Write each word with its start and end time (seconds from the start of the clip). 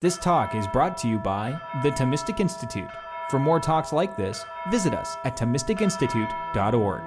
This 0.00 0.16
talk 0.16 0.54
is 0.54 0.64
brought 0.68 0.96
to 0.98 1.08
you 1.08 1.18
by 1.18 1.60
the 1.82 1.90
Thomistic 1.90 2.38
Institute. 2.38 2.88
For 3.30 3.40
more 3.40 3.58
talks 3.58 3.92
like 3.92 4.16
this, 4.16 4.44
visit 4.70 4.94
us 4.94 5.16
at 5.24 5.36
ThomisticInstitute.org. 5.36 7.02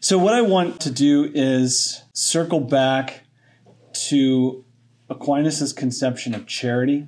So, 0.00 0.16
what 0.16 0.32
I 0.32 0.40
want 0.40 0.80
to 0.80 0.90
do 0.90 1.30
is 1.34 2.04
circle 2.14 2.60
back 2.60 3.24
to 4.08 4.64
Aquinas' 5.10 5.74
conception 5.74 6.34
of 6.34 6.46
charity. 6.46 7.06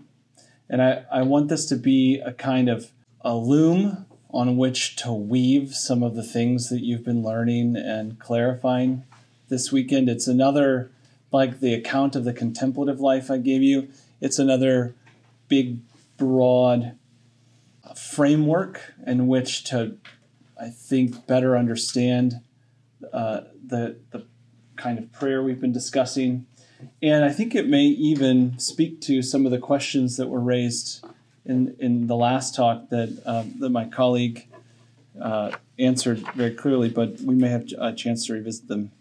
And 0.68 0.82
I, 0.82 1.06
I 1.10 1.22
want 1.22 1.48
this 1.48 1.64
to 1.70 1.76
be 1.76 2.20
a 2.20 2.34
kind 2.34 2.68
of 2.68 2.92
a 3.22 3.34
loom 3.34 4.04
on 4.28 4.58
which 4.58 4.96
to 4.96 5.10
weave 5.14 5.74
some 5.74 6.02
of 6.02 6.16
the 6.16 6.22
things 6.22 6.68
that 6.68 6.84
you've 6.84 7.06
been 7.06 7.22
learning 7.22 7.76
and 7.76 8.18
clarifying 8.18 9.04
this 9.48 9.72
weekend. 9.72 10.10
It's 10.10 10.26
another 10.26 10.90
like 11.32 11.60
the 11.60 11.74
account 11.74 12.16
of 12.16 12.24
the 12.24 12.32
contemplative 12.32 13.00
life 13.00 13.30
I 13.30 13.38
gave 13.38 13.62
you, 13.62 13.88
it's 14.20 14.38
another 14.38 14.94
big, 15.48 15.78
broad 16.16 16.96
framework 17.96 18.94
in 19.06 19.26
which 19.26 19.64
to, 19.64 19.96
I 20.60 20.68
think, 20.68 21.26
better 21.26 21.56
understand 21.56 22.40
uh, 23.12 23.42
the, 23.64 23.98
the 24.10 24.26
kind 24.76 24.98
of 24.98 25.12
prayer 25.12 25.42
we've 25.42 25.60
been 25.60 25.72
discussing. 25.72 26.46
And 27.02 27.24
I 27.24 27.30
think 27.30 27.54
it 27.54 27.68
may 27.68 27.84
even 27.84 28.58
speak 28.58 29.00
to 29.02 29.22
some 29.22 29.44
of 29.44 29.52
the 29.52 29.58
questions 29.58 30.16
that 30.16 30.28
were 30.28 30.40
raised 30.40 31.04
in, 31.44 31.74
in 31.78 32.06
the 32.06 32.16
last 32.16 32.54
talk 32.54 32.88
that, 32.90 33.20
um, 33.26 33.54
that 33.58 33.70
my 33.70 33.86
colleague 33.86 34.46
uh, 35.20 35.52
answered 35.78 36.18
very 36.34 36.54
clearly, 36.54 36.88
but 36.88 37.20
we 37.20 37.34
may 37.34 37.48
have 37.48 37.66
a 37.78 37.92
chance 37.92 38.26
to 38.26 38.34
revisit 38.34 38.68
them. 38.68 38.92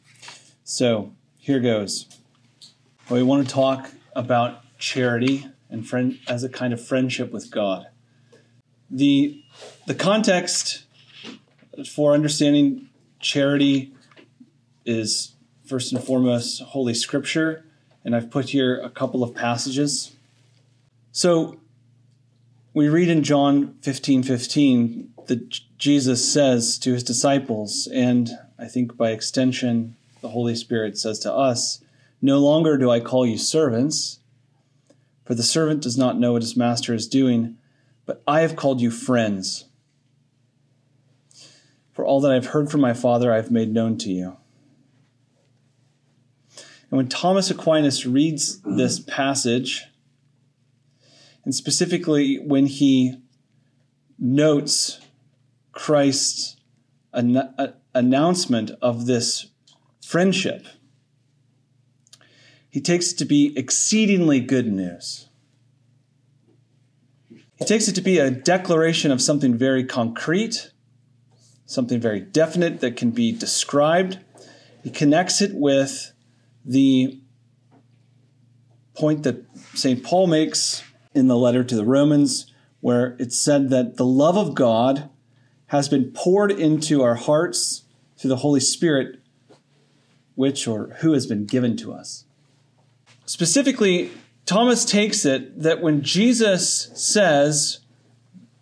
So 0.64 1.14
here 1.48 1.62
goes. 1.62 2.08
We 3.10 3.24
want 3.24 3.48
to 3.48 3.54
talk 3.54 3.92
about 4.14 4.64
charity 4.78 5.48
and 5.70 5.88
friend 5.88 6.20
as 6.28 6.44
a 6.44 6.50
kind 6.50 6.74
of 6.74 6.86
friendship 6.86 7.32
with 7.32 7.52
God. 7.52 7.88
The 8.92 9.42
the 9.86 9.96
context 9.96 10.84
for 11.90 12.14
understanding 12.14 12.90
charity 13.22 13.94
is 14.86 15.36
first 15.66 15.94
and 15.94 16.04
foremost 16.04 16.62
Holy 16.64 16.94
Scripture, 16.94 17.64
and 18.04 18.14
I've 18.14 18.30
put 18.30 18.50
here 18.50 18.82
a 18.82 18.90
couple 18.90 19.24
of 19.24 19.34
passages. 19.34 20.18
So 21.14 21.62
we 22.74 22.90
read 22.90 23.08
in 23.08 23.24
John 23.24 23.78
15 23.84 24.22
15 24.24 25.14
that 25.28 25.62
Jesus 25.78 26.30
says 26.30 26.78
to 26.80 26.92
his 26.92 27.06
disciples, 27.06 27.88
and 27.88 28.32
I 28.60 28.66
think 28.66 28.98
by 28.98 29.12
extension, 29.12 29.96
the 30.28 30.34
Holy 30.34 30.56
Spirit 30.56 30.98
says 30.98 31.20
to 31.20 31.34
us, 31.34 31.82
no 32.22 32.40
longer 32.40 32.78
do 32.78 32.92
I 32.92 33.00
call 33.00 33.26
you 33.26 33.38
servants, 33.38 34.20
for 35.24 35.36
the 35.36 35.44
servant 35.44 35.82
does 35.82 35.98
not 35.98 36.20
know 36.20 36.34
what 36.34 36.42
his 36.42 36.58
master 36.58 36.94
is 36.94 37.08
doing, 37.08 37.58
but 38.06 38.22
I 38.28 38.42
have 38.42 38.58
called 38.58 38.82
you 38.82 38.92
friends. 38.92 39.66
For 41.94 42.06
all 42.06 42.20
that 42.22 42.32
I've 42.32 42.48
heard 42.48 42.70
from 42.70 42.82
my 42.82 42.94
Father, 42.94 43.32
I've 43.32 43.52
made 43.52 43.72
known 43.72 43.98
to 44.00 44.12
you. 44.12 44.36
And 46.90 46.98
when 46.98 47.08
Thomas 47.08 47.50
Aquinas 47.50 48.06
reads 48.06 48.62
this 48.62 49.00
passage, 49.00 49.86
and 51.46 51.56
specifically 51.56 52.38
when 52.38 52.66
he 52.66 53.16
notes 54.20 55.00
Christ's 55.72 56.58
an- 57.14 57.74
announcement 57.94 58.72
of 58.82 59.06
this 59.06 59.48
friendship, 60.08 60.66
he 62.70 62.80
takes 62.80 63.12
it 63.12 63.18
to 63.18 63.26
be 63.26 63.54
exceedingly 63.58 64.40
good 64.40 64.72
news. 64.72 65.28
He 67.56 67.66
takes 67.66 67.90
it 67.90 67.96
to 67.96 68.02
be 68.02 68.18
a 68.18 68.32
declaration 68.32 69.12
of 69.12 69.22
something 69.22 69.58
very 69.58 69.84
concrete, 69.84 70.72
something 71.66 72.00
very 72.00 72.22
definite 72.22 72.80
that 72.80 72.96
can 72.96 73.12
be 73.12 73.34
described. 73.34 74.20
He 74.82 74.92
connects 74.92 75.42
it 75.42 75.54
with 75.54 76.14
the 76.64 77.20
point 78.96 79.24
that 79.24 79.44
St. 79.74 80.04
Paul 80.04 80.28
makes 80.28 80.84
in 81.14 81.28
the 81.28 81.36
letter 81.36 81.66
to 81.66 81.76
the 81.76 81.84
Romans, 81.86 82.54
where 82.80 83.18
it's 83.20 83.38
said 83.38 83.70
that 83.72 83.98
the 83.98 84.06
love 84.06 84.38
of 84.38 84.56
God 84.56 85.10
has 85.68 85.90
been 85.90 86.12
poured 86.14 86.52
into 86.52 87.04
our 87.04 87.16
hearts 87.16 87.84
through 88.18 88.30
the 88.30 88.38
Holy 88.38 88.62
Spirit, 88.62 89.20
which 90.38 90.68
or 90.68 90.96
who 91.00 91.14
has 91.14 91.26
been 91.26 91.46
given 91.46 91.76
to 91.76 91.92
us. 91.92 92.26
Specifically, 93.26 94.12
Thomas 94.46 94.86
takes 94.86 95.26
it 95.26 95.60
that 95.60 95.82
when 95.82 96.04
Jesus 96.04 96.92
says, 96.94 97.80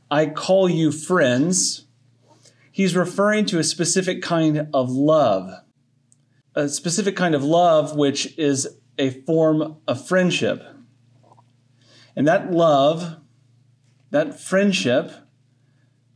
I 0.10 0.28
call 0.28 0.70
you 0.70 0.94
friends, 0.94 1.86
he's 2.72 2.96
referring 2.96 3.46
to 3.48 3.60
a 3.60 3.64
specific 3.64 4.22
kind 4.22 4.70
of 4.74 4.90
love, 4.90 5.52
a 6.56 6.70
specific 6.70 7.18
kind 7.18 7.36
of 7.36 7.44
love 7.44 7.94
which 7.94 8.38
is 8.38 8.80
a 8.98 9.10
form 9.10 9.76
of 9.86 10.08
friendship. 10.08 10.64
And 12.16 12.26
that 12.26 12.52
love, 12.52 13.18
that 14.12 14.40
friendship, 14.40 15.12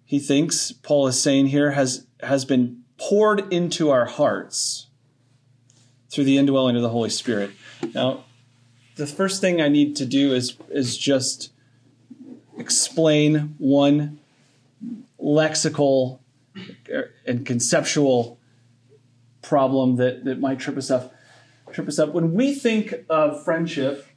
he 0.05 0.19
thinks, 0.19 0.71
Paul 0.71 1.07
is 1.07 1.21
saying 1.21 1.47
here, 1.47 1.71
has, 1.71 2.07
has 2.21 2.45
been 2.45 2.83
poured 2.97 3.51
into 3.51 3.89
our 3.89 4.05
hearts 4.05 4.88
through 6.09 6.23
the 6.23 6.37
indwelling 6.37 6.75
of 6.75 6.81
the 6.81 6.89
Holy 6.89 7.09
Spirit. 7.09 7.51
Now, 7.93 8.25
the 8.95 9.07
first 9.07 9.41
thing 9.41 9.61
I 9.61 9.69
need 9.69 9.95
to 9.97 10.05
do 10.05 10.33
is 10.33 10.57
is 10.69 10.97
just 10.97 11.51
explain 12.57 13.55
one 13.57 14.19
lexical 15.21 16.19
and 17.25 17.45
conceptual 17.45 18.37
problem 19.41 19.95
that, 19.95 20.25
that 20.25 20.39
might 20.39 20.59
trip 20.59 20.77
us 20.77 20.91
up 20.91 21.13
trip 21.71 21.87
us 21.87 21.99
up. 21.99 22.13
When 22.13 22.33
we 22.33 22.53
think 22.53 22.93
of 23.09 23.43
friendship, 23.43 24.07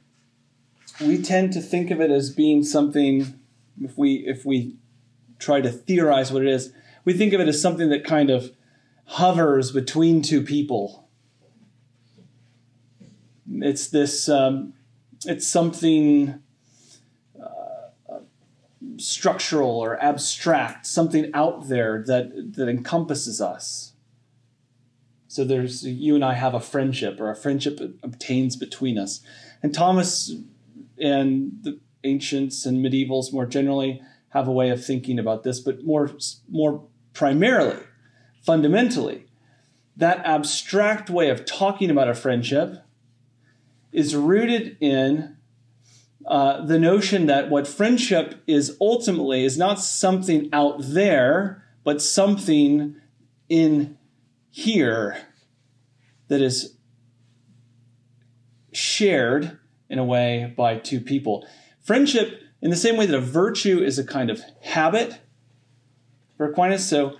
we 0.99 1.21
tend 1.21 1.53
to 1.53 1.61
think 1.61 1.91
of 1.91 2.01
it 2.01 2.11
as 2.11 2.31
being 2.31 2.63
something 2.63 3.39
if 3.81 3.97
we 3.97 4.15
if 4.27 4.45
we 4.45 4.75
try 5.39 5.61
to 5.61 5.69
theorize 5.69 6.31
what 6.31 6.41
it 6.41 6.49
is, 6.49 6.73
we 7.05 7.13
think 7.13 7.33
of 7.33 7.41
it 7.41 7.47
as 7.47 7.61
something 7.61 7.89
that 7.89 8.03
kind 8.03 8.29
of 8.29 8.51
hovers 9.05 9.71
between 9.71 10.21
two 10.21 10.41
people 10.41 11.02
it's 13.49 13.87
this. 13.87 14.29
Um, 14.29 14.73
it's 15.25 15.47
something 15.47 16.41
uh, 17.41 18.19
structural 18.97 19.71
or 19.71 20.01
abstract, 20.03 20.85
something 20.85 21.31
out 21.33 21.67
there 21.67 22.03
that 22.07 22.53
that 22.55 22.69
encompasses 22.69 23.41
us. 23.41 23.93
So 25.27 25.43
there's 25.43 25.83
you 25.83 26.15
and 26.15 26.23
I 26.23 26.33
have 26.33 26.53
a 26.53 26.59
friendship, 26.59 27.19
or 27.19 27.31
a 27.31 27.35
friendship 27.35 27.79
obtains 28.03 28.55
between 28.55 28.97
us. 28.97 29.21
And 29.61 29.73
Thomas 29.73 30.31
and 30.99 31.53
the 31.61 31.79
ancients 32.03 32.65
and 32.65 32.85
medievals 32.85 33.33
more 33.33 33.45
generally 33.45 34.01
have 34.29 34.47
a 34.47 34.51
way 34.51 34.69
of 34.69 34.83
thinking 34.83 35.19
about 35.19 35.43
this, 35.43 35.59
but 35.59 35.83
more 35.83 36.11
more 36.49 36.85
primarily, 37.13 37.77
fundamentally, 38.41 39.25
that 39.95 40.25
abstract 40.25 41.09
way 41.09 41.29
of 41.29 41.45
talking 41.45 41.89
about 41.89 42.09
a 42.09 42.13
friendship 42.13 42.83
is 43.93 44.15
rooted 44.15 44.77
in 44.81 45.37
uh, 46.25 46.65
the 46.65 46.79
notion 46.79 47.25
that 47.27 47.49
what 47.49 47.67
friendship 47.67 48.41
is 48.47 48.77
ultimately 48.79 49.43
is 49.43 49.57
not 49.57 49.79
something 49.79 50.49
out 50.53 50.75
there, 50.79 51.63
but 51.83 52.01
something 52.01 52.95
in 53.49 53.97
here 54.49 55.17
that 56.27 56.41
is 56.41 56.75
shared 58.71 59.59
in 59.89 59.99
a 59.99 60.03
way 60.03 60.53
by 60.55 60.77
two 60.77 60.99
people. 60.99 61.45
Friendship, 61.81 62.41
in 62.61 62.69
the 62.69 62.75
same 62.75 62.95
way 62.95 63.05
that 63.05 63.15
a 63.15 63.21
virtue 63.21 63.83
is 63.83 63.99
a 63.99 64.03
kind 64.03 64.29
of 64.29 64.41
habit 64.61 65.19
for 66.37 66.49
Aquinas, 66.49 66.87
so 66.87 67.17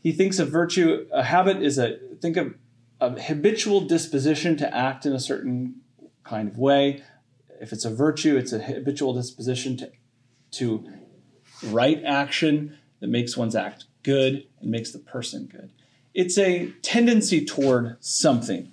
he 0.00 0.12
thinks 0.12 0.38
of 0.38 0.48
virtue, 0.48 1.06
a 1.12 1.22
habit 1.22 1.62
is 1.62 1.78
a, 1.78 1.98
think 2.20 2.36
of 2.36 2.54
a 3.00 3.20
habitual 3.20 3.82
disposition 3.82 4.56
to 4.56 4.74
act 4.74 5.04
in 5.04 5.12
a 5.12 5.20
certain 5.20 5.82
kind 6.28 6.48
of 6.48 6.58
way. 6.58 7.02
If 7.60 7.72
it's 7.72 7.84
a 7.84 7.94
virtue, 7.94 8.36
it's 8.36 8.52
a 8.52 8.58
habitual 8.58 9.14
disposition 9.14 9.76
to, 9.78 9.90
to 10.52 10.84
right 11.64 12.02
action 12.04 12.78
that 13.00 13.08
makes 13.08 13.36
one's 13.36 13.56
act 13.56 13.86
good 14.02 14.46
and 14.60 14.70
makes 14.70 14.92
the 14.92 14.98
person 14.98 15.46
good. 15.46 15.72
It's 16.14 16.38
a 16.38 16.72
tendency 16.82 17.44
toward 17.44 17.96
something, 18.00 18.72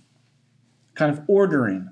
kind 0.94 1.12
of 1.12 1.24
ordering 1.28 1.92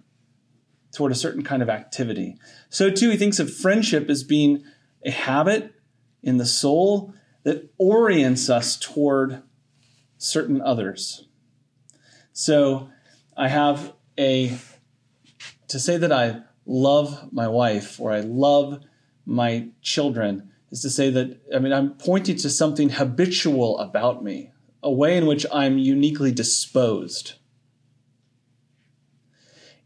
toward 0.93 1.11
a 1.11 1.15
certain 1.15 1.43
kind 1.43 1.61
of 1.61 1.69
activity. 1.69 2.37
So, 2.69 2.89
too, 2.89 3.09
he 3.09 3.17
thinks 3.17 3.39
of 3.39 3.53
friendship 3.53 4.09
as 4.09 4.23
being 4.23 4.63
a 5.05 5.11
habit 5.11 5.73
in 6.21 6.37
the 6.37 6.45
soul 6.45 7.13
that 7.43 7.69
orients 7.77 8.49
us 8.49 8.77
toward 8.77 9.41
certain 10.17 10.61
others. 10.61 11.27
So, 12.31 12.89
I 13.35 13.47
have 13.47 13.93
a 14.17 14.57
to 15.73 15.79
say 15.79 15.97
that 15.97 16.11
I 16.11 16.41
love 16.67 17.33
my 17.33 17.47
wife 17.47 17.99
or 17.99 18.11
I 18.11 18.19
love 18.19 18.83
my 19.25 19.69
children 19.81 20.51
is 20.69 20.83
to 20.83 20.89
say 20.91 21.09
that, 21.09 21.41
I 21.53 21.57
mean, 21.57 21.73
I'm 21.73 21.95
pointing 21.95 22.35
to 22.37 22.49
something 22.51 22.89
habitual 22.89 23.79
about 23.79 24.23
me, 24.23 24.51
a 24.83 24.91
way 24.91 25.17
in 25.17 25.25
which 25.25 25.47
I'm 25.51 25.79
uniquely 25.79 26.31
disposed. 26.31 27.33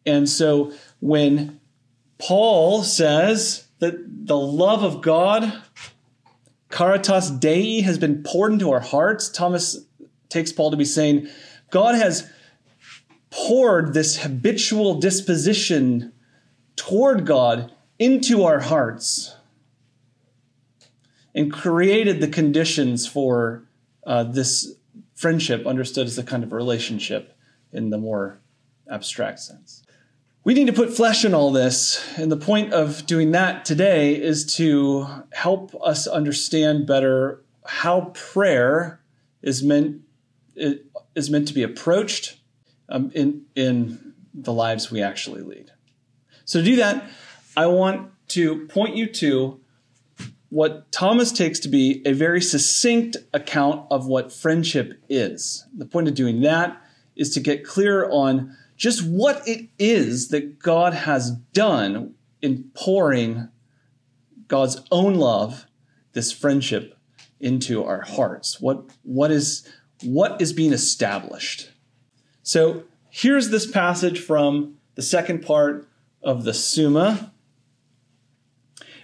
And 0.05 0.27
so 0.27 0.73
when 0.99 1.61
Paul 2.17 2.83
says 2.83 3.69
that 3.79 4.27
the 4.27 4.37
love 4.37 4.83
of 4.83 5.01
God, 5.01 5.53
caritas 6.69 7.31
Dei, 7.31 7.79
has 7.79 7.97
been 7.97 8.23
poured 8.23 8.51
into 8.51 8.71
our 8.71 8.81
hearts, 8.81 9.29
Thomas 9.29 9.85
takes 10.27 10.51
Paul 10.51 10.71
to 10.71 10.77
be 10.77 10.83
saying, 10.83 11.29
God 11.71 11.95
has 11.95 12.29
poured 13.29 13.93
this 13.93 14.17
habitual 14.17 14.99
disposition 14.99 16.13
toward 16.75 17.25
God 17.25 17.71
into 17.99 18.43
our 18.43 18.59
hearts 18.59 19.35
and 21.35 21.51
created 21.51 22.21
the 22.21 22.27
conditions 22.27 23.07
for 23.07 23.63
uh, 24.05 24.23
this 24.23 24.73
friendship, 25.13 25.65
understood 25.65 26.07
as 26.07 26.17
a 26.17 26.23
kind 26.23 26.43
of 26.43 26.51
relationship 26.51 27.35
in 27.73 27.89
the 27.89 27.97
more 27.97 28.39
abstract 28.89 29.39
sense. 29.39 29.83
We 30.43 30.53
need 30.53 30.67
to 30.67 30.73
put 30.73 30.95
flesh 30.95 31.25
in 31.25 31.33
all 31.33 31.51
this, 31.51 32.01
and 32.17 32.31
the 32.31 32.37
point 32.37 32.71
of 32.71 33.05
doing 33.05 33.31
that 33.31 33.65
today 33.65 34.15
is 34.15 34.55
to 34.55 35.05
help 35.33 35.75
us 35.83 36.07
understand 36.07 36.87
better 36.87 37.43
how 37.65 38.11
prayer 38.13 39.01
is 39.41 39.61
meant 39.61 40.01
is 40.55 41.29
meant 41.29 41.47
to 41.47 41.53
be 41.53 41.63
approached 41.63 42.39
um, 42.89 43.11
in 43.13 43.45
in 43.55 44.13
the 44.33 44.53
lives 44.53 44.91
we 44.91 45.01
actually 45.01 45.41
lead. 45.41 45.71
So 46.45 46.59
to 46.59 46.65
do 46.65 46.75
that, 46.77 47.09
I 47.55 47.65
want 47.67 48.11
to 48.29 48.67
point 48.67 48.95
you 48.95 49.07
to 49.07 49.59
what 50.49 50.91
Thomas 50.91 51.31
takes 51.31 51.59
to 51.59 51.69
be 51.69 52.01
a 52.05 52.13
very 52.13 52.41
succinct 52.41 53.17
account 53.33 53.85
of 53.91 54.07
what 54.07 54.31
friendship 54.31 55.01
is. 55.09 55.65
The 55.75 55.85
point 55.85 56.07
of 56.07 56.15
doing 56.15 56.41
that 56.41 56.81
is 57.15 57.31
to 57.31 57.39
get 57.39 57.65
clear 57.65 58.09
on 58.09 58.55
just 58.77 59.05
what 59.05 59.45
it 59.47 59.69
is 59.77 60.29
that 60.29 60.59
God 60.59 60.93
has 60.93 61.31
done 61.31 62.13
in 62.41 62.71
pouring 62.75 63.49
God's 64.47 64.81
own 64.91 65.15
love, 65.15 65.65
this 66.13 66.31
friendship, 66.31 66.97
into 67.39 67.83
our 67.83 68.01
hearts. 68.01 68.61
What, 68.61 68.85
what, 69.03 69.31
is, 69.31 69.67
what 70.03 70.41
is 70.41 70.53
being 70.53 70.73
established? 70.73 71.71
So 72.47 72.85
here's 73.09 73.49
this 73.49 73.69
passage 73.69 74.21
from 74.21 74.77
the 74.95 75.01
second 75.01 75.41
part 75.41 75.85
of 76.23 76.45
the 76.45 76.53
Summa. 76.53 77.33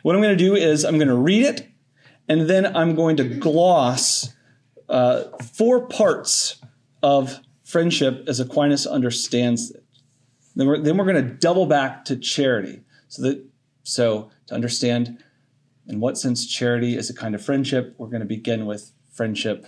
What 0.02 0.16
I'm 0.16 0.22
going 0.22 0.38
to 0.38 0.42
do 0.42 0.56
is 0.56 0.86
I'm 0.86 0.96
going 0.96 1.10
to 1.10 1.18
read 1.18 1.44
it, 1.44 1.68
and 2.30 2.50
then 2.50 2.74
I'm 2.74 2.96
going 2.96 3.18
to 3.18 3.26
gloss 3.26 4.34
uh, 4.88 5.24
four 5.40 5.88
parts 5.88 6.62
of 7.02 7.42
friendship 7.66 8.24
as 8.30 8.40
Aquinas 8.40 8.88
understands 8.88 9.72
it. 9.72 9.84
Then 10.56 10.68
we're, 10.68 10.78
then 10.78 10.96
we're 10.96 11.12
going 11.12 11.28
to 11.28 11.34
double 11.34 11.66
back 11.66 12.06
to 12.06 12.16
charity. 12.16 12.80
So 13.10 13.24
that 13.24 13.46
so 13.84 14.32
to 14.48 14.56
understand 14.56 15.22
in 15.86 16.00
what 16.00 16.18
sense 16.18 16.48
charity 16.48 16.96
is 16.96 17.10
a 17.10 17.14
kind 17.14 17.36
of 17.36 17.44
friendship, 17.44 17.94
we're 17.98 18.08
going 18.08 18.22
to 18.22 18.26
begin 18.26 18.66
with 18.66 18.94
friendship 19.12 19.68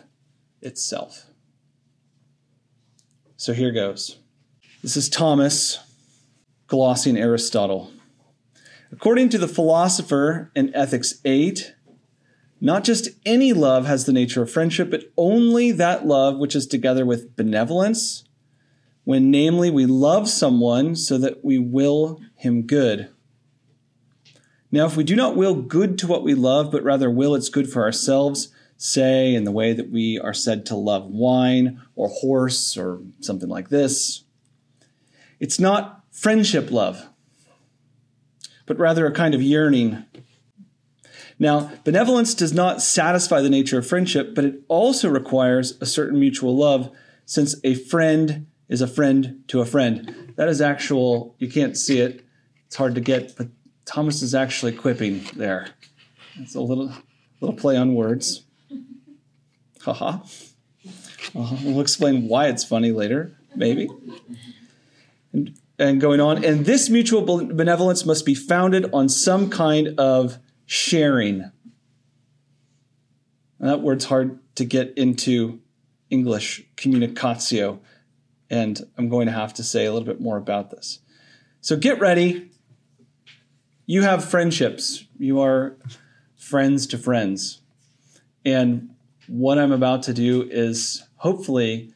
itself. 0.61 1.25
So 3.37 3.51
here 3.51 3.71
goes. 3.71 4.17
This 4.81 4.95
is 4.95 5.09
Thomas 5.09 5.79
glossing 6.67 7.17
Aristotle. 7.17 7.91
According 8.93 9.27
to 9.29 9.37
the 9.37 9.47
philosopher 9.47 10.51
in 10.55 10.73
Ethics 10.73 11.15
8, 11.25 11.75
not 12.61 12.85
just 12.85 13.09
any 13.25 13.51
love 13.51 13.85
has 13.87 14.05
the 14.05 14.13
nature 14.13 14.41
of 14.41 14.49
friendship, 14.49 14.89
but 14.89 15.11
only 15.17 15.73
that 15.73 16.07
love 16.07 16.37
which 16.37 16.55
is 16.55 16.65
together 16.65 17.05
with 17.05 17.35
benevolence, 17.35 18.23
when 19.03 19.31
namely 19.31 19.69
we 19.69 19.85
love 19.85 20.29
someone 20.29 20.95
so 20.95 21.17
that 21.17 21.43
we 21.43 21.57
will 21.59 22.21
him 22.35 22.61
good. 22.61 23.09
Now, 24.71 24.85
if 24.85 24.95
we 24.95 25.03
do 25.03 25.15
not 25.15 25.35
will 25.35 25.55
good 25.55 25.97
to 25.99 26.07
what 26.07 26.23
we 26.23 26.35
love, 26.35 26.71
but 26.71 26.83
rather 26.83 27.11
will 27.11 27.35
its 27.35 27.49
good 27.49 27.69
for 27.69 27.83
ourselves, 27.83 28.47
say 28.77 29.33
in 29.33 29.43
the 29.43 29.51
way 29.51 29.73
that 29.73 29.89
we 29.89 30.19
are 30.19 30.33
said 30.33 30.65
to 30.67 30.75
love 30.75 31.05
wine 31.05 31.81
or 31.95 32.09
horse 32.09 32.77
or 32.77 33.01
something 33.21 33.49
like 33.49 33.69
this, 33.69 34.23
it's 35.39 35.59
not 35.59 36.03
friendship 36.11 36.71
love, 36.71 37.07
but 38.65 38.77
rather 38.77 39.05
a 39.05 39.11
kind 39.11 39.33
of 39.33 39.41
yearning 39.41 40.05
now, 41.37 41.71
benevolence 41.83 42.33
does 42.33 42.53
not 42.53 42.81
satisfy 42.81 43.41
the 43.41 43.49
nature 43.49 43.77
of 43.77 43.87
friendship, 43.87 44.33
but 44.35 44.45
it 44.45 44.61
also 44.67 45.09
requires 45.09 45.77
a 45.81 45.85
certain 45.85 46.19
mutual 46.19 46.55
love, 46.55 46.91
since 47.25 47.55
a 47.63 47.75
friend 47.75 48.47
is 48.69 48.81
a 48.81 48.87
friend 48.87 49.43
to 49.49 49.59
a 49.59 49.65
friend. 49.65 50.33
That 50.37 50.47
is 50.47 50.61
actual, 50.61 51.35
you 51.37 51.49
can't 51.49 51.77
see 51.77 51.99
it, 51.99 52.25
it's 52.67 52.75
hard 52.75 52.95
to 52.95 53.01
get, 53.01 53.35
but 53.35 53.49
Thomas 53.85 54.21
is 54.21 54.33
actually 54.33 54.71
quipping 54.71 55.25
there. 55.35 55.67
It's 56.39 56.55
a 56.55 56.61
little, 56.61 56.91
little 57.41 57.55
play 57.55 57.75
on 57.75 57.95
words. 57.95 58.43
Haha. 59.85 60.17
Uh, 61.35 61.57
we'll 61.63 61.79
explain 61.79 62.27
why 62.27 62.47
it's 62.47 62.63
funny 62.63 62.91
later, 62.91 63.37
maybe. 63.55 63.87
And, 65.31 65.59
and 65.77 66.01
going 66.01 66.19
on, 66.19 66.43
and 66.43 66.65
this 66.65 66.89
mutual 66.89 67.21
benevolence 67.21 68.03
must 68.03 68.25
be 68.25 68.33
founded 68.33 68.89
on 68.93 69.09
some 69.09 69.49
kind 69.49 69.99
of 69.99 70.39
sharing. 70.65 71.51
And 73.59 73.69
that 73.69 73.81
word's 73.81 74.05
hard 74.05 74.39
to 74.55 74.65
get 74.65 74.97
into 74.97 75.59
English, 76.09 76.63
communicatio, 76.77 77.79
and 78.49 78.81
I'm 78.97 79.07
going 79.07 79.27
to 79.27 79.33
have 79.33 79.53
to 79.55 79.63
say 79.63 79.85
a 79.85 79.93
little 79.93 80.07
bit 80.07 80.19
more 80.19 80.37
about 80.37 80.71
this. 80.71 80.99
So 81.61 81.75
get 81.75 81.99
ready. 81.99 82.49
You 83.85 84.01
have 84.01 84.25
friendships. 84.25 85.05
You 85.19 85.41
are 85.41 85.77
friends 86.35 86.87
to 86.87 86.97
friends. 86.97 87.61
And 88.43 88.94
what 89.27 89.57
I'm 89.57 89.71
about 89.71 90.03
to 90.03 90.13
do 90.13 90.43
is 90.49 91.03
hopefully 91.17 91.93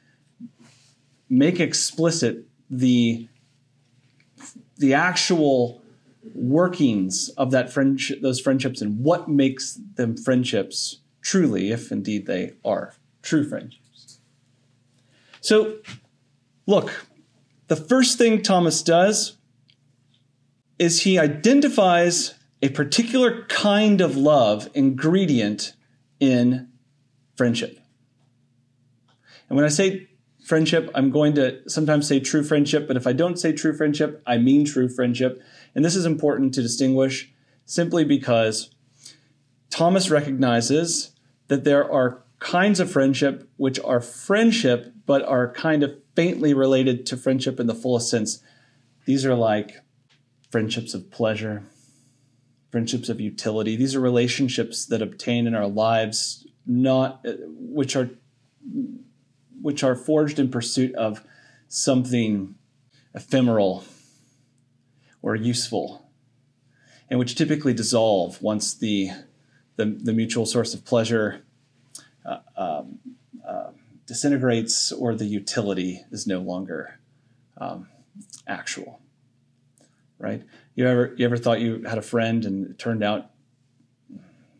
make 1.30 1.60
explicit 1.60 2.46
the 2.70 3.28
the 4.78 4.94
actual 4.94 5.82
workings 6.34 7.30
of 7.38 7.52
that 7.52 7.72
friendship, 7.72 8.22
those 8.22 8.40
friendships, 8.40 8.82
and 8.82 9.04
what 9.04 9.28
makes 9.28 9.78
them 9.96 10.16
friendships 10.16 11.02
truly, 11.22 11.72
if 11.72 11.92
indeed 11.92 12.26
they 12.26 12.54
are 12.64 12.96
true 13.22 13.48
friendships. 13.48 14.20
So, 15.42 15.80
look, 16.66 17.06
the 17.68 17.76
first 17.76 18.18
thing 18.18 18.42
Thomas 18.42 18.82
does 18.82 19.38
is 20.78 21.04
he 21.04 21.20
identifies 21.20 22.36
a 22.62 22.70
particular 22.70 23.46
kind 23.46 24.00
of 24.02 24.16
love 24.16 24.70
ingredient 24.74 25.74
in 26.20 26.69
friendship. 27.40 27.80
And 29.48 29.56
when 29.56 29.64
I 29.64 29.70
say 29.70 30.10
friendship, 30.44 30.92
I'm 30.94 31.10
going 31.10 31.36
to 31.36 31.62
sometimes 31.70 32.06
say 32.06 32.20
true 32.20 32.44
friendship, 32.44 32.86
but 32.86 32.98
if 32.98 33.08
I 33.08 33.14
don't 33.14 33.40
say 33.40 33.54
true 33.54 33.74
friendship, 33.74 34.22
I 34.28 34.38
mean 34.38 34.66
true 34.66 34.90
friendship. 34.90 35.42
And 35.74 35.86
this 35.86 35.96
is 35.96 36.06
important 36.06 36.54
to 36.56 36.62
distinguish 36.62 37.32
simply 37.64 38.04
because 38.04 38.76
Thomas 39.70 40.10
recognizes 40.10 41.14
that 41.48 41.64
there 41.64 41.90
are 41.90 42.26
kinds 42.40 42.82
of 42.82 42.92
friendship 42.92 43.50
which 43.56 43.80
are 43.80 44.02
friendship 44.02 44.92
but 45.06 45.24
are 45.24 45.54
kind 45.54 45.82
of 45.82 45.96
faintly 46.18 46.54
related 46.54 47.06
to 47.06 47.16
friendship 47.16 47.58
in 47.58 47.68
the 47.68 47.74
fullest 47.74 48.10
sense. 48.10 48.44
These 49.06 49.26
are 49.26 49.36
like 49.36 49.78
friendships 50.52 50.94
of 50.94 51.10
pleasure, 51.10 51.64
friendships 52.70 53.08
of 53.08 53.22
utility. 53.22 53.78
These 53.78 53.96
are 53.96 54.02
relationships 54.02 54.86
that 54.88 55.02
obtain 55.02 55.48
in 55.48 55.56
our 55.56 55.68
lives 55.68 56.46
not 56.70 57.26
which 57.26 57.96
are 57.96 58.12
which 59.62 59.84
are 59.84 59.96
forged 59.96 60.40
in 60.40 60.50
pursuit 60.50 60.94
of 60.96 61.24
something 61.68 62.56
ephemeral 63.14 63.84
or 65.22 65.36
useful, 65.36 66.10
and 67.10 67.20
which 67.20 67.36
typically 67.36 67.74
dissolve 67.74 68.42
once 68.42 68.74
the, 68.74 69.10
the, 69.76 69.86
the 69.86 70.14
mutual 70.14 70.46
source 70.46 70.74
of 70.74 70.86
pleasure 70.86 71.42
uh, 72.26 72.40
um, 72.56 73.00
uh, 73.46 73.72
disintegrates 74.06 74.92
or 74.92 75.14
the 75.16 75.26
utility 75.26 76.06
is 76.12 76.26
no 76.26 76.40
longer 76.40 77.00
um, 77.58 77.90
actual. 78.48 79.02
Right? 80.18 80.44
You 80.76 80.88
ever 80.88 81.14
you 81.18 81.26
ever 81.26 81.38
thought 81.38 81.62
you 81.62 81.84
had 81.84 81.98
a 81.98 82.02
friend 82.02 82.46
and 82.46 82.72
it 82.72 82.78
turned 82.78 83.04
out 83.04 83.32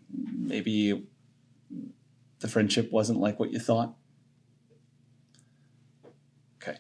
maybe 0.10 1.06
the 2.40 2.48
friendship 2.48 2.92
wasn't 2.92 3.20
like 3.20 3.40
what 3.40 3.52
you 3.52 3.60
thought? 3.60 3.96
Okay, 6.62 6.78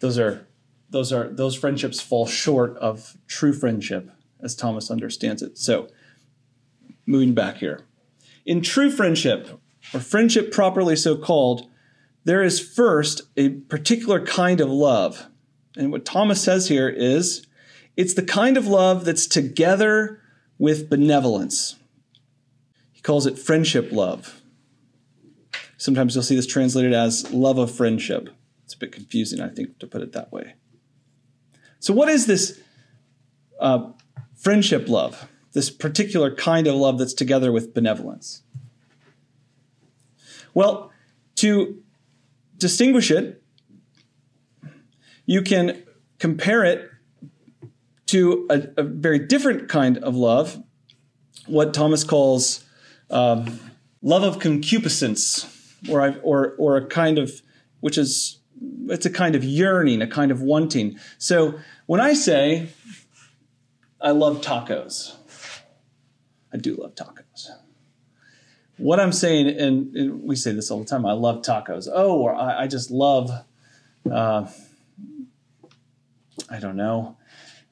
those 0.00 0.18
are 0.18 0.46
those 0.88 1.12
are 1.12 1.28
those 1.28 1.54
friendships 1.54 2.00
fall 2.00 2.26
short 2.26 2.76
of 2.78 3.16
true 3.26 3.52
friendship 3.52 4.10
as 4.42 4.54
Thomas 4.54 4.90
understands 4.90 5.42
it. 5.42 5.58
So, 5.58 5.88
moving 7.06 7.34
back 7.34 7.58
here. 7.58 7.82
In 8.44 8.62
true 8.62 8.90
friendship, 8.90 9.60
or 9.94 10.00
friendship 10.00 10.50
properly 10.50 10.96
so 10.96 11.16
called, 11.16 11.68
there 12.24 12.42
is 12.42 12.60
first 12.60 13.22
a 13.36 13.50
particular 13.50 14.24
kind 14.24 14.60
of 14.60 14.68
love. 14.68 15.28
And 15.76 15.92
what 15.92 16.04
Thomas 16.04 16.42
says 16.42 16.68
here 16.68 16.88
is 16.88 17.46
it's 17.96 18.14
the 18.14 18.22
kind 18.22 18.56
of 18.56 18.66
love 18.66 19.04
that's 19.04 19.26
together 19.26 20.20
with 20.58 20.90
benevolence. 20.90 21.76
He 22.92 23.00
calls 23.00 23.26
it 23.26 23.38
friendship 23.38 23.92
love. 23.92 24.39
Sometimes 25.80 26.14
you'll 26.14 26.22
see 26.22 26.36
this 26.36 26.46
translated 26.46 26.92
as 26.92 27.32
love 27.32 27.56
of 27.56 27.74
friendship. 27.74 28.28
It's 28.66 28.74
a 28.74 28.76
bit 28.76 28.92
confusing, 28.92 29.40
I 29.40 29.48
think, 29.48 29.78
to 29.78 29.86
put 29.86 30.02
it 30.02 30.12
that 30.12 30.30
way. 30.30 30.56
So, 31.78 31.94
what 31.94 32.10
is 32.10 32.26
this 32.26 32.60
uh, 33.58 33.92
friendship 34.36 34.90
love? 34.90 35.26
This 35.54 35.70
particular 35.70 36.34
kind 36.34 36.66
of 36.66 36.74
love 36.74 36.98
that's 36.98 37.14
together 37.14 37.50
with 37.50 37.72
benevolence? 37.72 38.42
Well, 40.52 40.92
to 41.36 41.82
distinguish 42.58 43.10
it, 43.10 43.42
you 45.24 45.40
can 45.40 45.82
compare 46.18 46.62
it 46.62 46.90
to 48.08 48.46
a, 48.50 48.68
a 48.76 48.82
very 48.82 49.18
different 49.18 49.70
kind 49.70 49.96
of 49.96 50.14
love, 50.14 50.62
what 51.46 51.72
Thomas 51.72 52.04
calls 52.04 52.66
um, 53.08 53.58
love 54.02 54.24
of 54.24 54.40
concupiscence, 54.40 55.56
or, 55.88 56.02
I 56.02 56.14
or, 56.22 56.54
or 56.58 56.76
a 56.76 56.86
kind 56.86 57.18
of, 57.18 57.42
which 57.80 57.96
is, 57.96 58.38
it's 58.88 59.06
a 59.06 59.10
kind 59.10 59.34
of 59.34 59.44
yearning, 59.44 60.02
a 60.02 60.06
kind 60.06 60.30
of 60.30 60.42
wanting. 60.42 60.98
So 61.18 61.58
when 61.86 62.00
I 62.00 62.12
say, 62.12 62.68
I 64.00 64.10
love 64.10 64.42
tacos, 64.42 65.16
I 66.52 66.56
do 66.58 66.76
love 66.76 66.94
tacos. 66.94 67.48
What 68.76 68.98
I'm 68.98 69.12
saying, 69.12 69.48
and, 69.48 69.94
and 69.94 70.22
we 70.22 70.36
say 70.36 70.52
this 70.52 70.70
all 70.70 70.80
the 70.80 70.86
time, 70.86 71.04
I 71.06 71.12
love 71.12 71.42
tacos. 71.42 71.88
Oh, 71.92 72.18
or 72.18 72.34
I, 72.34 72.62
I 72.62 72.66
just 72.66 72.90
love, 72.90 73.30
uh, 74.10 74.46
I 76.50 76.58
don't 76.58 76.76
know, 76.76 77.16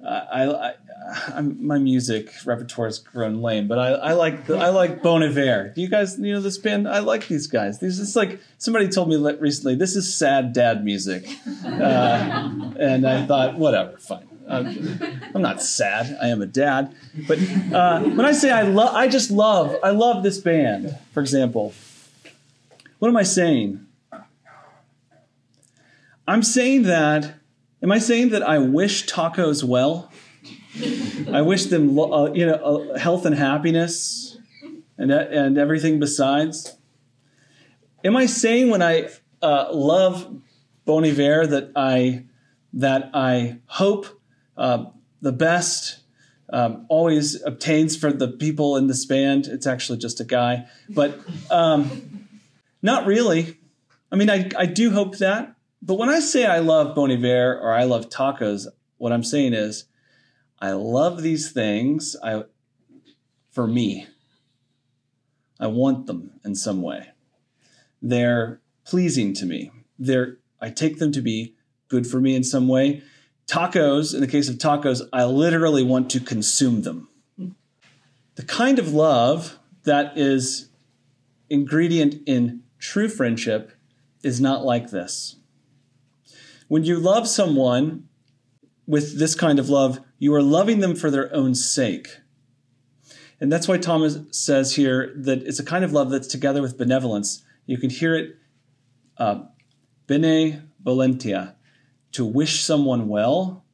I, 0.07 0.45
I, 0.45 0.75
my 1.59 1.79
music 1.79 2.33
repertoire 2.45 2.88
has 2.88 2.99
grown 2.99 3.41
lame, 3.41 3.69
but 3.69 3.79
I, 3.79 3.88
I 3.88 4.12
like 4.12 4.47
the, 4.47 4.57
I 4.57 4.69
like 4.69 5.03
Bon 5.03 5.23
Iver. 5.23 5.73
Do 5.75 5.81
you 5.81 5.88
guys 5.88 6.19
you 6.19 6.33
know 6.33 6.41
this 6.41 6.59
band? 6.59 6.88
I 6.88 6.99
like 7.00 7.29
these 7.29 7.47
guys. 7.47 7.83
It's 7.83 8.17
like 8.17 8.41
somebody 8.59 8.88
told 8.88 9.09
me 9.09 9.17
recently. 9.17 9.75
This 9.75 9.97
is 9.97 10.12
sad 10.12 10.53
dad 10.53 10.85
music, 10.85 11.27
uh, 11.65 12.73
and 12.79 13.07
I 13.07 13.27
thought 13.27 13.59
whatever, 13.59 13.97
fine. 13.99 14.29
I'm, 14.49 14.67
I'm, 15.35 15.43
not 15.43 15.61
sad. 15.61 16.17
I 16.23 16.29
am 16.29 16.41
a 16.41 16.47
dad, 16.47 16.95
but 17.27 17.38
uh, 17.73 18.00
when 18.00 18.25
I 18.25 18.33
say 18.33 18.50
I 18.50 18.62
love, 18.62 18.95
I 18.95 19.07
just 19.07 19.31
love. 19.31 19.77
I 19.83 19.91
love 19.91 20.23
this 20.23 20.38
band. 20.38 20.97
For 21.12 21.21
example, 21.21 21.75
what 22.99 23.09
am 23.09 23.17
I 23.17 23.25
saying? 23.25 23.87
I'm 26.27 26.43
saying 26.43 26.85
that 26.85 27.38
Am 27.81 27.93
I 27.93 27.99
saying 27.99 28.31
that 28.31 28.43
I 28.43 28.59
wish 28.59 29.07
tacos 29.07 29.62
well? 29.62 30.11
I 31.33 31.43
wish 31.43 31.67
them, 31.67 31.99
uh, 31.99 32.33
you 32.33 32.47
know, 32.47 32.55
uh, 32.55 32.99
health 32.99 33.27
and 33.27 33.35
happiness, 33.35 34.39
and 34.97 35.11
and 35.11 35.59
everything 35.59 35.99
besides. 35.99 36.77
Am 38.05 38.17
I 38.17 38.27
saying 38.27 38.71
when 38.71 38.83
I 38.83 39.09
uh, 39.43 39.69
love 39.73 40.41
Bon 40.85 41.05
Iver 41.05 41.47
that 41.49 41.73
I 41.75 42.25
that 42.75 43.11
I 43.13 43.59
hope 43.67 44.07
uh, 44.57 44.87
the 45.21 45.33
best 45.33 45.99
um, 46.51 46.87
always 46.89 47.43
obtains 47.43 47.97
for 47.97 48.13
the 48.13 48.29
people 48.29 48.77
in 48.77 48.87
this 48.87 49.05
band? 49.05 49.47
It's 49.47 49.67
actually 49.67 49.99
just 49.99 50.21
a 50.21 50.25
guy, 50.25 50.67
but 50.89 51.19
um, 51.51 52.29
not 52.83 53.07
really. 53.07 53.59
I 54.13 54.17
mean, 54.17 54.31
I 54.31 54.49
I 54.57 54.67
do 54.67 54.91
hope 54.91 55.19
that, 55.19 55.55
but 55.83 55.95
when 55.95 56.09
I 56.09 56.21
say 56.21 56.47
I 56.47 56.61
love 56.61 56.95
Bon 56.95 57.11
Iver 57.11 57.59
or 57.61 57.75
I 57.75 57.85
love 57.85 58.09
tacos, 58.09 58.67
what 58.97 59.13
I'm 59.13 59.25
saying 59.25 59.55
is 59.55 59.85
I 60.61 60.73
love 60.73 61.23
these 61.23 61.53
things 61.53 62.17
I, 62.23 62.45
for 63.50 63.67
me. 63.67 64.07
I 65.61 65.67
want 65.67 66.07
them 66.07 66.33
in 66.45 66.55
some 66.55 66.83
way. 66.83 67.09
They're 68.00 68.61
pleasing 68.85 69.35
to 69.35 69.47
me. 69.47 69.71
They're, 69.99 70.38
I 70.61 70.71
take 70.71 70.99
them 70.99 71.12
to 71.12 71.21
be 71.21 71.55
good 71.88 72.07
for 72.07 72.21
me 72.21 72.35
in 72.35 72.45
some 72.45 72.69
way. 72.69 73.03
Tacos, 73.47 74.15
in 74.15 74.21
the 74.21 74.27
case 74.27 74.49
of 74.49 74.57
tacos, 74.57 75.03
I 75.12 75.25
literally 75.25 75.83
want 75.83 76.11
to 76.11 76.21
consume 76.21 76.83
them. 76.83 77.09
The 78.35 78.45
kind 78.45 78.79
of 78.79 78.93
love 78.93 79.59
that 79.85 80.17
is 80.17 80.69
ingredient 81.50 82.17
in 82.27 82.62
true 82.79 83.09
friendship 83.09 83.73
is 84.23 84.41
not 84.41 84.65
like 84.65 84.91
this. 84.91 85.37
When 86.69 86.85
you 86.85 87.00
love 87.00 87.27
someone 87.27 88.09
with 88.87 89.19
this 89.19 89.35
kind 89.35 89.59
of 89.59 89.69
love, 89.69 90.00
you 90.19 90.35
are 90.35 90.43
loving 90.43 90.81
them 90.81 90.95
for 90.95 91.11
their 91.11 91.35
own 91.35 91.55
sake. 91.55 92.19
And 93.41 93.53
that's 93.53 93.69
why 93.69 93.79
Thomas 93.79 94.19
says 94.31 94.75
here 94.75 95.13
that 95.17 95.43
it's 95.43 95.61
a 95.61 95.65
kind 95.65 95.85
of 95.85 95.93
love 95.93 96.11
that's 96.11 96.27
together 96.27 96.61
with 96.61 96.77
benevolence. 96.77 97.45
You 97.67 97.79
can 97.79 97.91
hear 97.91 98.17
it, 98.17 98.37
uh, 99.17 99.43
bene 100.07 100.63
volentia, 100.83 101.55
to 102.13 102.25
wish 102.25 102.63
someone 102.63 103.09
well. 103.09 103.65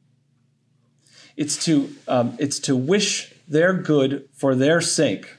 It's 1.35 1.63
to, 1.65 1.93
um, 2.07 2.35
it's 2.39 2.59
to 2.59 2.75
wish 2.75 3.33
their 3.47 3.73
good 3.73 4.29
for 4.33 4.55
their 4.55 4.81
sake, 4.81 5.37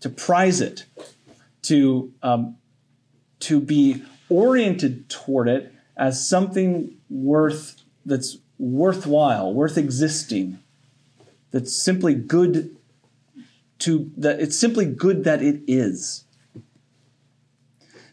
to 0.00 0.08
prize 0.08 0.60
it, 0.60 0.84
to, 1.62 2.12
um, 2.22 2.56
to 3.40 3.60
be 3.60 4.04
oriented 4.28 5.08
toward 5.08 5.48
it 5.48 5.74
as 5.96 6.28
something 6.28 6.96
worth 7.10 7.82
that's 8.06 8.38
worthwhile, 8.58 9.52
worth 9.52 9.78
existing, 9.78 10.58
that's 11.50 11.82
simply 11.82 12.14
good 12.14 12.76
to 13.80 14.10
that 14.16 14.40
it's 14.40 14.58
simply 14.58 14.84
good 14.84 15.24
that 15.24 15.42
it 15.42 15.62
is. 15.66 16.24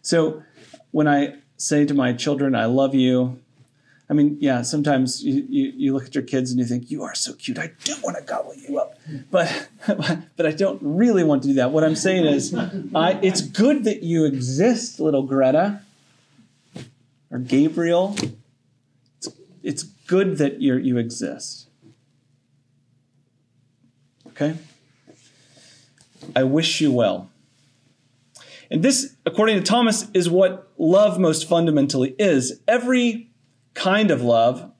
So 0.01 0.43
when 0.91 1.07
I 1.07 1.35
say 1.57 1.85
to 1.85 1.93
my 1.93 2.13
children, 2.13 2.55
I 2.55 2.65
love 2.65 2.93
you, 2.93 3.39
I 4.09 4.13
mean, 4.13 4.37
yeah, 4.39 4.61
sometimes 4.61 5.23
you, 5.23 5.45
you, 5.49 5.73
you, 5.75 5.93
look 5.93 6.05
at 6.05 6.13
your 6.13 6.23
kids 6.23 6.51
and 6.51 6.59
you 6.59 6.65
think, 6.65 6.91
you 6.91 7.01
are 7.03 7.15
so 7.15 7.33
cute. 7.33 7.57
I 7.57 7.71
do 7.83 7.95
want 8.03 8.17
to 8.17 8.23
gobble 8.23 8.53
you 8.53 8.77
up. 8.79 8.99
But, 9.31 9.67
but 10.35 10.45
I 10.45 10.51
don't 10.51 10.79
really 10.83 11.23
want 11.23 11.41
to 11.43 11.49
do 11.49 11.55
that. 11.55 11.71
What 11.71 11.83
I'm 11.83 11.95
saying 11.95 12.25
is, 12.25 12.53
I, 12.53 13.19
it's 13.23 13.41
good 13.41 13.85
that 13.85 14.03
you 14.03 14.25
exist, 14.25 14.99
little 14.99 15.23
Greta 15.23 15.81
or 17.31 17.39
Gabriel. 17.39 18.15
It's, 19.17 19.29
it's 19.63 19.85
good 20.07 20.37
that 20.37 20.61
you 20.61 20.75
you 20.75 20.97
exist. 20.97 21.67
Okay? 24.27 24.55
I 26.35 26.43
wish 26.43 26.81
you 26.81 26.91
well. 26.91 27.29
And 28.69 28.83
this, 28.83 29.15
according 29.25 29.57
to 29.57 29.63
Thomas, 29.63 30.07
is 30.13 30.29
what 30.29 30.71
love 30.77 31.19
most 31.19 31.47
fundamentally 31.47 32.15
is. 32.17 32.61
Every 32.67 33.29
kind 33.73 34.11
of 34.11 34.21
love 34.21 34.71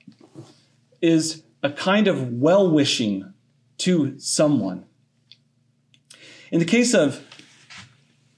is 1.00 1.42
a 1.62 1.70
kind 1.70 2.08
of 2.08 2.32
well 2.32 2.70
wishing 2.70 3.32
to 3.78 4.18
someone. 4.18 4.84
In 6.50 6.58
the 6.58 6.64
case 6.64 6.94
of 6.94 7.22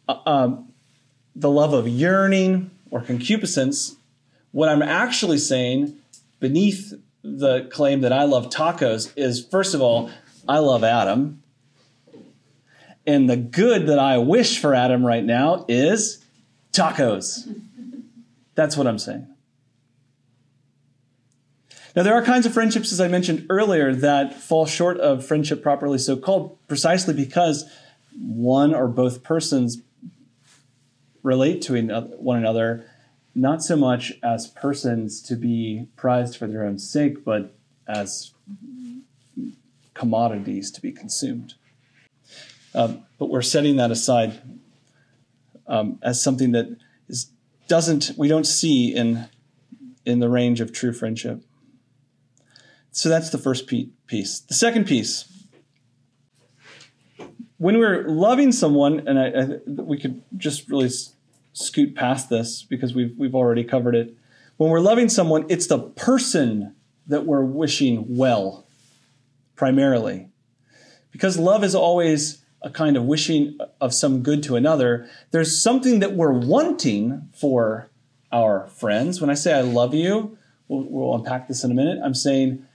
uh, 0.09 0.19
um, 0.27 0.73
the 1.35 1.51
love 1.51 1.73
of 1.73 1.89
yearning 1.89 2.71
or 2.91 3.01
concupiscence, 3.01 3.97
what 4.51 4.69
I'm 4.69 4.83
actually 4.83 5.39
saying 5.39 5.99
beneath 6.41 6.95
the 7.23 7.69
claim 7.71 8.01
that 8.03 8.13
I 8.13 8.25
love 8.25 8.51
tacos 8.51 9.13
is 9.17 9.45
first 9.45 9.75
of 9.75 9.83
all, 9.83 10.11
I 10.49 10.59
love 10.59 10.85
Adam. 10.85 11.43
And 13.07 13.29
the 13.29 13.37
good 13.37 13.87
that 13.87 13.99
I 13.99 14.19
wish 14.19 14.59
for 14.59 14.75
Adam 14.75 15.05
right 15.05 15.25
now 15.25 15.65
is 15.69 16.25
tacos. 16.73 17.49
That's 18.55 18.77
what 18.77 18.87
I'm 18.87 18.99
saying. 18.99 19.27
Now, 21.97 22.03
there 22.03 22.15
are 22.15 22.23
kinds 22.23 22.47
of 22.47 22.53
friendships, 22.53 22.93
as 22.93 23.01
I 23.01 23.09
mentioned 23.09 23.47
earlier, 23.51 23.95
that 23.95 24.35
fall 24.35 24.67
short 24.67 24.99
of 24.99 25.25
friendship 25.25 25.63
properly 25.63 25.99
so 25.99 26.17
called 26.17 26.57
precisely 26.69 27.15
because 27.15 27.65
one 28.17 28.75
or 28.75 28.89
both 28.89 29.23
persons 29.23 29.83
relate 31.23 31.63
to 31.63 31.81
one 32.19 32.37
another 32.37 32.88
not 33.39 33.63
so 33.63 33.77
much 33.77 34.13
as 34.23 34.49
persons 34.49 35.23
to 35.23 35.37
be 35.37 35.87
prized 35.97 36.37
for 36.37 36.47
their 36.47 36.65
own 36.65 36.79
sake, 36.79 37.25
but 37.25 37.55
as 37.87 38.33
commodities 39.95 40.71
to 40.73 40.83
be 40.83 40.93
consumed. 40.93 41.55
Um, 42.75 43.05
but 43.19 43.27
we're 43.27 43.43
setting 43.43 43.77
that 43.77 43.91
aside 43.91 44.41
um, 45.67 45.99
as 46.03 46.23
something 46.23 46.53
that 46.53 46.77
is, 47.09 47.31
doesn't 47.69 48.13
we 48.17 48.29
don't 48.29 48.47
see 48.47 48.95
in 48.95 49.29
in 50.05 50.21
the 50.21 50.29
range 50.29 50.61
of 50.61 50.73
true 50.73 50.93
friendship. 50.93 51.43
So 52.91 53.09
that's 53.09 53.31
the 53.31 53.39
first 53.39 53.67
piece. 53.67 54.41
The 54.41 54.55
second 54.55 54.87
piece 54.87 55.39
when 57.59 57.79
we're 57.79 58.09
loving 58.09 58.53
someone, 58.53 59.07
and 59.07 59.19
I, 59.19 59.27
I, 59.27 59.59
we 59.67 59.99
could 59.99 60.23
just 60.37 60.69
really 60.71 60.91
scoot 61.59 61.95
past 61.95 62.31
this 62.31 62.63
because 62.63 62.95
we've 62.95 63.17
we've 63.19 63.35
already 63.35 63.65
covered 63.65 63.95
it. 63.95 64.17
When 64.57 64.71
we're 64.71 64.81
loving 64.81 65.09
someone, 65.09 65.47
it's 65.49 65.67
the 65.67 65.79
person 65.79 66.75
that 67.07 67.27
we're 67.27 67.45
wishing 67.45 68.17
well, 68.17 68.67
primarily, 69.57 70.29
because 71.11 71.39
love 71.39 71.65
is 71.65 71.75
always 71.75 72.43
a 72.63 72.71
kind 72.71 72.97
of 72.97 73.05
wishing 73.05 73.59
of 73.81 73.95
some 73.95 74.23
good 74.23 74.43
to 74.43 74.57
another. 74.57 75.09
There's 75.31 75.61
something 75.61 76.01
that 76.01 76.15
we're 76.15 76.33
wanting 76.33 77.29
for 77.33 77.91
our 78.33 78.67
friends. 78.67 79.21
When 79.21 79.31
I 79.31 79.35
say 79.35 79.55
I 79.55 79.61
love 79.61 79.95
you, 79.95 80.37
we'll, 80.67 80.85
we'll 80.85 81.15
unpack 81.15 81.49
this 81.49 81.65
in 81.65 81.71
a 81.71 81.75
minute. 81.75 82.01
I'm 82.05 82.15
saying 82.15 82.67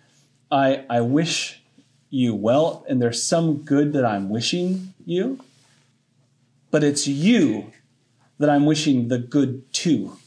I 0.51 0.85
I 0.89 1.01
wish 1.01 1.61
you 2.09 2.35
well, 2.35 2.85
and 2.87 3.01
there's 3.01 3.23
some 3.23 3.57
good 3.57 3.93
that 3.93 4.05
I'm 4.05 4.29
wishing 4.29 4.93
you, 5.05 5.39
but 6.71 6.83
it's 6.83 7.07
you 7.07 7.71
that 8.43 8.49
I'm 8.49 8.65
wishing 8.65 9.07
the 9.07 9.19
good 9.19 9.71
to. 9.71 10.17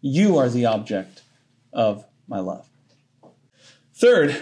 You 0.00 0.36
are 0.36 0.48
the 0.48 0.66
object 0.66 1.22
of 1.72 2.04
my 2.26 2.40
love. 2.40 2.68
Third, 3.94 4.36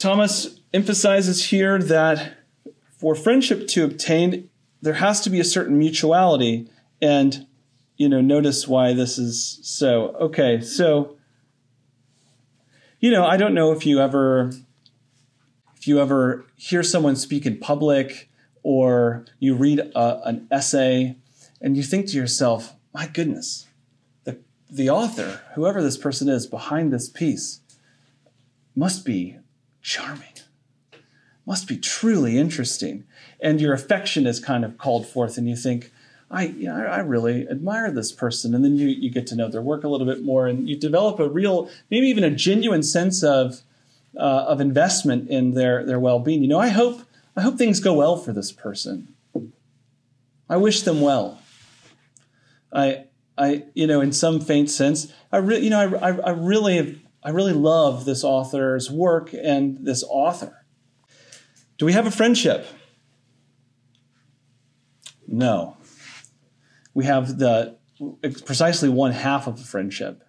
Thomas 0.00 0.58
emphasizes 0.74 1.50
here 1.50 1.78
that 1.78 2.38
for 2.98 3.14
friendship 3.14 3.68
to 3.68 3.84
obtain, 3.84 4.50
there 4.80 4.94
has 4.94 5.20
to 5.20 5.30
be 5.30 5.38
a 5.38 5.44
certain 5.44 5.78
mutuality. 5.78 6.68
And, 7.00 7.46
you 7.96 8.08
know, 8.08 8.20
notice 8.20 8.66
why 8.66 8.92
this 8.92 9.18
is 9.18 9.60
so. 9.62 10.08
Okay, 10.20 10.60
so, 10.60 11.16
you 12.98 13.12
know, 13.12 13.24
I 13.24 13.36
don't 13.36 13.54
know 13.54 13.70
if 13.70 13.86
you 13.86 14.00
ever 14.00 14.50
if 15.76 15.86
you 15.86 16.00
ever 16.00 16.44
hear 16.56 16.82
someone 16.82 17.14
speak 17.14 17.46
in 17.46 17.58
public 17.58 18.28
or 18.64 19.26
you 19.38 19.54
read 19.54 19.78
a, 19.78 20.22
an 20.24 20.48
essay 20.50 21.18
and 21.62 21.76
you 21.76 21.82
think 21.82 22.08
to 22.08 22.16
yourself, 22.16 22.74
my 22.92 23.06
goodness, 23.06 23.68
the, 24.24 24.38
the 24.68 24.90
author, 24.90 25.40
whoever 25.54 25.82
this 25.82 25.96
person 25.96 26.28
is 26.28 26.46
behind 26.46 26.92
this 26.92 27.08
piece, 27.08 27.60
must 28.74 29.04
be 29.04 29.38
charming, 29.80 30.34
must 31.46 31.68
be 31.68 31.78
truly 31.78 32.38
interesting. 32.38 33.04
And 33.40 33.60
your 33.60 33.72
affection 33.72 34.26
is 34.26 34.40
kind 34.40 34.64
of 34.64 34.78
called 34.78 35.06
forth, 35.06 35.36
and 35.38 35.48
you 35.48 35.56
think, 35.56 35.92
I, 36.30 36.44
you 36.46 36.68
know, 36.68 36.86
I 36.86 37.00
really 37.00 37.46
admire 37.48 37.90
this 37.90 38.10
person. 38.10 38.54
And 38.54 38.64
then 38.64 38.76
you, 38.76 38.88
you 38.88 39.10
get 39.10 39.26
to 39.26 39.36
know 39.36 39.50
their 39.50 39.60
work 39.60 39.84
a 39.84 39.88
little 39.88 40.06
bit 40.06 40.22
more, 40.22 40.46
and 40.46 40.68
you 40.68 40.76
develop 40.76 41.20
a 41.20 41.28
real, 41.28 41.68
maybe 41.90 42.06
even 42.06 42.24
a 42.24 42.30
genuine 42.30 42.82
sense 42.82 43.22
of 43.22 43.60
uh, 44.16 44.44
of 44.46 44.60
investment 44.60 45.28
in 45.28 45.54
their, 45.54 45.84
their 45.84 45.98
well-being. 45.98 46.42
You 46.42 46.48
know, 46.48 46.60
I 46.60 46.68
hope 46.68 47.02
I 47.36 47.42
hope 47.42 47.58
things 47.58 47.80
go 47.80 47.94
well 47.94 48.16
for 48.16 48.32
this 48.32 48.52
person. 48.52 49.14
I 50.48 50.56
wish 50.56 50.82
them 50.82 51.00
well. 51.00 51.41
I 52.72 53.04
I 53.36 53.64
you 53.74 53.86
know 53.86 54.00
in 54.00 54.12
some 54.12 54.40
faint 54.40 54.70
sense 54.70 55.12
I 55.30 55.38
really 55.38 55.64
you 55.64 55.70
know 55.70 55.80
I, 55.80 56.10
I, 56.10 56.16
I 56.18 56.30
really 56.30 57.02
I 57.22 57.30
really 57.30 57.52
love 57.52 58.04
this 58.04 58.24
author's 58.24 58.90
work 58.90 59.32
and 59.32 59.78
this 59.84 60.02
author. 60.08 60.66
Do 61.78 61.86
we 61.86 61.92
have 61.92 62.06
a 62.06 62.10
friendship? 62.10 62.66
No. 65.26 65.76
We 66.94 67.04
have 67.04 67.38
the 67.38 67.78
precisely 68.44 68.88
one 68.88 69.12
half 69.12 69.46
of 69.46 69.60
a 69.60 69.64
friendship. 69.64 70.22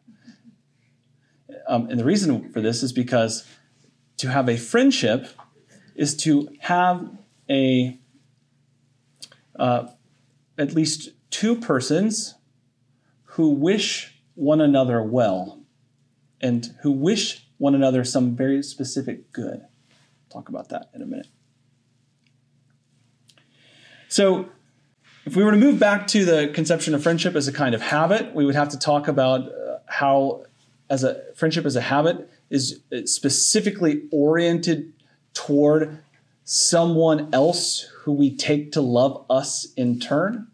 Um, 1.67 1.89
and 1.89 1.99
the 1.99 2.05
reason 2.05 2.51
for 2.51 2.61
this 2.61 2.83
is 2.83 2.93
because 2.93 3.45
to 4.17 4.29
have 4.29 4.47
a 4.49 4.57
friendship 4.57 5.27
is 5.95 6.15
to 6.17 6.49
have 6.59 7.09
a 7.49 7.99
uh, 9.57 9.87
at 10.57 10.73
least 10.73 11.09
two 11.33 11.55
persons 11.55 12.35
who 13.23 13.49
wish 13.49 14.21
one 14.35 14.61
another 14.61 15.01
well 15.01 15.63
and 16.39 16.75
who 16.83 16.91
wish 16.91 17.47
one 17.57 17.73
another 17.73 18.03
some 18.03 18.35
very 18.35 18.61
specific 18.61 19.31
good. 19.31 19.65
talk 20.29 20.47
about 20.47 20.69
that 20.69 20.91
in 20.93 21.01
a 21.01 21.05
minute. 21.07 21.25
So, 24.09 24.49
if 25.25 25.35
we 25.35 25.43
were 25.43 25.49
to 25.49 25.57
move 25.57 25.79
back 25.79 26.05
to 26.07 26.23
the 26.23 26.51
conception 26.53 26.93
of 26.93 27.01
friendship 27.01 27.35
as 27.35 27.47
a 27.47 27.53
kind 27.53 27.73
of 27.73 27.81
habit, 27.81 28.35
we 28.35 28.45
would 28.45 28.53
have 28.53 28.69
to 28.69 28.77
talk 28.77 29.07
about 29.07 29.47
uh, 29.47 29.79
how, 29.87 30.43
as 30.87 31.03
a 31.03 31.19
friendship 31.33 31.65
as 31.65 31.75
a 31.75 31.81
habit, 31.81 32.29
is 32.51 32.79
specifically 33.05 34.03
oriented 34.11 34.93
toward 35.33 36.03
someone 36.43 37.33
else 37.33 37.89
who 38.01 38.11
we 38.11 38.35
take 38.35 38.71
to 38.73 38.81
love 38.81 39.25
us 39.31 39.73
in 39.75 39.99
turn. 39.99 40.47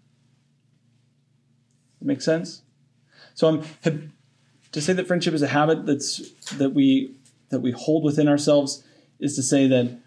Make 2.01 2.21
sense? 2.21 2.63
So 3.33 3.47
um, 3.47 3.63
I'm 3.85 4.13
to 4.71 4.81
say 4.81 4.93
that 4.93 5.07
friendship 5.07 5.33
is 5.33 5.41
a 5.41 5.47
habit 5.47 5.85
that's 5.85 6.31
that 6.57 6.71
we 6.71 7.15
that 7.49 7.59
we 7.59 7.71
hold 7.71 8.03
within 8.03 8.27
ourselves 8.27 8.83
is 9.19 9.35
to 9.35 9.43
say 9.43 9.67
that 9.67 9.99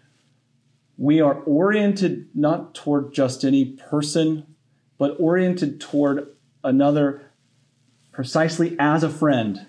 we 0.97 1.19
are 1.19 1.35
oriented 1.41 2.27
not 2.33 2.73
toward 2.73 3.13
just 3.13 3.43
any 3.43 3.65
person, 3.65 4.45
but 4.97 5.17
oriented 5.19 5.81
toward 5.81 6.27
another 6.63 7.31
precisely 8.11 8.75
as 8.79 9.03
a 9.03 9.09
friend 9.09 9.65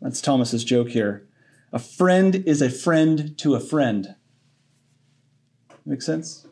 that's 0.00 0.20
Thomas's 0.20 0.64
joke 0.64 0.90
here. 0.90 1.26
A 1.72 1.78
friend 1.78 2.36
is 2.46 2.60
a 2.60 2.70
friend 2.70 3.36
to 3.38 3.54
a 3.54 3.60
friend. 3.60 4.14
Make 5.86 6.02
sense? 6.02 6.46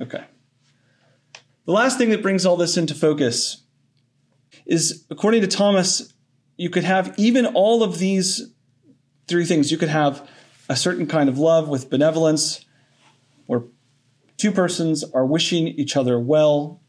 Okay. 0.00 0.24
The 1.68 1.74
last 1.74 1.98
thing 1.98 2.08
that 2.08 2.22
brings 2.22 2.46
all 2.46 2.56
this 2.56 2.78
into 2.78 2.94
focus 2.94 3.62
is 4.64 5.04
according 5.10 5.42
to 5.42 5.46
Thomas, 5.46 6.14
you 6.56 6.70
could 6.70 6.84
have 6.84 7.14
even 7.18 7.44
all 7.44 7.82
of 7.82 7.98
these 7.98 8.54
three 9.26 9.44
things. 9.44 9.70
You 9.70 9.76
could 9.76 9.90
have 9.90 10.26
a 10.70 10.74
certain 10.74 11.06
kind 11.06 11.28
of 11.28 11.36
love 11.36 11.68
with 11.68 11.90
benevolence, 11.90 12.64
where 13.44 13.64
two 14.38 14.50
persons 14.50 15.04
are 15.12 15.26
wishing 15.26 15.68
each 15.68 15.94
other 15.94 16.18
well. 16.18 16.80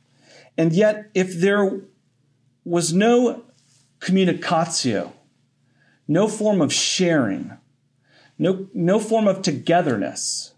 And 0.57 0.71
yet, 0.71 1.11
if 1.13 1.37
there 1.37 1.81
was 2.63 2.93
no 2.93 3.43
communicatio, 3.99 5.11
no 6.07 6.29
form 6.29 6.61
of 6.61 6.71
sharing, 6.71 7.51
no, 8.37 8.69
no 8.73 8.97
form 9.01 9.27
of 9.27 9.41
togetherness, 9.41 10.53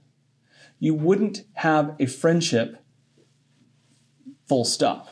you 0.77 0.93
wouldn't 0.93 1.41
have 1.53 1.95
a 1.99 2.05
friendship 2.05 2.80
full 4.51 4.65
stop. 4.65 5.07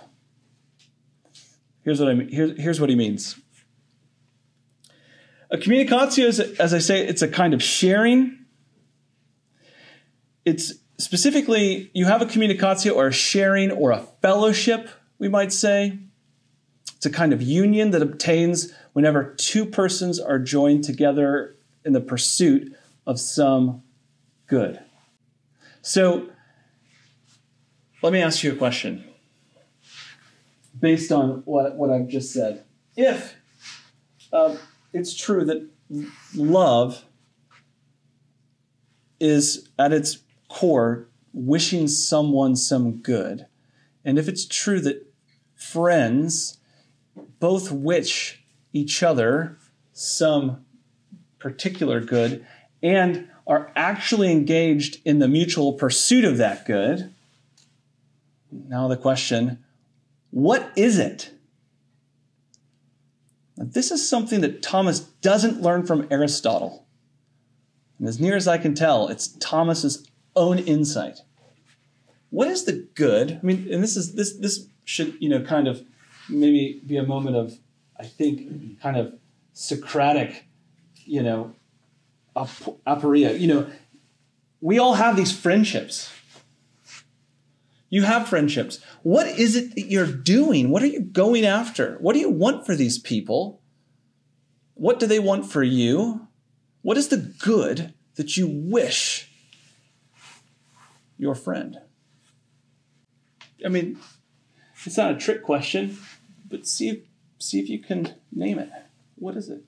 Here's 1.85 2.01
what 2.01 2.09
I 2.09 2.13
mean. 2.13 2.27
Here, 2.27 2.53
here's 2.57 2.81
what 2.81 2.89
he 2.89 2.95
means. 2.97 3.39
A 5.49 5.57
communicatio 5.57 6.25
is, 6.25 6.41
as 6.41 6.73
I 6.73 6.79
say, 6.79 7.07
it's 7.07 7.21
a 7.21 7.27
kind 7.29 7.53
of 7.53 7.63
sharing. 7.63 8.37
It's 10.43 10.73
specifically, 10.97 11.89
you 11.93 12.03
have 12.03 12.21
a 12.21 12.25
communicatio 12.25 12.93
or 12.93 13.07
a 13.07 13.13
sharing 13.13 13.71
or 13.71 13.91
a 13.91 14.01
fellowship, 14.21 14.89
we 15.19 15.29
might 15.29 15.53
say. 15.53 15.97
It's 16.97 17.05
a 17.05 17.09
kind 17.09 17.31
of 17.31 17.41
union 17.41 17.91
that 17.91 18.01
obtains 18.01 18.73
whenever 18.91 19.35
two 19.35 19.65
persons 19.65 20.19
are 20.19 20.37
joined 20.37 20.83
together 20.83 21.55
in 21.85 21.93
the 21.93 22.01
pursuit 22.01 22.75
of 23.07 23.21
some 23.21 23.83
good. 24.47 24.81
So, 25.81 26.27
let 28.03 28.11
me 28.11 28.21
ask 28.21 28.43
you 28.43 28.51
a 28.51 28.55
question 28.57 29.05
based 30.79 31.11
on 31.11 31.41
what, 31.45 31.75
what 31.75 31.89
I've 31.89 32.07
just 32.07 32.31
said. 32.31 32.63
If 32.95 33.35
uh, 34.31 34.55
it's 34.93 35.15
true 35.15 35.45
that 35.45 35.67
love 36.35 37.05
is 39.19 39.69
at 39.77 39.91
its 39.91 40.19
core 40.47 41.07
wishing 41.33 41.87
someone 41.87 42.55
some 42.55 42.97
good, 42.97 43.45
and 44.03 44.17
if 44.17 44.27
it's 44.27 44.45
true 44.45 44.79
that 44.81 45.05
friends 45.55 46.57
both 47.39 47.71
wish 47.71 48.43
each 48.73 49.03
other 49.03 49.57
some 49.93 50.65
particular 51.39 51.99
good 51.99 52.45
and 52.81 53.27
are 53.45 53.71
actually 53.75 54.31
engaged 54.31 55.01
in 55.03 55.19
the 55.19 55.27
mutual 55.27 55.73
pursuit 55.73 56.23
of 56.23 56.37
that 56.37 56.65
good. 56.65 57.13
Now, 58.51 58.87
the 58.87 58.97
question 58.97 59.63
what 60.31 60.71
is 60.75 60.97
it? 60.99 61.31
Now, 63.57 63.65
this 63.67 63.91
is 63.91 64.07
something 64.07 64.41
that 64.41 64.61
Thomas 64.61 64.99
doesn't 64.99 65.61
learn 65.61 65.85
from 65.85 66.07
Aristotle. 66.09 66.85
And 67.97 68.07
as 68.07 68.19
near 68.19 68.35
as 68.35 68.47
I 68.47 68.57
can 68.57 68.73
tell, 68.73 69.07
it's 69.07 69.27
Thomas's 69.39 70.07
own 70.35 70.59
insight. 70.59 71.19
What 72.29 72.47
is 72.47 72.65
the 72.65 72.87
good? 72.95 73.39
I 73.41 73.45
mean, 73.45 73.67
and 73.71 73.83
this 73.83 73.97
is 73.97 74.13
this 74.13 74.33
this 74.33 74.67
should, 74.85 75.15
you 75.19 75.29
know, 75.29 75.41
kind 75.41 75.67
of 75.67 75.83
maybe 76.29 76.81
be 76.85 76.97
a 76.97 77.03
moment 77.03 77.35
of, 77.35 77.57
I 77.99 78.05
think, 78.05 78.79
kind 78.81 78.97
of 78.97 79.13
Socratic 79.53 80.45
you 81.09 81.23
know, 81.23 81.53
aporia. 82.35 83.37
You 83.37 83.47
know, 83.47 83.67
we 84.61 84.77
all 84.77 84.93
have 84.93 85.15
these 85.15 85.35
friendships. 85.35 86.13
You 87.89 88.03
have 88.03 88.27
friendships. 88.27 88.79
What 89.01 89.27
is 89.27 89.55
it 89.55 89.75
that 89.75 89.89
you're 89.89 90.05
doing? 90.05 90.69
What 90.69 90.83
are 90.83 90.87
you 90.87 91.01
going 91.01 91.45
after? 91.45 91.97
What 91.99 92.13
do 92.13 92.19
you 92.19 92.29
want 92.29 92.65
for 92.65 92.75
these 92.75 92.99
people? 92.99 93.61
What 94.75 94.99
do 94.99 95.07
they 95.07 95.19
want 95.19 95.51
for 95.51 95.63
you? 95.63 96.27
What 96.81 96.97
is 96.97 97.07
the 97.07 97.17
good 97.17 97.93
that 98.15 98.37
you 98.37 98.47
wish 98.47 99.29
your 101.17 101.35
friend? 101.35 101.79
I 103.65 103.69
mean, 103.69 103.99
it's 104.85 104.97
not 104.97 105.11
a 105.11 105.17
trick 105.17 105.43
question, 105.43 105.97
but 106.47 106.65
see 106.65 106.89
if, 106.89 106.99
see 107.39 107.59
if 107.59 107.69
you 107.69 107.79
can 107.79 108.15
name 108.31 108.59
it. 108.59 108.69
What 109.15 109.35
is 109.35 109.49
it? 109.49 109.63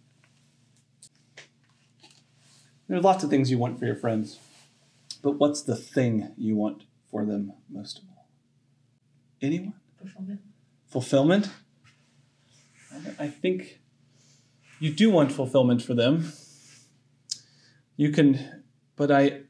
There 2.87 2.97
are 2.97 3.01
lots 3.01 3.23
of 3.23 3.29
things 3.29 3.49
you 3.49 3.57
want 3.57 3.79
for 3.79 3.85
your 3.85 3.95
friends, 3.95 4.39
but 5.21 5.33
what's 5.33 5.61
the 5.61 5.75
thing 5.75 6.33
you 6.37 6.55
want 6.55 6.83
for 7.09 7.25
them 7.25 7.53
most 7.69 7.99
of 7.99 8.03
all? 8.05 8.10
Anyone? 9.41 9.73
Fulfillment. 9.97 10.41
Fulfillment? 10.87 11.49
I 13.19 13.27
think 13.27 13.79
you 14.79 14.91
do 14.91 15.09
want 15.09 15.31
fulfillment 15.31 15.81
for 15.81 15.93
them. 15.93 16.31
You 17.95 18.09
can, 18.11 18.63
but 18.95 19.11
I, 19.11 19.41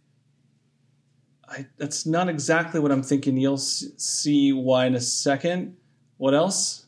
I 1.48 1.66
that's 1.78 2.06
not 2.06 2.30
exactly 2.30 2.80
what 2.80 2.92
I'm 2.92 3.04
thinking. 3.04 3.38
You'll 3.38 3.56
s- 3.56 3.86
see 3.98 4.54
why 4.54 4.86
in 4.86 4.96
a 4.96 5.02
second. 5.02 5.78
What 6.18 6.34
else? 6.34 6.86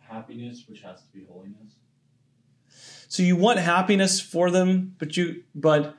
happiness, 0.00 0.64
which 0.68 0.82
has 0.82 1.00
to 1.00 1.08
be 1.14 1.24
holiness. 1.24 1.72
So 3.08 3.22
you 3.22 3.34
want 3.34 3.58
happiness 3.58 4.20
for 4.20 4.50
them, 4.50 4.94
but 4.98 5.16
you 5.16 5.42
but 5.54 5.96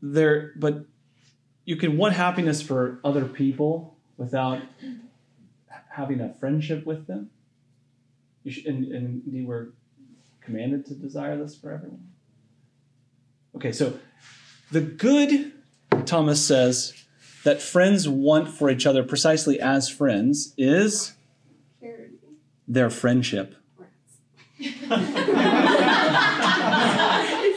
there 0.00 0.52
but 0.56 0.86
you 1.66 1.76
can 1.76 1.98
want 1.98 2.14
happiness 2.14 2.62
for 2.62 3.00
other 3.04 3.26
people 3.26 3.98
without 4.16 4.62
having 5.98 6.20
a 6.20 6.32
friendship 6.34 6.86
with 6.86 7.08
them. 7.08 7.30
You 8.44 8.52
should, 8.52 8.66
and, 8.66 8.92
and 8.92 9.22
you 9.26 9.46
were 9.46 9.70
commanded 10.40 10.86
to 10.86 10.94
desire 10.94 11.36
this 11.36 11.56
for 11.56 11.72
everyone. 11.72 12.06
Okay, 13.56 13.72
so 13.72 13.98
the 14.70 14.80
good, 14.80 15.52
Thomas 16.06 16.46
says, 16.46 16.94
that 17.42 17.60
friends 17.60 18.08
want 18.08 18.48
for 18.48 18.70
each 18.70 18.86
other 18.86 19.02
precisely 19.02 19.58
as 19.60 19.88
friends 19.88 20.54
is 20.56 21.14
their 22.68 22.90
friendship. 22.90 23.56
it 24.58 24.74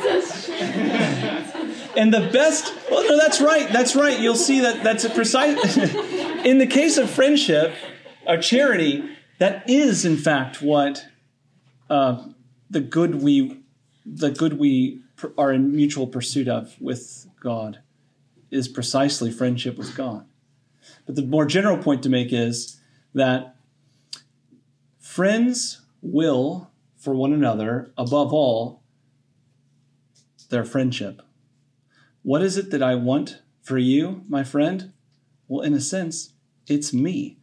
says 0.01 0.47
charity. 0.47 1.71
And 1.97 2.13
the 2.13 2.29
best, 2.31 2.73
well, 2.89 3.03
no, 3.03 3.17
that's 3.17 3.41
right. 3.41 3.69
That's 3.71 3.95
right. 3.95 4.19
You'll 4.19 4.35
see 4.35 4.61
that 4.61 4.83
that's 4.83 5.03
a 5.03 5.09
precise. 5.09 5.77
in 6.45 6.57
the 6.57 6.67
case 6.67 6.97
of 6.97 7.09
friendship, 7.09 7.73
or 8.27 8.37
charity, 8.37 9.03
that 9.39 9.69
is 9.69 10.05
in 10.05 10.17
fact 10.17 10.61
what 10.61 11.05
uh, 11.89 12.25
the 12.69 12.81
good 12.81 13.21
we, 13.21 13.61
the 14.05 14.31
good 14.31 14.57
we 14.59 15.01
pr- 15.15 15.27
are 15.37 15.51
in 15.51 15.75
mutual 15.75 16.07
pursuit 16.07 16.47
of 16.47 16.75
with 16.79 17.27
God, 17.41 17.79
is 18.49 18.67
precisely 18.67 19.31
friendship 19.31 19.77
with 19.77 19.95
God. 19.95 20.25
But 21.05 21.15
the 21.15 21.23
more 21.23 21.45
general 21.45 21.77
point 21.77 22.03
to 22.03 22.09
make 22.09 22.31
is 22.31 22.79
that 23.13 23.55
friends 24.99 25.81
will 26.01 26.69
for 26.97 27.13
one 27.13 27.33
another 27.33 27.91
above 27.97 28.31
all 28.33 28.81
their 30.49 30.63
friendship. 30.63 31.21
What 32.23 32.43
is 32.43 32.57
it 32.57 32.69
that 32.71 32.83
I 32.83 32.95
want 32.95 33.41
for 33.63 33.77
you, 33.77 34.23
my 34.29 34.43
friend? 34.43 34.91
Well, 35.47 35.61
in 35.61 35.73
a 35.73 35.81
sense, 35.81 36.33
it's 36.67 36.93
me. 36.93 37.37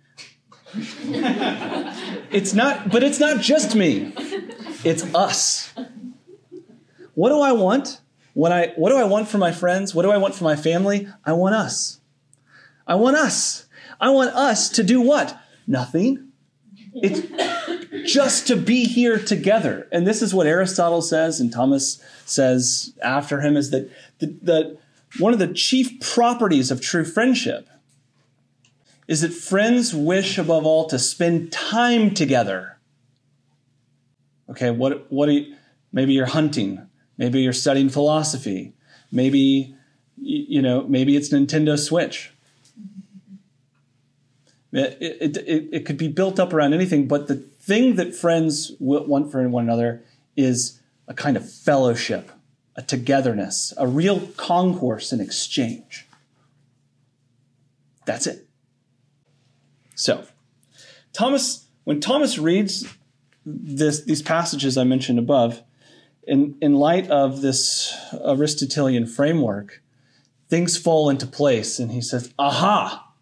It's 0.75 2.55
not, 2.55 2.91
but 2.91 3.03
it's 3.03 3.19
not 3.19 3.41
just 3.41 3.75
me. 3.75 4.13
It's 4.85 5.03
us. 5.15 5.73
What 7.15 7.31
do 7.31 7.41
I 7.41 7.53
want? 7.53 8.01
When 8.35 8.53
I 8.53 8.69
what 8.77 8.91
do 8.91 8.97
I 8.97 9.05
want 9.05 9.29
for 9.29 9.39
my 9.39 9.51
friends? 9.51 9.95
What 9.95 10.03
do 10.03 10.11
I 10.11 10.19
want 10.19 10.35
for 10.35 10.45
my 10.45 10.57
family? 10.57 11.09
I 11.25 11.33
want 11.33 11.55
us. 11.55 12.01
I 12.87 12.95
want 12.95 13.17
us. 13.17 13.67
I 14.01 14.11
want 14.11 14.31
us 14.31 14.69
to 14.71 14.85
do 14.85 15.01
what? 15.01 15.39
Nothing. 15.67 16.29
It's 16.95 17.23
just 18.11 18.47
to 18.47 18.57
be 18.57 18.85
here 18.85 19.19
together. 19.19 19.89
And 19.93 20.07
this 20.07 20.23
is 20.23 20.35
what 20.35 20.47
Aristotle 20.47 21.03
says, 21.03 21.41
and 21.41 21.53
Thomas 21.53 22.03
says 22.25 22.95
after 23.03 23.41
him 23.41 23.57
is 23.57 23.71
that 23.71 23.91
the, 24.19 24.27
the, 24.43 24.79
one 25.19 25.33
of 25.33 25.39
the 25.39 25.53
chief 25.53 26.01
properties 26.01 26.71
of 26.71 26.81
true 26.81 27.05
friendship 27.05 27.69
is 29.09 29.23
that 29.23 29.33
friends 29.33 29.95
wish 29.95 30.37
above 30.37 30.67
all 30.67 30.87
to 30.87 30.99
spend 30.99 31.51
time 31.51 32.13
together. 32.13 32.79
Okay, 34.51 34.71
what, 34.71 35.11
what 35.11 35.31
you, 35.31 35.57
maybe 35.93 36.13
you're 36.13 36.27
hunting, 36.27 36.87
maybe 37.17 37.41
you're 37.41 37.55
studying 37.55 37.89
philosophy, 37.89 38.75
maybe, 39.11 39.75
you 40.17 40.61
know, 40.61 40.83
maybe 40.87 41.17
it's 41.17 41.31
Nintendo 41.31 41.79
Switch. 41.79 42.33
It, 44.71 44.99
it, 45.01 45.37
it, 45.39 45.69
it 45.73 45.87
could 45.87 45.97
be 45.97 46.09
built 46.09 46.39
up 46.39 46.53
around 46.53 46.75
anything, 46.75 47.09
but 47.09 47.27
the 47.27 47.37
thing 47.37 47.97
that 47.97 48.15
friends 48.15 48.73
want 48.79 49.33
for 49.33 49.49
one 49.49 49.65
another 49.65 50.05
is 50.37 50.81
a 51.07 51.15
kind 51.15 51.39
of 51.39 51.51
fellowship, 51.51 52.31
a 52.77 52.83
togetherness, 52.83 53.73
a 53.79 53.87
real 53.87 54.21
concourse 54.37 55.13
and 55.13 55.23
exchange. 55.23 56.07
That's 58.05 58.27
it. 58.27 58.48
So, 59.99 60.25
Thomas, 61.13 61.67
when 61.83 61.99
Thomas 61.99 62.39
reads 62.39 62.87
this, 63.45 64.05
these 64.05 64.23
passages 64.23 64.79
I 64.79 64.85
mentioned 64.85 65.19
above, 65.19 65.65
in, 66.23 66.57
in 66.61 66.75
light 66.75 67.11
of 67.11 67.41
this 67.41 67.93
Aristotelian 68.25 69.07
framework, 69.07 69.83
things 70.49 70.79
fall 70.79 71.11
into 71.11 71.27
place, 71.27 71.81
and 71.81 71.91
he 71.91 72.01
says, 72.01 72.33
Aha! 72.39 73.13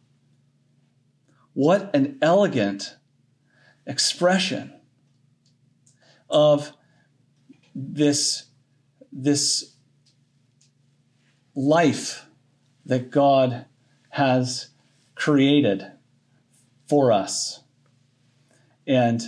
What 1.54 1.96
an 1.96 2.18
elegant 2.20 2.96
expression 3.86 4.74
of 6.28 6.72
this, 7.74 8.48
this 9.10 9.76
life 11.54 12.26
that 12.84 13.10
God 13.10 13.64
has 14.10 14.68
created 15.14 15.92
for 16.88 17.12
us 17.12 17.62
and 18.86 19.22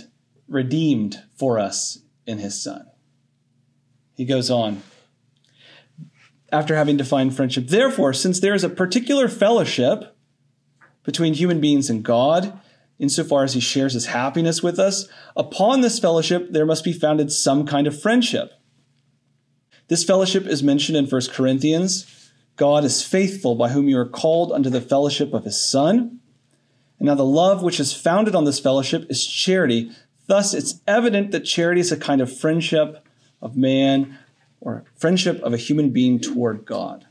redeemed 0.47 1.23
for 1.35 1.59
us 1.59 1.99
in 2.25 2.39
his 2.39 2.61
Son. 2.61 2.87
He 4.15 4.25
goes 4.25 4.49
on 4.49 4.81
after 6.51 6.75
having 6.75 6.97
defined 6.97 7.35
friendship. 7.35 7.67
Therefore, 7.67 8.13
since 8.13 8.39
there 8.39 8.53
is 8.53 8.63
a 8.63 8.69
particular 8.69 9.27
fellowship 9.27 10.15
between 11.03 11.33
human 11.33 11.61
beings 11.61 11.89
and 11.89 12.03
God, 12.03 12.59
insofar 12.97 13.43
as 13.43 13.53
he 13.53 13.59
shares 13.59 13.93
his 13.93 14.07
happiness 14.07 14.61
with 14.61 14.79
us, 14.79 15.07
upon 15.35 15.81
this 15.81 15.99
fellowship 15.99 16.51
there 16.51 16.65
must 16.65 16.83
be 16.83 16.93
founded 16.93 17.31
some 17.31 17.65
kind 17.65 17.87
of 17.87 17.99
friendship. 17.99 18.51
This 19.87 20.03
fellowship 20.03 20.45
is 20.45 20.61
mentioned 20.61 20.97
in 20.97 21.07
1 21.07 21.21
Corinthians. 21.31 22.31
God 22.55 22.83
is 22.83 23.01
faithful, 23.01 23.55
by 23.55 23.69
whom 23.69 23.87
you 23.87 23.97
are 23.97 24.07
called 24.07 24.51
unto 24.51 24.69
the 24.69 24.81
fellowship 24.81 25.33
of 25.33 25.45
his 25.45 25.59
Son. 25.59 26.19
And 26.99 27.07
now 27.07 27.15
the 27.15 27.25
love 27.25 27.63
which 27.63 27.79
is 27.79 27.93
founded 27.93 28.35
on 28.35 28.43
this 28.43 28.59
fellowship 28.59 29.05
is 29.09 29.25
charity. 29.25 29.91
Thus, 30.27 30.53
it's 30.53 30.81
evident 30.85 31.31
that 31.31 31.41
charity 31.41 31.81
is 31.81 31.91
a 31.91 31.97
kind 31.97 32.21
of 32.21 32.35
friendship 32.35 33.05
of 33.41 33.55
man 33.55 34.17
or 34.61 34.83
friendship 34.95 35.41
of 35.41 35.53
a 35.53 35.57
human 35.57 35.91
being 35.91 36.19
toward 36.19 36.65
God. 36.65 37.07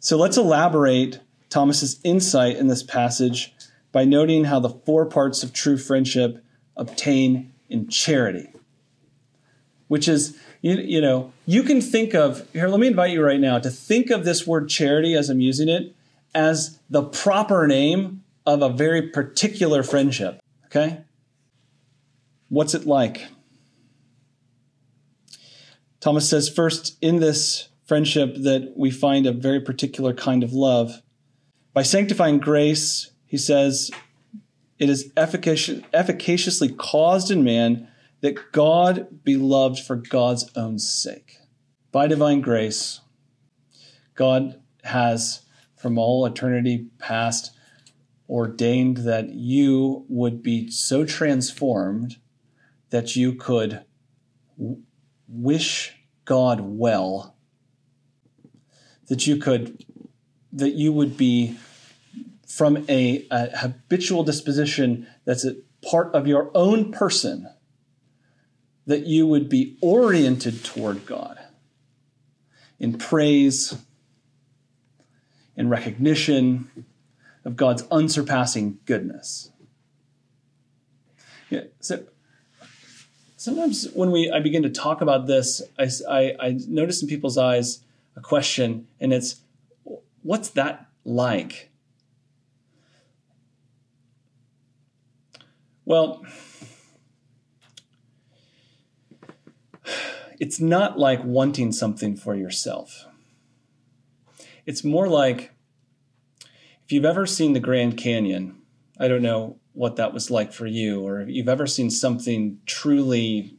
So 0.00 0.16
let's 0.16 0.36
elaborate 0.36 1.20
Thomas's 1.48 2.00
insight 2.02 2.56
in 2.56 2.66
this 2.66 2.82
passage 2.82 3.54
by 3.92 4.04
noting 4.04 4.44
how 4.44 4.58
the 4.58 4.70
four 4.70 5.06
parts 5.06 5.42
of 5.42 5.52
true 5.52 5.78
friendship 5.78 6.44
obtain 6.76 7.52
in 7.68 7.88
charity, 7.88 8.48
which 9.86 10.08
is, 10.08 10.36
you, 10.60 10.74
you 10.76 11.00
know, 11.00 11.32
you 11.46 11.62
can 11.62 11.80
think 11.80 12.14
of, 12.14 12.48
here, 12.52 12.68
let 12.68 12.80
me 12.80 12.88
invite 12.88 13.12
you 13.12 13.22
right 13.22 13.38
now 13.38 13.58
to 13.58 13.70
think 13.70 14.10
of 14.10 14.24
this 14.24 14.46
word 14.46 14.68
charity 14.68 15.14
as 15.14 15.30
I'm 15.30 15.40
using 15.40 15.68
it 15.68 15.94
as 16.34 16.80
the 16.90 17.02
proper 17.02 17.66
name 17.66 18.21
of 18.46 18.62
a 18.62 18.68
very 18.68 19.10
particular 19.10 19.82
friendship, 19.82 20.40
okay? 20.66 21.02
What's 22.48 22.74
it 22.74 22.86
like? 22.86 23.26
Thomas 26.00 26.28
says, 26.28 26.48
first, 26.48 26.98
in 27.00 27.20
this 27.20 27.68
friendship, 27.84 28.34
that 28.36 28.74
we 28.76 28.90
find 28.90 29.26
a 29.26 29.32
very 29.32 29.60
particular 29.60 30.12
kind 30.12 30.42
of 30.42 30.52
love. 30.52 31.02
By 31.72 31.82
sanctifying 31.82 32.38
grace, 32.38 33.12
he 33.26 33.38
says, 33.38 33.90
it 34.78 34.90
is 34.90 35.12
efficacious, 35.16 35.82
efficaciously 35.94 36.68
caused 36.68 37.30
in 37.30 37.44
man 37.44 37.88
that 38.20 38.52
God 38.52 39.22
be 39.22 39.36
loved 39.36 39.78
for 39.78 39.96
God's 39.96 40.50
own 40.56 40.78
sake. 40.78 41.38
by 41.92 42.06
divine 42.06 42.40
grace, 42.40 43.00
God 44.14 44.60
has 44.82 45.42
from 45.76 45.98
all 45.98 46.26
eternity 46.26 46.86
past 46.98 47.54
ordained 48.32 48.96
that 48.98 49.28
you 49.34 50.06
would 50.08 50.42
be 50.42 50.70
so 50.70 51.04
transformed 51.04 52.16
that 52.88 53.14
you 53.14 53.34
could 53.34 53.84
w- 54.58 54.80
wish 55.28 55.94
God 56.24 56.60
well, 56.62 57.36
that 59.08 59.26
you 59.26 59.36
could, 59.36 59.84
that 60.50 60.72
you 60.72 60.94
would 60.94 61.18
be 61.18 61.58
from 62.46 62.86
a, 62.88 63.26
a 63.30 63.54
habitual 63.58 64.24
disposition 64.24 65.06
that's 65.26 65.44
a 65.44 65.56
part 65.86 66.14
of 66.14 66.26
your 66.26 66.50
own 66.54 66.90
person, 66.90 67.46
that 68.86 69.04
you 69.06 69.26
would 69.26 69.50
be 69.50 69.76
oriented 69.82 70.64
toward 70.64 71.04
God 71.04 71.38
in 72.80 72.96
praise, 72.96 73.76
in 75.54 75.68
recognition 75.68 76.86
of 77.44 77.56
God's 77.56 77.84
unsurpassing 77.90 78.78
goodness. 78.86 79.50
Yeah, 81.50 81.64
so 81.80 82.04
sometimes 83.36 83.88
when 83.92 84.10
we 84.10 84.30
I 84.30 84.40
begin 84.40 84.62
to 84.62 84.70
talk 84.70 85.00
about 85.00 85.26
this, 85.26 85.60
I, 85.78 85.88
I, 86.08 86.34
I 86.40 86.58
notice 86.68 87.02
in 87.02 87.08
people's 87.08 87.36
eyes 87.36 87.80
a 88.16 88.20
question, 88.20 88.86
and 89.00 89.12
it's, 89.12 89.42
what's 90.22 90.48
that 90.50 90.86
like? 91.04 91.70
Well, 95.84 96.24
it's 100.38 100.60
not 100.60 100.98
like 100.98 101.22
wanting 101.24 101.72
something 101.72 102.16
for 102.16 102.34
yourself. 102.34 103.06
It's 104.64 104.84
more 104.84 105.08
like 105.08 105.52
if 106.92 106.96
you've 106.96 107.06
ever 107.06 107.24
seen 107.24 107.54
the 107.54 107.58
Grand 107.58 107.96
Canyon, 107.96 108.54
I 109.00 109.08
don't 109.08 109.22
know 109.22 109.56
what 109.72 109.96
that 109.96 110.12
was 110.12 110.30
like 110.30 110.52
for 110.52 110.66
you, 110.66 111.00
or 111.00 111.22
if 111.22 111.30
you've 111.30 111.48
ever 111.48 111.66
seen 111.66 111.88
something 111.88 112.58
truly 112.66 113.56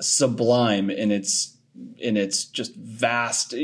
sublime 0.00 0.90
in 0.90 1.12
its 1.12 1.56
in 1.98 2.16
its 2.16 2.44
just 2.44 2.74
vast 2.74 3.54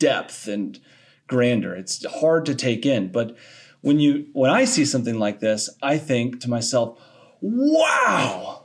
depth 0.00 0.48
and 0.48 0.80
grandeur. 1.28 1.76
It's 1.76 2.04
hard 2.04 2.44
to 2.46 2.56
take 2.56 2.84
in, 2.84 3.12
but 3.12 3.36
when 3.82 4.00
you 4.00 4.26
when 4.32 4.50
I 4.50 4.64
see 4.64 4.84
something 4.84 5.20
like 5.20 5.38
this, 5.38 5.70
I 5.80 5.96
think 5.96 6.40
to 6.40 6.50
myself, 6.50 6.98
"Wow! 7.40 8.64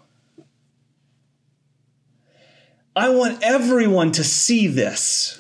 I 2.95 3.09
want 3.09 3.43
everyone 3.43 4.11
to 4.13 4.23
see 4.23 4.65
this." 4.65 5.39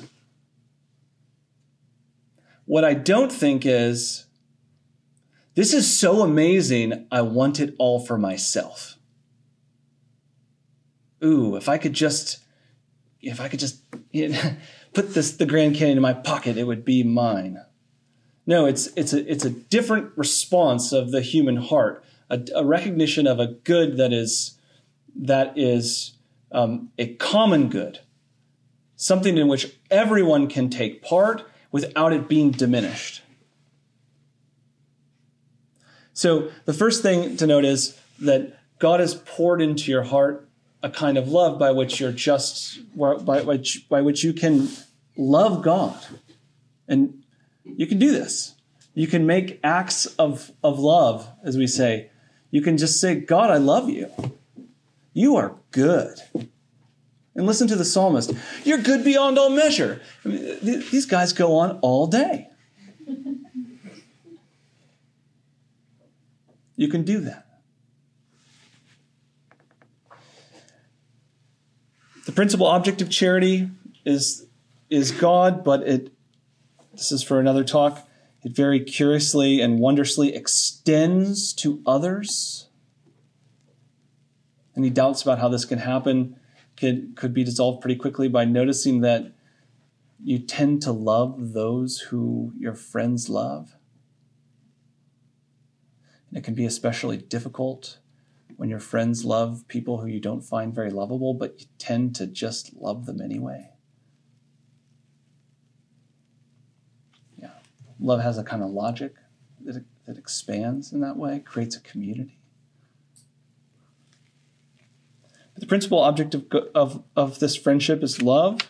What 2.67 2.83
I 2.83 2.93
don't 2.93 3.31
think 3.31 3.65
is 3.65 4.25
this 5.55 5.73
is 5.73 5.97
so 5.99 6.21
amazing, 6.21 7.07
I 7.11 7.21
want 7.21 7.61
it 7.61 7.73
all 7.79 7.99
for 7.99 8.17
myself. 8.17 8.97
Ooh, 11.23 11.55
if 11.55 11.69
I 11.69 11.77
could 11.77 11.93
just 11.93 12.39
if 13.21 13.39
I 13.39 13.47
could 13.47 13.59
just 13.59 13.81
you 14.11 14.29
know, 14.29 14.51
put 14.93 15.13
this 15.13 15.31
the 15.31 15.45
Grand 15.45 15.75
Canyon 15.75 15.97
in 15.97 16.01
my 16.01 16.13
pocket, 16.13 16.57
it 16.57 16.65
would 16.65 16.83
be 16.83 17.03
mine. 17.03 17.63
No, 18.45 18.65
it's 18.65 18.87
it's 18.97 19.13
a 19.13 19.31
it's 19.31 19.45
a 19.45 19.49
different 19.49 20.11
response 20.17 20.91
of 20.91 21.11
the 21.11 21.21
human 21.21 21.55
heart, 21.55 22.03
a, 22.29 22.41
a 22.53 22.65
recognition 22.65 23.27
of 23.27 23.39
a 23.39 23.47
good 23.47 23.95
that 23.95 24.11
is 24.11 24.59
that 25.15 25.57
is 25.57 26.17
um, 26.51 26.91
a 26.99 27.15
common 27.15 27.69
good, 27.69 28.01
something 28.97 29.37
in 29.37 29.47
which 29.47 29.73
everyone 29.89 30.47
can 30.47 30.69
take 30.69 31.01
part 31.01 31.49
without 31.71 32.13
it 32.13 32.27
being 32.27 32.51
diminished. 32.51 33.21
So 36.13 36.49
the 36.65 36.73
first 36.73 37.01
thing 37.01 37.37
to 37.37 37.47
note 37.47 37.65
is 37.65 37.99
that 38.19 38.59
God 38.79 38.99
has 38.99 39.15
poured 39.15 39.61
into 39.61 39.91
your 39.91 40.03
heart 40.03 40.49
a 40.81 40.89
kind 40.89 41.17
of 41.17 41.27
love 41.27 41.59
by 41.59 41.71
which 41.71 41.99
you're 41.99 42.11
just 42.11 42.79
by 42.95 43.41
which 43.41 43.87
by 43.89 44.01
which 44.01 44.23
you 44.23 44.33
can 44.33 44.69
love 45.15 45.63
God 45.63 45.99
and 46.87 47.23
you 47.63 47.85
can 47.87 47.99
do 47.99 48.11
this. 48.11 48.55
You 48.93 49.07
can 49.07 49.25
make 49.25 49.59
acts 49.63 50.05
of, 50.17 50.51
of 50.63 50.79
love, 50.79 51.27
as 51.43 51.57
we 51.57 51.67
say. 51.67 52.09
You 52.49 52.61
can 52.61 52.77
just 52.77 52.99
say, 52.99 53.15
God, 53.15 53.51
I 53.51 53.57
love 53.57 53.89
you. 53.89 54.11
You 55.13 55.35
are 55.35 55.55
good. 55.71 56.17
And 57.37 57.45
listen 57.45 57.67
to 57.67 57.75
the 57.75 57.85
psalmist. 57.85 58.33
You're 58.63 58.79
good 58.79 59.05
beyond 59.05 59.37
all 59.37 59.51
measure. 59.51 60.01
I 60.25 60.27
mean, 60.27 60.59
th- 60.59 60.89
these 60.89 61.05
guys 61.05 61.33
go 61.33 61.55
on 61.55 61.77
all 61.81 62.07
day. 62.07 62.49
You 66.75 66.87
can 66.87 67.03
do 67.03 67.21
that. 67.21 67.45
The 72.25 72.31
principal 72.31 72.65
object 72.65 73.01
of 73.01 73.09
charity 73.09 73.69
is, 74.03 74.47
is 74.89 75.11
God, 75.11 75.63
but 75.63 75.87
it 75.87 76.11
this 76.91 77.11
is 77.11 77.21
for 77.21 77.39
another 77.39 77.63
talk. 77.63 78.07
It 78.43 78.55
very 78.55 78.79
curiously 78.79 79.61
and 79.61 79.79
wondrously 79.79 80.33
extends 80.33 81.53
to 81.53 81.83
others. 81.85 82.69
Any 84.75 84.89
doubts 84.89 85.21
about 85.21 85.37
how 85.37 85.47
this 85.47 85.63
can 85.63 85.77
happen 85.77 86.39
could, 86.77 87.15
could 87.15 87.33
be 87.33 87.43
dissolved 87.43 87.81
pretty 87.81 87.95
quickly 87.95 88.27
by 88.27 88.45
noticing 88.45 89.01
that 89.01 89.33
you 90.23 90.39
tend 90.39 90.81
to 90.83 90.91
love 90.91 91.53
those 91.53 91.99
who 91.99 92.53
your 92.57 92.73
friends 92.73 93.29
love. 93.29 93.75
And 96.29 96.37
it 96.37 96.43
can 96.43 96.53
be 96.53 96.65
especially 96.65 97.17
difficult 97.17 97.99
when 98.57 98.69
your 98.69 98.79
friends 98.79 99.23
love 99.23 99.67
people 99.67 99.99
who 99.99 100.07
you 100.07 100.19
don't 100.19 100.41
find 100.41 100.73
very 100.73 100.89
lovable, 100.89 101.33
but 101.33 101.59
you 101.59 101.67
tend 101.77 102.15
to 102.15 102.25
just 102.25 102.75
love 102.75 103.05
them 103.05 103.21
anyway. 103.21 103.69
Yeah, 107.37 107.51
love 107.99 108.21
has 108.21 108.37
a 108.37 108.43
kind 108.43 108.63
of 108.63 108.69
logic 108.69 109.13
that, 109.63 109.83
that 110.05 110.17
expands 110.17 110.91
in 110.91 111.01
that 111.01 111.17
way, 111.17 111.39
creates 111.39 111.75
a 111.75 111.81
community. 111.81 112.39
But 115.21 115.31
the 115.57 115.65
principal 115.65 115.99
object 115.99 116.35
of, 116.35 116.45
of, 116.75 117.03
of 117.15 117.39
this 117.39 117.55
friendship 117.55 118.03
is 118.03 118.21
love. 118.21 118.61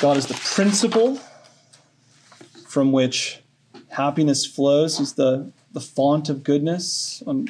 God 0.00 0.16
is 0.16 0.26
the 0.26 0.34
principle 0.34 1.20
from 2.66 2.92
which 2.92 3.40
happiness 3.90 4.44
flows. 4.44 4.98
He's 4.98 5.14
the, 5.14 5.52
the 5.72 5.80
font 5.80 6.28
of 6.28 6.42
goodness. 6.42 7.22
Um, 7.26 7.46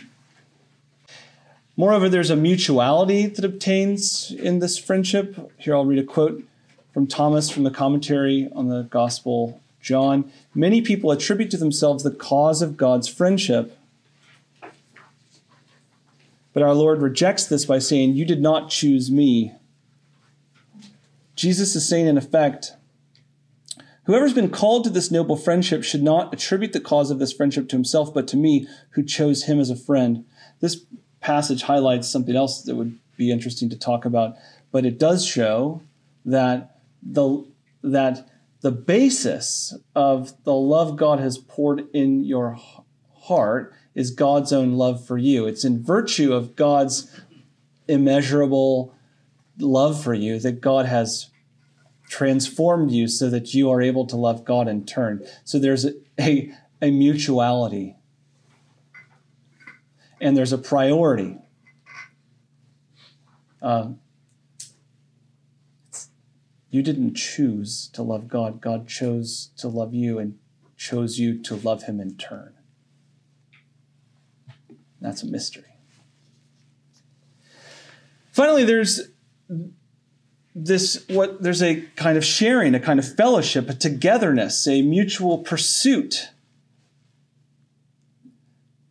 moreover, 1.76 2.08
there's 2.08 2.30
a 2.30 2.36
mutuality 2.36 3.26
that 3.26 3.44
obtains 3.44 4.30
in 4.30 4.58
this 4.58 4.76
friendship. 4.76 5.52
Here 5.56 5.74
I'll 5.74 5.86
read 5.86 5.98
a 5.98 6.04
quote 6.04 6.42
from 6.92 7.06
Thomas 7.06 7.48
from 7.48 7.62
the 7.62 7.70
commentary 7.70 8.48
on 8.54 8.68
the 8.68 8.82
Gospel 8.82 9.60
John. 9.80 10.30
Many 10.54 10.80
people 10.80 11.10
attribute 11.10 11.50
to 11.52 11.56
themselves 11.56 12.02
the 12.02 12.10
cause 12.10 12.62
of 12.62 12.76
God's 12.76 13.08
friendship. 13.08 13.78
But 16.54 16.62
our 16.62 16.72
Lord 16.72 17.02
rejects 17.02 17.46
this 17.46 17.66
by 17.66 17.80
saying, 17.80 18.14
You 18.14 18.24
did 18.24 18.40
not 18.40 18.70
choose 18.70 19.10
me. 19.10 19.52
Jesus 21.36 21.76
is 21.76 21.86
saying, 21.86 22.06
in 22.06 22.16
effect, 22.16 22.72
Whoever's 24.04 24.34
been 24.34 24.50
called 24.50 24.84
to 24.84 24.90
this 24.90 25.10
noble 25.10 25.36
friendship 25.36 25.82
should 25.82 26.02
not 26.02 26.32
attribute 26.32 26.72
the 26.72 26.80
cause 26.80 27.10
of 27.10 27.18
this 27.18 27.32
friendship 27.32 27.68
to 27.68 27.76
himself, 27.76 28.12
but 28.12 28.28
to 28.28 28.36
me, 28.36 28.68
who 28.90 29.02
chose 29.02 29.44
him 29.44 29.58
as 29.58 29.70
a 29.70 29.76
friend. 29.76 30.26
This 30.60 30.84
passage 31.20 31.62
highlights 31.62 32.08
something 32.08 32.36
else 32.36 32.62
that 32.62 32.76
would 32.76 32.98
be 33.16 33.32
interesting 33.32 33.70
to 33.70 33.78
talk 33.78 34.04
about, 34.04 34.36
but 34.70 34.84
it 34.84 34.98
does 34.98 35.24
show 35.24 35.80
that 36.24 36.78
the 37.02 37.46
that 37.82 38.28
the 38.60 38.72
basis 38.72 39.74
of 39.94 40.32
the 40.44 40.54
love 40.54 40.96
God 40.96 41.18
has 41.20 41.38
poured 41.38 41.86
in 41.94 42.24
your 42.24 42.58
heart 43.14 43.74
is 43.94 44.10
God's 44.10 44.52
own 44.52 44.74
love 44.74 45.04
for 45.06 45.18
you. 45.18 45.46
It's 45.46 45.64
in 45.64 45.82
virtue 45.82 46.32
of 46.32 46.56
God's 46.56 47.10
immeasurable 47.86 48.94
love 49.58 50.02
for 50.02 50.14
you 50.14 50.38
that 50.40 50.60
God 50.60 50.86
has 50.86 51.30
transformed 52.08 52.90
you 52.90 53.08
so 53.08 53.30
that 53.30 53.54
you 53.54 53.70
are 53.70 53.80
able 53.80 54.06
to 54.06 54.16
love 54.16 54.44
God 54.44 54.68
in 54.68 54.84
turn. 54.84 55.24
So 55.44 55.58
there's 55.58 55.84
a, 55.84 55.92
a, 56.18 56.52
a 56.82 56.90
mutuality 56.90 57.96
and 60.20 60.36
there's 60.36 60.52
a 60.52 60.58
priority. 60.58 61.38
Um, 63.62 64.00
you 66.70 66.82
didn't 66.82 67.14
choose 67.14 67.88
to 67.92 68.02
love 68.02 68.28
God. 68.28 68.60
God 68.60 68.88
chose 68.88 69.50
to 69.58 69.68
love 69.68 69.94
you 69.94 70.18
and 70.18 70.38
chose 70.76 71.18
you 71.18 71.40
to 71.42 71.54
love 71.56 71.84
him 71.84 72.00
in 72.00 72.16
turn. 72.16 72.54
That's 75.04 75.22
a 75.22 75.26
mystery. 75.26 75.64
Finally, 78.32 78.64
there's 78.64 79.02
this 80.54 81.04
what 81.08 81.42
there's 81.42 81.62
a 81.62 81.82
kind 81.94 82.16
of 82.16 82.24
sharing, 82.24 82.74
a 82.74 82.80
kind 82.80 82.98
of 82.98 83.14
fellowship, 83.14 83.68
a 83.68 83.74
togetherness, 83.74 84.66
a 84.66 84.80
mutual 84.80 85.38
pursuit 85.38 86.30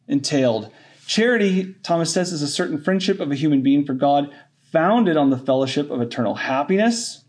entailed. 0.07 0.69
Charity, 1.07 1.75
Thomas 1.81 2.13
says, 2.13 2.31
is 2.31 2.43
a 2.43 2.47
certain 2.47 2.79
friendship 2.79 3.19
of 3.19 3.31
a 3.31 3.35
human 3.35 3.63
being 3.63 3.83
for 3.83 3.93
God, 3.93 4.29
founded 4.71 5.17
on 5.17 5.31
the 5.31 5.37
fellowship 5.39 5.89
of 5.89 5.99
eternal 5.99 6.35
happiness. 6.35 7.25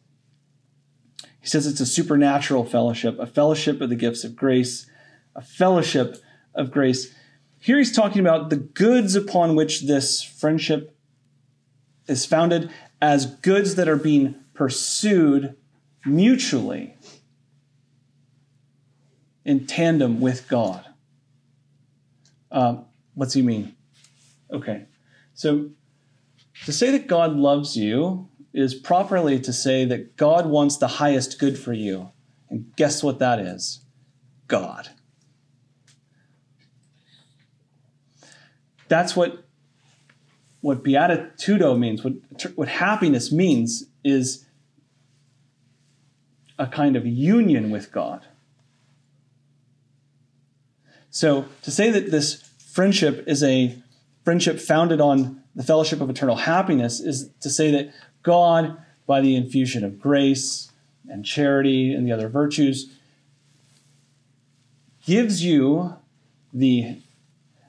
He 1.41 1.49
says 1.49 1.67
it's 1.67 1.81
a 1.81 1.87
supernatural 1.87 2.67
fellowship, 2.67 3.19
a 3.19 3.27
fellowship 3.27 3.81
of 3.81 3.89
the 3.89 3.97
gifts 3.97 4.25
of 4.25 4.37
grace, 4.37 4.87
a 5.35 5.41
fellowship 5.43 6.17
of 6.55 6.71
grace. 6.71 7.15
Here 7.65 7.79
he's 7.79 7.97
talking 7.97 8.21
about 8.21 8.51
the 8.51 8.59
goods 8.59 9.17
upon 9.17 9.57
which 9.57 9.87
this 9.87 10.23
friendship 10.23 10.95
is 12.07 12.27
founded 12.27 12.71
as 13.01 13.25
goods 13.25 13.77
that 13.77 13.89
are 13.89 13.97
being 13.97 14.35
pursued 14.53 15.57
mutually 16.05 16.95
in 19.47 19.67
tandem 19.67 20.21
with 20.21 20.47
God. 20.47 20.85
Um, 22.53 22.85
what's 23.15 23.33
he 23.33 23.41
mean? 23.41 23.75
Okay, 24.53 24.85
so 25.33 25.71
to 26.67 26.73
say 26.73 26.91
that 26.91 27.07
God 27.07 27.35
loves 27.35 27.79
you 27.79 28.29
is 28.53 28.75
properly 28.75 29.41
to 29.41 29.55
say 29.55 29.87
that 29.87 30.19
God 30.19 30.45
wants 30.45 30.77
the 30.77 30.89
highest 30.89 31.39
good 31.39 31.59
for 31.59 31.73
you. 31.73 32.11
And 32.51 32.77
guess 32.77 33.03
what 33.03 33.21
that 33.21 33.39
is? 33.39 33.87
God. 34.49 34.91
That's 38.89 39.17
what 39.17 39.45
what 40.61 40.83
beatitudo 40.83 41.79
means, 41.79 42.03
what, 42.03 42.15
what 42.55 42.69
happiness 42.69 43.31
means, 43.31 43.85
is 44.03 44.47
a 46.59 46.67
kind 46.67 46.97
of 46.97 47.05
union 47.05 47.71
with 47.71 47.93
God. 47.93 48.25
So 51.11 51.45
to 51.63 51.71
say 51.71 51.91
that 51.91 52.11
this 52.11 52.43
friendship 52.73 53.25
is 53.27 53.43
a 53.43 53.77
friendship 54.25 54.59
founded 54.59 55.03
on 55.03 55.43
the 55.55 55.63
fellowship 55.63 56.01
of 56.01 56.09
eternal 56.11 56.37
happiness 56.37 56.99
is 56.99 57.31
to 57.41 57.51
say 57.51 57.71
that 57.71 57.93
God, 58.23 58.79
by 59.07 59.21
the 59.21 59.37
infusion 59.37 59.85
of 59.85 60.01
grace 60.01 60.73
and 61.09 61.25
charity 61.25 61.93
and 61.93 62.07
the 62.07 62.13
other 62.13 62.29
virtues, 62.29 62.91
gives 65.05 65.45
you 65.45 65.95
the 66.53 66.99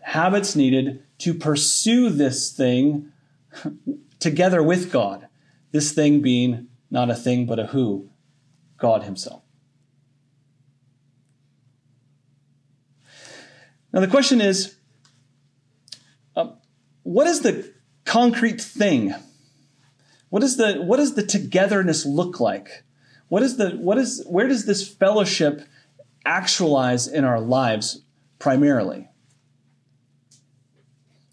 habits 0.02 0.56
needed 0.56 1.04
to 1.20 1.34
pursue 1.34 2.10
this 2.10 2.52
thing 2.52 3.12
together 4.20 4.62
with 4.62 4.92
God. 4.92 5.28
This 5.72 5.92
thing 5.92 6.22
being 6.22 6.68
not 6.90 7.10
a 7.10 7.16
thing, 7.16 7.46
but 7.46 7.60
a 7.60 7.68
who? 7.68 8.10
God 8.78 9.04
Himself. 9.04 9.42
Now, 13.92 14.02
the 14.02 14.08
question 14.08 14.42
is 14.42 14.76
uh, 16.36 16.50
what 17.04 17.28
is 17.28 17.42
the 17.42 17.74
concrete 18.04 18.62
thing? 18.62 19.16
What, 20.30 20.44
is 20.44 20.58
the, 20.58 20.74
what 20.76 20.98
does 20.98 21.16
the 21.16 21.26
togetherness 21.26 22.06
look 22.06 22.40
like? 22.40 22.84
What 23.30 23.42
is 23.42 23.58
the, 23.58 23.72
what 23.72 23.98
is, 23.98 24.24
where 24.28 24.48
does 24.48 24.66
this 24.66 24.88
fellowship 24.88 25.62
actualize 26.26 27.08
in 27.08 27.24
our 27.24 27.40
lives 27.40 28.04
primarily? 28.38 29.10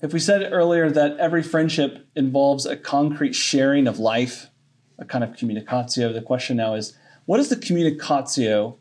If 0.03 0.13
we 0.13 0.19
said 0.19 0.53
earlier 0.53 0.91
that 0.91 1.17
every 1.19 1.45
friendship 1.45 2.09
involves 2.17 2.67
a 2.67 2.77
concrete 2.77 3.37
sharing 3.37 3.87
of 3.87 4.01
life, 4.01 4.51
a 4.99 5.05
kind 5.05 5.23
of 5.23 5.37
communicatio, 5.37 6.13
the 6.13 6.21
question 6.21 6.57
now 6.57 6.75
is 6.75 6.99
what 7.25 7.39
is 7.39 7.51
the 7.51 7.57
communicatio, 7.57 8.77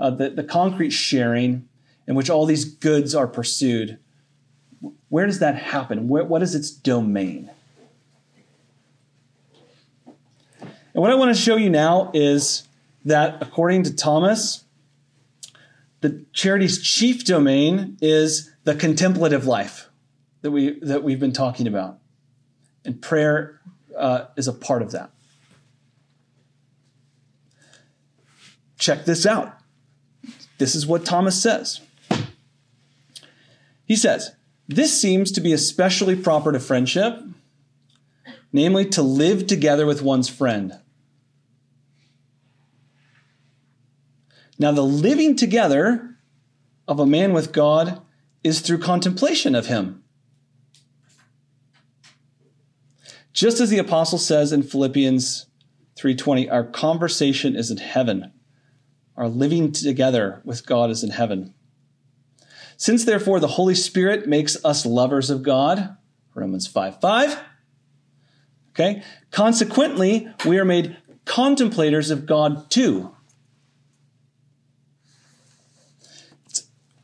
uh, 0.00 0.10
the, 0.10 0.30
the 0.30 0.42
concrete 0.42 0.90
sharing 0.90 1.68
in 2.08 2.16
which 2.16 2.28
all 2.28 2.46
these 2.46 2.64
goods 2.64 3.14
are 3.14 3.28
pursued? 3.28 3.98
Where 5.08 5.24
does 5.24 5.38
that 5.38 5.54
happen? 5.54 6.08
Where, 6.08 6.24
what 6.24 6.42
is 6.42 6.56
its 6.56 6.72
domain? 6.72 7.48
And 10.58 11.00
what 11.00 11.12
I 11.12 11.14
want 11.14 11.32
to 11.32 11.40
show 11.40 11.54
you 11.54 11.70
now 11.70 12.10
is 12.12 12.66
that 13.04 13.40
according 13.40 13.84
to 13.84 13.94
Thomas, 13.94 14.64
the 16.00 16.24
charity's 16.32 16.82
chief 16.82 17.24
domain 17.24 17.96
is 18.00 18.50
the 18.64 18.74
contemplative 18.74 19.46
life 19.46 19.89
that 20.42 20.50
we 20.50 20.78
that 20.80 21.02
we've 21.02 21.20
been 21.20 21.32
talking 21.32 21.66
about, 21.66 21.98
and 22.84 23.00
prayer 23.00 23.60
uh, 23.96 24.26
is 24.36 24.48
a 24.48 24.52
part 24.52 24.82
of 24.82 24.92
that. 24.92 25.10
Check 28.78 29.04
this 29.04 29.26
out. 29.26 29.58
This 30.58 30.74
is 30.74 30.86
what 30.86 31.04
Thomas 31.04 31.40
says. 31.40 31.80
He 33.84 33.96
says, 33.96 34.32
This 34.68 34.98
seems 34.98 35.32
to 35.32 35.40
be 35.40 35.52
especially 35.52 36.16
proper 36.16 36.52
to 36.52 36.60
friendship, 36.60 37.22
namely 38.52 38.86
to 38.90 39.02
live 39.02 39.46
together 39.46 39.84
with 39.84 40.00
one's 40.00 40.28
friend. 40.28 40.78
Now, 44.58 44.72
the 44.72 44.84
living 44.84 45.36
together 45.36 46.16
of 46.86 47.00
a 47.00 47.06
man 47.06 47.32
with 47.32 47.52
God 47.52 48.02
is 48.44 48.60
through 48.60 48.78
contemplation 48.78 49.54
of 49.54 49.66
him. 49.66 49.99
Just 53.40 53.58
as 53.58 53.70
the 53.70 53.78
apostle 53.78 54.18
says 54.18 54.52
in 54.52 54.62
Philippians 54.62 55.46
3:20, 55.96 56.50
our 56.50 56.62
conversation 56.62 57.56
is 57.56 57.70
in 57.70 57.78
heaven. 57.78 58.32
Our 59.16 59.30
living 59.30 59.72
together 59.72 60.42
with 60.44 60.66
God 60.66 60.90
is 60.90 61.02
in 61.02 61.08
heaven. 61.08 61.54
Since 62.76 63.06
therefore 63.06 63.40
the 63.40 63.56
Holy 63.56 63.74
Spirit 63.74 64.28
makes 64.28 64.62
us 64.62 64.84
lovers 64.84 65.30
of 65.30 65.42
God, 65.42 65.96
Romans 66.34 66.66
5 66.66 67.00
5. 67.00 67.38
Okay, 68.72 69.02
consequently, 69.30 70.28
we 70.44 70.58
are 70.58 70.66
made 70.66 70.98
contemplators 71.24 72.10
of 72.10 72.26
God 72.26 72.70
too. 72.70 73.16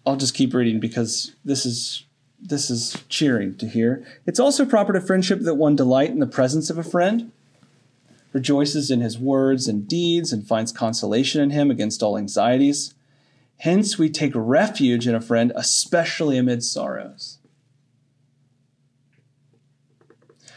I'll 0.05 0.16
just 0.16 0.35
keep 0.35 0.53
reading 0.53 0.81
because 0.81 1.35
this 1.46 1.64
is 1.64 2.06
this 2.40 2.70
is 2.70 3.05
cheering 3.09 3.57
to 3.57 3.68
hear. 3.68 4.07
It's 4.27 4.40
also 4.40 4.64
proper 4.64 4.92
to 4.92 5.01
friendship 5.01 5.40
that 5.40 5.55
one 5.55 5.77
delight 5.77 6.11
in 6.11 6.18
the 6.18 6.27
presence 6.27 6.70
of 6.70 6.79
a 6.79 6.83
friend, 6.83 7.33
rejoices 8.33 8.90
in 8.90 9.01
his 9.01 9.18
words 9.18 9.66
and 9.66 9.88
deeds, 9.88 10.33
and 10.33 10.46
finds 10.46 10.72
consolation 10.72 11.40
in 11.40 11.51
him 11.51 11.70
against 11.70 12.03
all 12.03 12.18
anxieties. 12.18 12.94
Hence, 13.59 13.99
we 13.99 14.11
take 14.11 14.33
refuge 14.35 15.09
in 15.09 15.14
a 15.14 15.20
friend, 15.20 15.53
especially 15.57 16.37
amid 16.37 16.62
sorrows. 16.62 17.38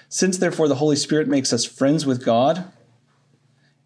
Since, 0.10 0.38
therefore, 0.38 0.68
the 0.68 0.76
Holy 0.76 0.96
Spirit 0.96 1.28
makes 1.28 1.54
us 1.54 1.64
friends 1.64 2.06
with 2.06 2.26
God 2.26 2.66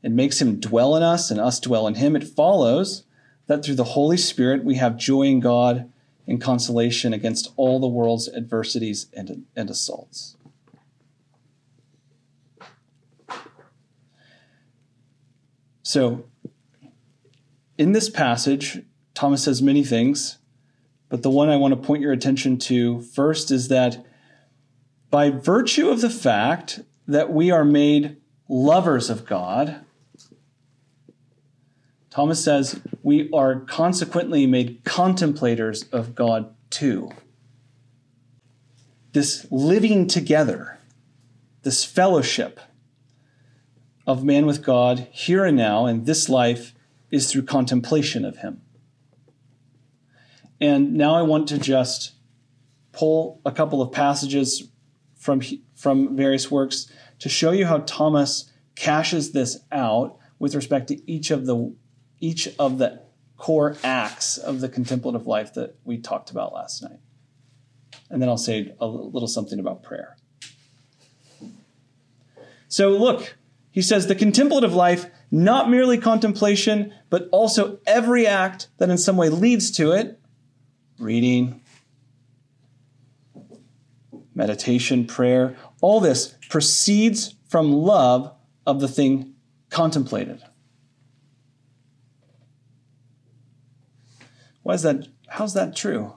and 0.01 0.15
makes 0.15 0.41
him 0.41 0.60
dwell 0.60 0.95
in 0.95 1.03
us 1.03 1.29
and 1.29 1.39
us 1.39 1.60
dwell 1.60 1.86
in 1.86 1.95
him, 1.95 2.15
it 2.15 2.23
follows 2.23 3.03
that 3.47 3.63
through 3.63 3.75
the 3.75 3.84
Holy 3.84 4.17
Spirit 4.17 4.63
we 4.63 4.75
have 4.75 4.97
joy 4.97 5.23
in 5.23 5.39
God 5.39 5.91
and 6.28 6.42
consolation 6.42 7.14
against 7.14 7.52
all 7.56 7.80
the 7.80 7.88
world's 7.88 8.30
adversities 8.30 9.08
and, 9.14 9.46
and 9.56 9.70
assaults. 9.70 10.38
So, 15.82 16.26
in 17.78 17.92
this 17.92 18.10
passage, 18.10 18.82
Thomas 19.14 19.44
says 19.44 19.62
many 19.62 19.84
things, 19.84 20.38
but 21.10 21.24
the 21.24 21.30
one 21.30 21.50
I 21.50 21.58
want 21.58 21.74
to 21.74 21.88
point 21.88 22.02
your 22.02 22.14
attention 22.14 22.58
to 22.60 23.02
first 23.02 23.52
is 23.52 23.67
that 23.67 24.04
by 25.12 25.30
virtue 25.30 25.90
of 25.90 26.02
the 26.02 26.10
fact 26.10 26.80
that 27.08 27.32
we 27.32 27.52
are 27.52 27.65
made 27.65 28.17
lovers 28.48 29.10
of 29.10 29.26
God, 29.26 29.86
Thomas 32.10 32.44
says 32.44 32.80
we 33.04 33.29
are 33.31 33.60
consequently 33.60 34.47
made 34.47 34.83
contemplators 34.85 35.91
of 35.91 36.15
God 36.15 36.56
too. 36.69 37.12
This 39.12 39.45
living 39.51 40.08
together, 40.08 40.79
this 41.62 41.83
fellowship 41.83 42.60
of 44.08 44.23
man 44.23 44.45
with 44.45 44.63
God 44.63 45.08
here 45.12 45.45
and 45.45 45.58
now 45.58 45.85
in 45.85 46.06
this 46.06 46.29
life 46.29 46.73
is 47.12 47.29
through 47.29 47.43
contemplation 47.43 48.25
of 48.25 48.37
Him. 48.37 48.62
And 50.60 50.93
now 50.93 51.13
I 51.13 51.21
want 51.21 51.47
to 51.49 51.58
just 51.58 52.13
pull 52.93 53.41
a 53.45 53.51
couple 53.51 53.81
of 53.81 53.91
passages 53.91 54.69
from, 55.15 55.41
from 55.75 56.15
various 56.15 56.49
works 56.49 56.89
to 57.19 57.27
show 57.27 57.51
you 57.51 57.65
how 57.65 57.79
Thomas 57.79 58.51
cashes 58.75 59.33
this 59.33 59.60
out 59.71 60.17
with 60.39 60.56
respect 60.56 60.87
to 60.87 61.12
each 61.12 61.31
of 61.31 61.45
the 61.45 61.75
each 62.24 62.48
of 62.58 62.78
the 62.78 63.02
core 63.36 63.76
acts 63.84 64.38
of 64.38 64.62
the 64.62 64.69
contemplative 64.69 65.28
life 65.28 65.54
that 65.56 65.76
we 65.84 65.98
talked 65.98 66.32
about 66.32 66.54
last 66.54 66.82
night. 66.82 67.00
And 68.10 68.21
then 68.21 68.30
I'll 68.30 68.38
say 68.38 68.74
a 68.80 68.88
little 68.88 69.28
something 69.28 69.60
about 69.60 69.84
prayer. 69.84 70.15
So, 72.69 72.92
look, 72.92 73.36
he 73.71 73.82
says 73.82 74.08
the 74.08 74.15
contemplative 74.15 74.74
life, 74.74 75.08
not 75.32 75.69
merely 75.69 75.98
contemplation, 75.98 76.94
but 77.10 77.28
also 77.34 77.80
every 77.86 78.26
act 78.26 78.69
that 78.78 78.90
in 78.90 78.98
some 78.98 79.17
way 79.17 79.28
leads 79.28 79.69
to 79.71 79.92
it 79.92 80.19
reading, 81.00 81.62
meditation, 84.34 85.06
prayer, 85.06 85.58
all 85.82 86.00
this 86.00 86.38
proceeds 86.50 87.36
from 87.50 87.74
love 87.74 88.34
of 88.65 88.80
the 88.80 88.88
thing 88.88 89.34
contemplated. 89.69 90.42
Why 94.64 94.74
is 94.74 94.82
that? 94.84 95.08
How's 95.28 95.54
that 95.54 95.76
true? 95.76 96.14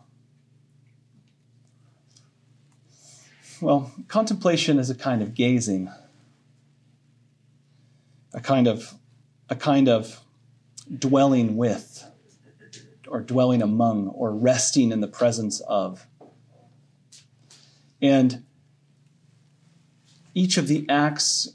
Well, 3.60 3.92
contemplation 4.08 4.78
is 4.78 4.90
a 4.90 4.94
kind 4.94 5.22
of 5.22 5.34
gazing, 5.34 5.90
a 8.32 8.40
kind 8.40 8.68
of 8.68 8.94
a 9.48 9.56
kind 9.56 9.88
of 9.88 10.20
dwelling 10.96 11.56
with, 11.56 12.08
or 13.08 13.20
dwelling 13.20 13.62
among, 13.62 14.08
or 14.08 14.32
resting 14.32 14.92
in 14.92 15.00
the 15.00 15.08
presence 15.08 15.60
of. 15.60 16.06
And 18.00 18.44
each 20.34 20.58
of 20.58 20.68
the 20.68 20.84
acts 20.88 21.54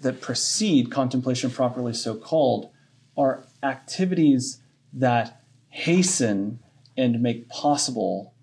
that 0.00 0.20
precede 0.20 0.90
contemplation 0.90 1.50
properly 1.50 1.94
so 1.94 2.16
called 2.16 2.68
are 3.16 3.44
activities 3.62 4.60
that 4.92 5.41
hasten 5.72 6.58
and 6.98 7.22
make 7.22 7.48
possible 7.48 8.34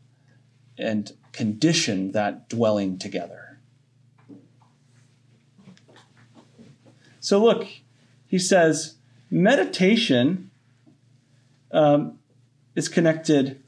and 0.80 1.14
condition 1.32 2.12
that 2.12 2.50
dwelling 2.50 2.98
together. 2.98 3.60
So, 7.20 7.42
look, 7.42 7.68
he 8.26 8.40
says 8.40 8.96
meditation 9.30 10.50
um, 11.72 12.18
is 12.76 12.90
connected 12.90 13.62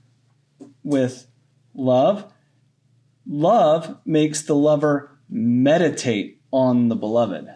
with 0.84 1.28
love. 1.76 2.32
Love 3.28 3.98
makes 4.06 4.42
the 4.42 4.56
lover 4.56 5.12
meditate 5.30 6.42
on 6.52 6.90
the 6.90 6.96
beloved. 6.96 7.48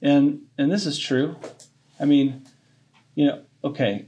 And, 0.00 0.40
and 0.56 0.72
this 0.72 0.86
is 0.86 0.98
true. 0.98 1.36
I 2.00 2.06
mean, 2.06 2.46
you 3.14 3.26
know, 3.26 3.42
okay, 3.64 4.06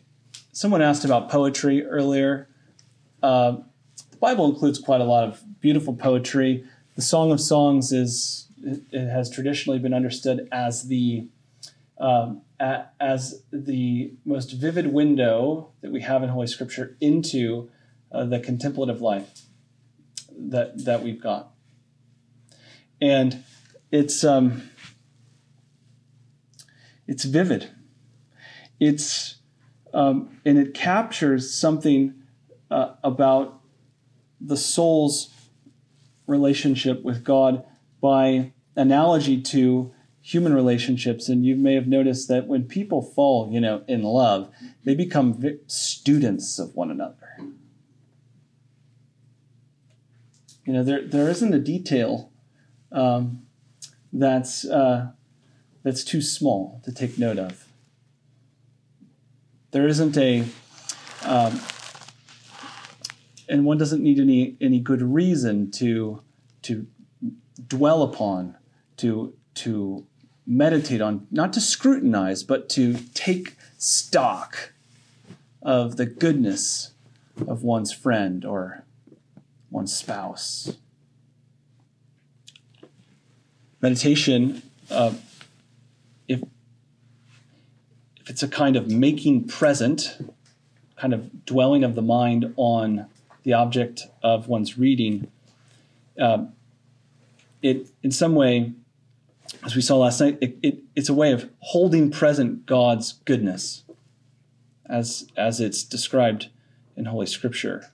someone 0.53 0.83
asked 0.83 1.05
about 1.05 1.31
poetry 1.31 1.85
earlier. 1.85 2.49
Uh, 3.23 3.59
the 4.11 4.17
Bible 4.19 4.51
includes 4.51 4.79
quite 4.79 5.01
a 5.01 5.05
lot 5.05 5.25
of 5.25 5.43
beautiful 5.61 5.95
poetry. 5.95 6.65
The 6.97 7.03
Song 7.03 7.33
of 7.33 7.41
Songs 7.41 7.93
is 7.93 8.49
it 8.65 9.09
has 9.09 9.31
traditionally 9.31 9.79
been 9.79 9.95
understood 9.95 10.49
as 10.53 10.89
the 10.89 11.29
um, 11.99 12.43
as 12.59 13.43
the 13.53 14.13
most 14.25 14.53
vivid 14.53 14.93
window 14.93 15.73
that 15.81 15.93
we 15.93 16.01
have 16.01 16.23
in 16.23 16.29
Holy 16.29 16.47
Scripture 16.47 16.97
into 17.01 17.71
uh, 18.11 18.25
the 18.25 18.39
contemplative 18.39 19.01
life 19.01 19.43
that 20.37 20.85
that 20.85 21.03
we've 21.03 21.21
got, 21.21 21.53
and 23.01 23.45
it's 23.91 24.25
um, 24.25 24.71
it's 27.07 27.25
vivid. 27.25 27.71
It's 28.83 29.37
um, 29.95 30.41
and 30.45 30.59
it 30.59 30.75
captures 30.75 31.55
something 31.55 32.15
uh, 32.69 32.95
about 33.05 33.61
the 34.41 34.57
soul's 34.57 35.33
relationship 36.27 37.05
with 37.05 37.23
God 37.23 37.65
by 38.01 38.53
analogy 38.75 39.41
to 39.41 39.95
human 40.21 40.53
relationships. 40.53 41.29
And 41.29 41.47
you 41.47 41.55
may 41.55 41.75
have 41.75 41.87
noticed 41.87 42.27
that 42.27 42.49
when 42.49 42.65
people 42.65 43.03
fall, 43.03 43.49
you 43.53 43.61
know, 43.61 43.85
in 43.87 44.03
love, 44.03 44.51
they 44.83 44.97
become 44.97 45.41
students 45.69 46.59
of 46.59 46.75
one 46.75 46.91
another. 46.91 47.39
You 50.65 50.73
know, 50.73 50.83
there 50.83 51.07
there 51.07 51.29
isn't 51.29 51.55
a 51.55 51.61
detail 51.61 52.33
um, 52.91 53.43
that's 54.13 54.65
uh, 54.65 55.13
that's 55.85 56.03
too 56.03 56.21
small 56.21 56.81
to 56.85 56.91
take 56.91 57.17
note 57.17 57.39
of. 57.39 57.69
There 59.73 59.89
isn't 59.89 60.17
a 60.17 60.45
um, 61.25 61.61
and 63.49 63.65
one 63.65 63.79
doesn't 63.79 64.03
need 64.03 64.21
any 64.21 64.57
any 64.61 64.79
good 64.81 65.03
reason 65.03 65.71
to 65.73 66.23
to 66.63 66.87
dwell 67.69 68.03
upon, 68.03 68.57
to 68.99 69.35
to 69.55 70.07
meditate 70.47 71.01
on, 71.01 71.27
not 71.31 71.53
to 71.55 71.61
scrutinize, 71.61 72.43
but 72.43 72.69
to 72.71 72.95
take 73.15 73.57
stock 73.79 74.73
of 75.63 75.97
the 75.97 76.07
goodness 76.07 76.93
of 77.47 77.63
one's 77.63 77.93
friend 77.93 78.45
or 78.45 78.85
one's 79.71 79.95
spouse. 79.95 80.77
Meditation, 83.81 84.63
uh, 84.91 85.15
if 86.29 86.43
if 88.23 88.31
it's 88.31 88.43
a 88.43 88.49
kind 88.49 88.77
of 88.77 88.89
making 88.89 89.49
present, 89.49 90.17
kind 90.97 91.13
of 91.13 91.45
dwelling 91.45 91.83
of 91.83 91.97
the 91.97 92.03
mind 92.03 92.55
on 92.57 93.07
the 93.43 93.53
object 93.53 94.03
of 94.23 94.47
one's 94.47 94.79
reading, 94.79 95.27
uh, 96.21 96.45
it 97.63 97.89
in 98.05 98.13
some 98.13 98.37
way, 98.37 98.73
as 99.65 99.75
we 99.75 99.83
saw 99.83 99.97
last 99.97 100.21
night, 100.21 100.39
it, 100.41 100.57
it, 100.63 100.79
it's 100.95 101.09
a 101.09 101.15
way 101.15 101.33
of 101.33 101.51
holding 101.59 102.11
present 102.13 102.65
God's 102.65 103.15
goodness, 103.25 103.83
as 104.87 105.29
as 105.37 105.61
it's 105.61 105.83
described 105.83 106.49
in 106.97 107.07
Holy 107.07 107.27
Scripture. 107.27 107.92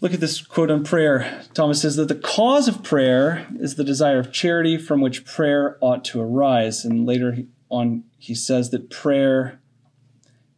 Look 0.00 0.14
at 0.14 0.20
this 0.20 0.40
quote 0.40 0.70
on 0.70 0.84
prayer. 0.84 1.42
Thomas 1.54 1.82
says 1.82 1.96
that 1.96 2.06
the 2.06 2.14
cause 2.14 2.68
of 2.68 2.84
prayer 2.84 3.48
is 3.58 3.74
the 3.74 3.82
desire 3.82 4.20
of 4.20 4.32
charity 4.32 4.78
from 4.78 5.00
which 5.00 5.24
prayer 5.24 5.76
ought 5.80 6.04
to 6.06 6.20
arise. 6.20 6.84
And 6.84 7.04
later 7.04 7.38
on, 7.68 8.04
he 8.16 8.32
says 8.36 8.70
that 8.70 8.90
prayer 8.90 9.60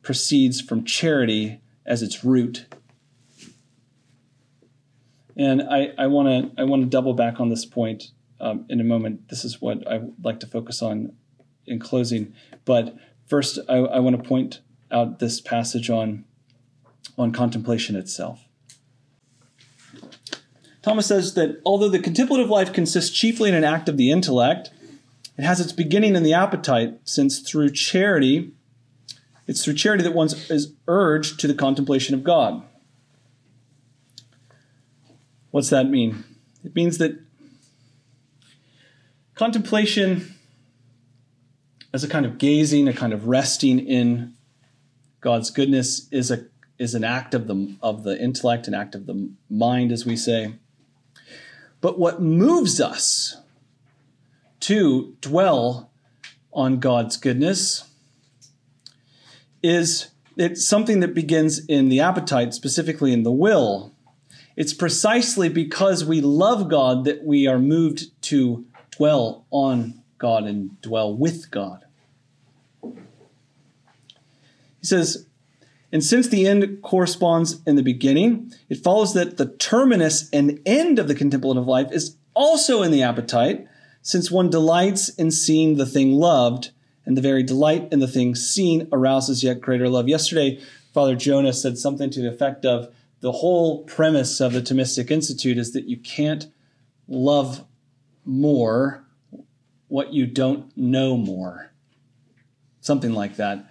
proceeds 0.02 0.60
from 0.60 0.84
charity 0.84 1.62
as 1.86 2.02
its 2.02 2.22
root. 2.22 2.66
And 5.36 5.62
I 5.62 6.06
want 6.06 6.28
to 6.28 6.60
I 6.60 6.64
want 6.64 6.82
to 6.82 6.88
double 6.88 7.14
back 7.14 7.40
on 7.40 7.48
this 7.48 7.64
point 7.64 8.10
um, 8.40 8.66
in 8.68 8.78
a 8.78 8.84
moment. 8.84 9.30
This 9.30 9.46
is 9.46 9.58
what 9.58 9.86
I 9.88 9.98
would 9.98 10.22
like 10.22 10.40
to 10.40 10.46
focus 10.46 10.82
on 10.82 11.14
in 11.66 11.78
closing. 11.78 12.34
But 12.66 12.94
first, 13.26 13.58
I, 13.70 13.76
I 13.76 14.00
want 14.00 14.22
to 14.22 14.28
point 14.28 14.60
out 14.90 15.18
this 15.18 15.40
passage 15.40 15.88
on 15.88 16.26
on 17.16 17.32
contemplation 17.32 17.96
itself. 17.96 18.49
Thomas 20.82 21.06
says 21.06 21.34
that 21.34 21.60
although 21.64 21.88
the 21.88 21.98
contemplative 21.98 22.48
life 22.48 22.72
consists 22.72 23.16
chiefly 23.16 23.48
in 23.48 23.54
an 23.54 23.64
act 23.64 23.88
of 23.88 23.96
the 23.96 24.10
intellect, 24.10 24.70
it 25.36 25.42
has 25.42 25.60
its 25.60 25.72
beginning 25.72 26.16
in 26.16 26.22
the 26.22 26.32
appetite, 26.32 26.98
since 27.04 27.40
through 27.40 27.70
charity 27.72 28.52
it's 29.50 29.64
through 29.64 29.74
charity 29.74 30.04
that 30.04 30.14
one 30.14 30.28
is 30.48 30.74
urged 30.86 31.40
to 31.40 31.48
the 31.48 31.54
contemplation 31.54 32.14
of 32.14 32.22
God. 32.22 32.62
What's 35.50 35.70
that 35.70 35.90
mean? 35.90 36.22
It 36.64 36.76
means 36.76 36.98
that 36.98 37.18
contemplation 39.34 40.36
as 41.92 42.04
a 42.04 42.08
kind 42.08 42.24
of 42.24 42.38
gazing, 42.38 42.86
a 42.86 42.92
kind 42.92 43.12
of 43.12 43.26
resting 43.26 43.80
in 43.80 44.34
God's 45.20 45.50
goodness 45.50 46.06
is 46.12 46.30
a 46.30 46.44
is 46.78 46.94
an 46.94 47.02
act 47.02 47.34
of 47.34 47.48
the 47.48 47.76
of 47.82 48.04
the 48.04 48.16
intellect, 48.22 48.68
an 48.68 48.74
act 48.74 48.94
of 48.94 49.06
the 49.06 49.32
mind, 49.50 49.90
as 49.90 50.06
we 50.06 50.16
say. 50.16 50.52
But 51.80 51.98
what 51.98 52.20
moves 52.20 52.80
us 52.80 53.36
to 54.60 55.16
dwell 55.20 55.90
on 56.52 56.80
God's 56.80 57.16
goodness 57.16 57.88
is 59.62 60.10
it's 60.36 60.66
something 60.66 61.00
that 61.00 61.14
begins 61.14 61.64
in 61.66 61.88
the 61.88 62.00
appetite, 62.00 62.54
specifically 62.54 63.12
in 63.12 63.22
the 63.22 63.32
will. 63.32 63.92
It's 64.56 64.74
precisely 64.74 65.48
because 65.48 66.04
we 66.04 66.20
love 66.20 66.68
God 66.68 67.04
that 67.04 67.24
we 67.24 67.46
are 67.46 67.58
moved 67.58 68.10
to 68.22 68.66
dwell 68.90 69.46
on 69.50 70.02
God 70.18 70.44
and 70.44 70.80
dwell 70.82 71.14
with 71.14 71.50
God. 71.50 71.84
He 72.82 74.86
says, 74.86 75.26
and 75.92 76.04
since 76.04 76.28
the 76.28 76.46
end 76.46 76.82
corresponds 76.82 77.60
in 77.66 77.76
the 77.76 77.82
beginning, 77.82 78.52
it 78.68 78.82
follows 78.82 79.14
that 79.14 79.36
the 79.36 79.46
terminus 79.46 80.28
and 80.30 80.60
end 80.64 80.98
of 80.98 81.08
the 81.08 81.14
contemplative 81.14 81.66
life 81.66 81.90
is 81.90 82.16
also 82.34 82.82
in 82.82 82.92
the 82.92 83.02
appetite, 83.02 83.66
since 84.02 84.30
one 84.30 84.50
delights 84.50 85.08
in 85.08 85.30
seeing 85.30 85.76
the 85.76 85.86
thing 85.86 86.12
loved 86.12 86.70
and 87.04 87.16
the 87.16 87.22
very 87.22 87.42
delight 87.42 87.88
in 87.90 87.98
the 87.98 88.08
thing 88.08 88.34
seen 88.34 88.88
arouses 88.92 89.42
yet 89.42 89.60
greater 89.60 89.88
love. 89.88 90.08
Yesterday, 90.08 90.60
Father 90.94 91.16
Jonah 91.16 91.52
said 91.52 91.76
something 91.76 92.10
to 92.10 92.20
the 92.20 92.32
effect 92.32 92.64
of 92.64 92.92
the 93.20 93.32
whole 93.32 93.84
premise 93.84 94.40
of 94.40 94.52
the 94.52 94.62
Thomistic 94.62 95.10
Institute 95.10 95.58
is 95.58 95.72
that 95.72 95.84
you 95.84 95.96
can't 95.96 96.46
love 97.08 97.64
more 98.24 99.04
what 99.88 100.12
you 100.12 100.26
don't 100.26 100.74
know 100.76 101.16
more. 101.16 101.72
Something 102.80 103.12
like 103.12 103.36
that. 103.36 103.69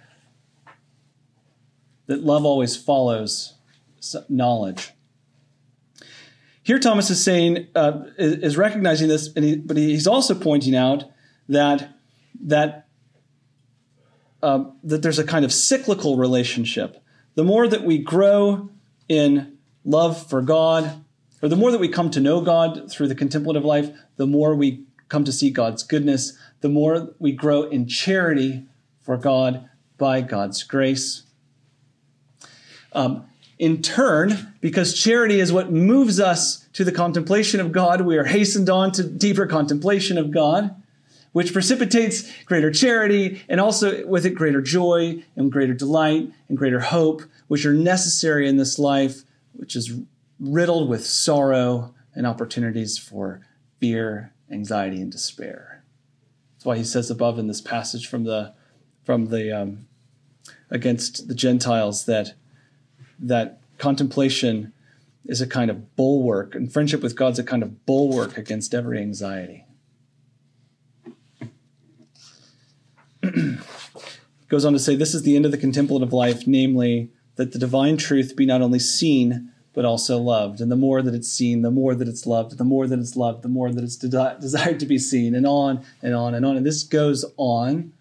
That 2.10 2.24
love 2.24 2.44
always 2.44 2.76
follows 2.76 3.54
knowledge. 4.28 4.90
Here, 6.60 6.80
Thomas 6.80 7.08
is 7.08 7.22
saying, 7.22 7.68
uh, 7.76 8.02
is 8.18 8.56
recognizing 8.56 9.06
this, 9.06 9.32
he, 9.32 9.54
but 9.54 9.76
he's 9.76 10.08
also 10.08 10.34
pointing 10.34 10.74
out 10.74 11.04
that 11.48 11.94
that 12.40 12.88
uh, 14.42 14.64
that 14.82 15.02
there's 15.02 15.20
a 15.20 15.24
kind 15.24 15.44
of 15.44 15.52
cyclical 15.52 16.16
relationship. 16.16 17.00
The 17.36 17.44
more 17.44 17.68
that 17.68 17.84
we 17.84 17.98
grow 17.98 18.70
in 19.08 19.56
love 19.84 20.28
for 20.28 20.42
God, 20.42 21.04
or 21.40 21.48
the 21.48 21.54
more 21.54 21.70
that 21.70 21.78
we 21.78 21.86
come 21.86 22.10
to 22.10 22.18
know 22.18 22.40
God 22.40 22.90
through 22.90 23.06
the 23.06 23.14
contemplative 23.14 23.64
life, 23.64 23.88
the 24.16 24.26
more 24.26 24.56
we 24.56 24.82
come 25.08 25.22
to 25.22 25.32
see 25.32 25.50
God's 25.50 25.84
goodness, 25.84 26.36
the 26.60 26.68
more 26.68 27.14
we 27.20 27.30
grow 27.30 27.62
in 27.62 27.86
charity 27.86 28.64
for 29.00 29.16
God 29.16 29.70
by 29.96 30.22
God's 30.22 30.64
grace. 30.64 31.22
Um, 32.92 33.26
in 33.58 33.82
turn, 33.82 34.54
because 34.62 34.94
charity 34.94 35.38
is 35.38 35.52
what 35.52 35.70
moves 35.70 36.18
us 36.18 36.66
to 36.72 36.82
the 36.82 36.92
contemplation 36.92 37.60
of 37.60 37.72
God, 37.72 38.00
we 38.00 38.16
are 38.16 38.24
hastened 38.24 38.70
on 38.70 38.90
to 38.92 39.02
deeper 39.02 39.46
contemplation 39.46 40.16
of 40.16 40.30
God, 40.30 40.74
which 41.32 41.52
precipitates 41.52 42.30
greater 42.46 42.70
charity 42.70 43.42
and 43.50 43.60
also 43.60 44.06
with 44.06 44.24
it 44.24 44.34
greater 44.34 44.62
joy 44.62 45.22
and 45.36 45.52
greater 45.52 45.74
delight 45.74 46.32
and 46.48 46.56
greater 46.56 46.80
hope, 46.80 47.22
which 47.48 47.66
are 47.66 47.74
necessary 47.74 48.48
in 48.48 48.56
this 48.56 48.78
life, 48.78 49.24
which 49.52 49.76
is 49.76 49.92
riddled 50.40 50.88
with 50.88 51.04
sorrow 51.04 51.94
and 52.14 52.26
opportunities 52.26 52.96
for 52.96 53.46
fear, 53.78 54.32
anxiety, 54.50 55.02
and 55.02 55.12
despair. 55.12 55.84
That's 56.54 56.64
why 56.64 56.78
he 56.78 56.84
says 56.84 57.10
above 57.10 57.38
in 57.38 57.46
this 57.46 57.60
passage 57.60 58.06
from 58.06 58.24
the 58.24 58.54
from 59.04 59.26
the 59.26 59.52
um, 59.52 59.86
against 60.70 61.28
the 61.28 61.34
Gentiles 61.34 62.06
that 62.06 62.34
that 63.20 63.60
contemplation 63.78 64.72
is 65.26 65.40
a 65.40 65.46
kind 65.46 65.70
of 65.70 65.94
bulwark, 65.96 66.54
and 66.54 66.72
friendship 66.72 67.02
with 67.02 67.16
God's 67.16 67.38
a 67.38 67.44
kind 67.44 67.62
of 67.62 67.84
bulwark 67.86 68.36
against 68.38 68.74
every 68.74 68.98
anxiety. 68.98 69.64
Goes 74.48 74.64
on 74.64 74.72
to 74.72 74.78
say, 74.78 74.96
This 74.96 75.14
is 75.14 75.22
the 75.22 75.36
end 75.36 75.44
of 75.44 75.52
the 75.52 75.58
contemplative 75.58 76.12
life, 76.12 76.46
namely, 76.46 77.10
that 77.36 77.52
the 77.52 77.58
divine 77.58 77.96
truth 77.96 78.34
be 78.34 78.46
not 78.46 78.62
only 78.62 78.78
seen, 78.78 79.52
but 79.72 79.84
also 79.84 80.18
loved. 80.18 80.60
And 80.60 80.72
the 80.72 80.76
more 80.76 81.00
that 81.02 81.14
it's 81.14 81.30
seen, 81.30 81.62
the 81.62 81.70
more 81.70 81.94
that 81.94 82.08
it's 82.08 82.26
loved, 82.26 82.58
the 82.58 82.64
more 82.64 82.86
that 82.86 82.98
it's 82.98 83.14
loved, 83.14 83.42
the 83.42 83.48
more 83.48 83.70
that 83.70 83.84
it's 83.84 83.96
de- 83.96 84.36
desired 84.40 84.80
to 84.80 84.86
be 84.86 84.98
seen, 84.98 85.34
and 85.34 85.46
on 85.46 85.84
and 86.02 86.14
on 86.14 86.34
and 86.34 86.44
on. 86.44 86.56
And 86.56 86.66
this 86.66 86.82
goes 86.82 87.24
on 87.36 87.92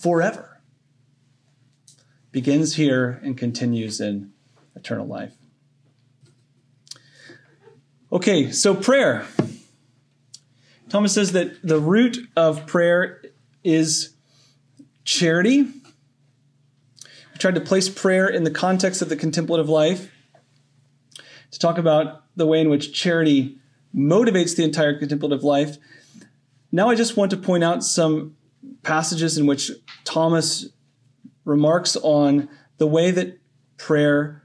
forever 0.00 0.49
begins 2.32 2.76
here 2.76 3.20
and 3.22 3.36
continues 3.36 4.00
in 4.00 4.32
eternal 4.74 5.06
life. 5.06 5.34
Okay, 8.12 8.50
so 8.50 8.74
prayer. 8.74 9.26
Thomas 10.88 11.14
says 11.14 11.32
that 11.32 11.62
the 11.62 11.78
root 11.78 12.18
of 12.36 12.66
prayer 12.66 13.22
is 13.62 14.14
charity. 15.04 15.62
We 15.62 17.38
tried 17.38 17.54
to 17.54 17.60
place 17.60 17.88
prayer 17.88 18.28
in 18.28 18.44
the 18.44 18.50
context 18.50 19.00
of 19.00 19.08
the 19.08 19.16
contemplative 19.16 19.68
life 19.68 20.10
to 21.52 21.58
talk 21.58 21.78
about 21.78 22.24
the 22.36 22.46
way 22.46 22.60
in 22.60 22.68
which 22.68 22.92
charity 22.92 23.58
motivates 23.94 24.56
the 24.56 24.64
entire 24.64 24.98
contemplative 24.98 25.42
life. 25.42 25.76
Now, 26.72 26.90
I 26.90 26.94
just 26.94 27.16
want 27.16 27.30
to 27.32 27.36
point 27.36 27.64
out 27.64 27.82
some 27.82 28.36
passages 28.82 29.36
in 29.38 29.46
which 29.46 29.70
Thomas 30.04 30.68
remarks 31.44 31.96
on 31.96 32.48
the 32.78 32.86
way 32.86 33.10
that 33.10 33.38
prayer 33.76 34.42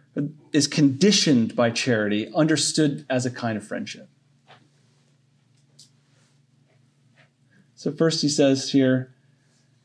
is 0.54 0.68
conditioned 0.68 1.56
by 1.56 1.70
charity, 1.70 2.32
understood 2.34 3.06
as 3.10 3.26
a 3.26 3.32
kind 3.32 3.58
of 3.58 3.68
friendship. 3.68 4.10
So, 7.76 7.92
first 7.92 8.22
he 8.22 8.30
says 8.30 8.72
here, 8.72 9.14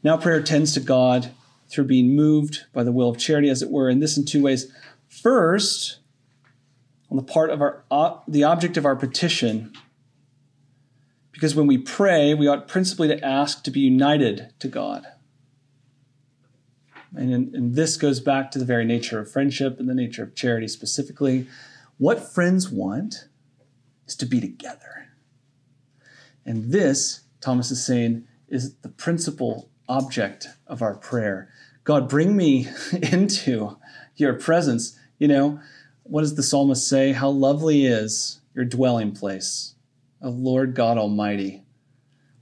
now 0.02 0.16
prayer 0.16 0.42
tends 0.42 0.72
to 0.74 0.80
God 0.80 1.32
through 1.68 1.84
being 1.84 2.14
moved 2.16 2.64
by 2.72 2.82
the 2.82 2.92
will 2.92 3.10
of 3.10 3.18
charity, 3.18 3.50
as 3.50 3.62
it 3.62 3.70
were, 3.70 3.88
and 3.88 4.02
this 4.02 4.16
in 4.16 4.24
two 4.24 4.42
ways. 4.42 4.72
First, 5.08 5.98
on 7.10 7.16
the 7.16 7.22
part 7.22 7.50
of 7.50 7.60
our 7.60 7.84
uh, 7.90 8.18
the 8.26 8.44
object 8.44 8.76
of 8.76 8.86
our 8.86 8.96
petition, 8.96 9.72
because 11.32 11.54
when 11.54 11.66
we 11.66 11.78
pray, 11.78 12.32
we 12.32 12.46
ought 12.46 12.68
principally 12.68 13.08
to 13.08 13.24
ask 13.24 13.64
to 13.64 13.70
be 13.70 13.80
united 13.80 14.52
to 14.60 14.68
God. 14.68 15.06
And, 17.14 17.54
and 17.54 17.74
this 17.74 17.96
goes 17.96 18.20
back 18.20 18.50
to 18.52 18.58
the 18.58 18.64
very 18.64 18.84
nature 18.84 19.18
of 19.18 19.30
friendship 19.30 19.78
and 19.78 19.88
the 19.88 19.94
nature 19.94 20.22
of 20.22 20.34
charity 20.34 20.68
specifically. 20.68 21.46
What 21.98 22.32
friends 22.32 22.70
want 22.70 23.28
is 24.06 24.16
to 24.16 24.26
be 24.26 24.40
together. 24.40 25.08
And 26.44 26.72
this, 26.72 27.20
Thomas 27.40 27.70
is 27.70 27.84
saying, 27.84 28.24
is 28.48 28.74
the 28.76 28.88
principal 28.88 29.70
object 29.88 30.48
of 30.66 30.82
our 30.82 30.94
prayer. 30.94 31.48
God, 31.84 32.08
bring 32.08 32.36
me 32.36 32.68
into 33.12 33.76
your 34.16 34.34
presence. 34.34 34.98
You 35.18 35.28
know, 35.28 35.60
what 36.04 36.22
does 36.22 36.34
the 36.34 36.42
psalmist 36.42 36.88
say? 36.88 37.12
How 37.12 37.28
lovely 37.28 37.86
is 37.86 38.40
your 38.54 38.64
dwelling 38.64 39.12
place, 39.12 39.74
O 40.22 40.30
Lord 40.30 40.74
God 40.74 40.98
Almighty. 40.98 41.64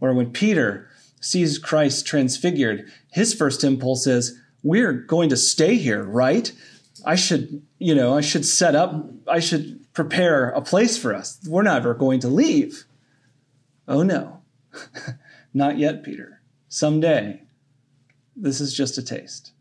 Or 0.01 0.13
when 0.15 0.31
Peter 0.31 0.89
sees 1.21 1.59
Christ 1.59 2.07
transfigured, 2.07 2.91
his 3.11 3.35
first 3.35 3.65
impulse 3.65 4.07
is, 4.07 4.39
we're 4.63 4.93
going 4.93 5.29
to 5.31 5.37
stay 5.37 5.77
here, 5.77 6.03
right? 6.03 6.53
I 7.05 7.15
should, 7.15 7.63
you 7.79 7.95
know, 7.95 8.17
I 8.17 8.21
should 8.21 8.45
set 8.45 8.75
up, 8.75 9.11
I 9.27 9.41
should 9.41 9.93
prepare 9.93 10.51
a 10.51 10.61
place 10.61 10.99
for 10.99 11.15
us. 11.15 11.39
We're 11.47 11.63
never 11.63 11.95
going 11.95 12.21
to 12.21 12.29
leave. 12.29 12.85
Oh 13.87 14.03
no, 14.03 14.43
not 15.55 15.79
yet, 15.79 16.03
Peter. 16.03 16.41
Someday. 16.69 17.43
This 18.37 18.61
is 18.61 18.75
just 18.75 18.99
a 18.99 19.03
taste. 19.03 19.53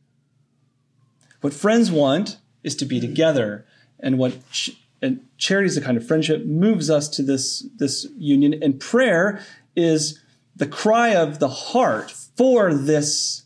What 1.41 1.53
friends 1.53 1.91
want 1.91 2.37
is 2.63 2.75
to 2.75 2.85
be 2.85 2.99
together, 2.99 3.65
and 3.99 4.19
what 4.19 4.47
ch- 4.51 4.77
and 5.01 5.21
charity 5.37 5.67
is 5.67 5.77
a 5.77 5.81
kind 5.81 5.97
of 5.97 6.07
friendship 6.07 6.45
moves 6.45 6.89
us 6.89 7.07
to 7.09 7.23
this 7.23 7.65
this 7.77 8.05
union. 8.17 8.61
And 8.61 8.79
prayer 8.79 9.41
is 9.75 10.19
the 10.55 10.67
cry 10.67 11.15
of 11.15 11.39
the 11.39 11.47
heart 11.47 12.11
for 12.11 12.73
this 12.73 13.43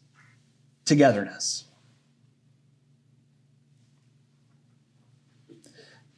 togetherness. 0.91 1.63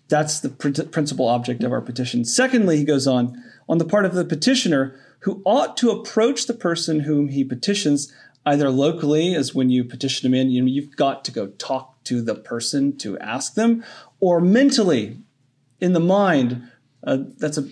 That's 0.10 0.40
the 0.40 0.50
principal 0.50 1.28
object 1.28 1.64
of 1.64 1.72
our 1.72 1.82
petition. 1.82 2.26
Secondly, 2.26 2.78
he 2.78 2.84
goes 2.84 3.06
on, 3.06 3.40
on 3.70 3.78
the 3.78 3.86
part 3.86 4.06
of 4.06 4.16
the 4.16 4.26
petitioner, 4.26 5.00
who 5.20 5.44
ought 5.46 5.78
to 5.78 5.92
approach 5.92 6.48
the 6.48 6.56
person 6.56 7.02
whom 7.02 7.28
he 7.28 7.44
petitions 7.44 8.12
either 8.48 8.72
locally, 8.72 9.36
as 9.36 9.54
when 9.54 9.70
you 9.70 9.84
petition 9.84 10.26
him 10.26 10.34
in, 10.34 10.50
you 10.50 10.62
know, 10.62 10.68
you've 10.68 10.96
got 10.96 11.24
to 11.26 11.32
go 11.32 11.48
talk 11.48 12.04
to 12.06 12.20
the 12.24 12.34
person 12.34 12.98
to 12.98 13.18
ask 13.20 13.54
them, 13.54 13.84
or 14.20 14.42
mentally, 14.42 15.20
in 15.80 15.94
the 15.94 16.00
mind, 16.00 16.68
uh, 17.06 17.18
that's 17.38 17.60
a, 17.60 17.70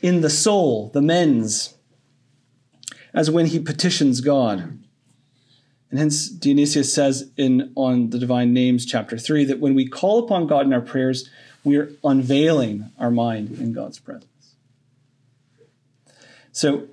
in 0.00 0.22
the 0.22 0.30
soul, 0.30 0.90
the 0.94 1.02
mens, 1.02 1.74
as 3.12 3.30
when 3.30 3.46
he 3.46 3.58
petitions 3.58 4.22
God. 4.22 4.77
And 5.90 5.98
hence 5.98 6.28
Dionysius 6.28 6.92
says 6.92 7.30
in 7.36 7.72
on 7.74 8.10
the 8.10 8.18
Divine 8.18 8.52
Names, 8.52 8.84
chapter 8.84 9.16
three, 9.16 9.44
that 9.44 9.58
when 9.58 9.74
we 9.74 9.88
call 9.88 10.18
upon 10.18 10.46
God 10.46 10.66
in 10.66 10.72
our 10.72 10.80
prayers, 10.80 11.30
we 11.64 11.76
are 11.76 11.90
unveiling 12.04 12.90
our 12.98 13.10
mind 13.10 13.58
in 13.58 13.72
God's 13.72 13.98
presence. 13.98 14.54
So 16.52 16.88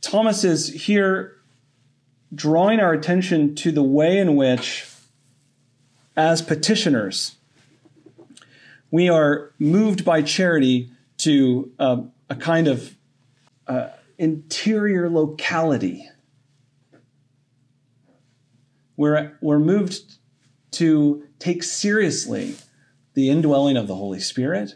Thomas 0.00 0.44
is 0.44 0.68
here 0.86 1.36
drawing 2.34 2.78
our 2.78 2.92
attention 2.92 3.54
to 3.56 3.72
the 3.72 3.82
way 3.82 4.18
in 4.18 4.36
which, 4.36 4.86
as 6.16 6.42
petitioners, 6.42 7.36
we 8.90 9.08
are 9.08 9.52
moved 9.58 10.04
by 10.04 10.22
charity 10.22 10.90
to 11.18 11.72
uh, 11.78 12.02
a 12.30 12.36
kind 12.36 12.68
of 12.68 12.96
uh, 13.66 13.88
interior 14.18 15.08
locality 15.10 16.08
we're, 18.98 19.38
we're 19.40 19.60
moved 19.60 20.16
to 20.72 21.24
take 21.38 21.62
seriously 21.62 22.56
the 23.14 23.30
indwelling 23.30 23.76
of 23.76 23.86
the 23.86 23.94
Holy 23.94 24.18
Spirit 24.18 24.74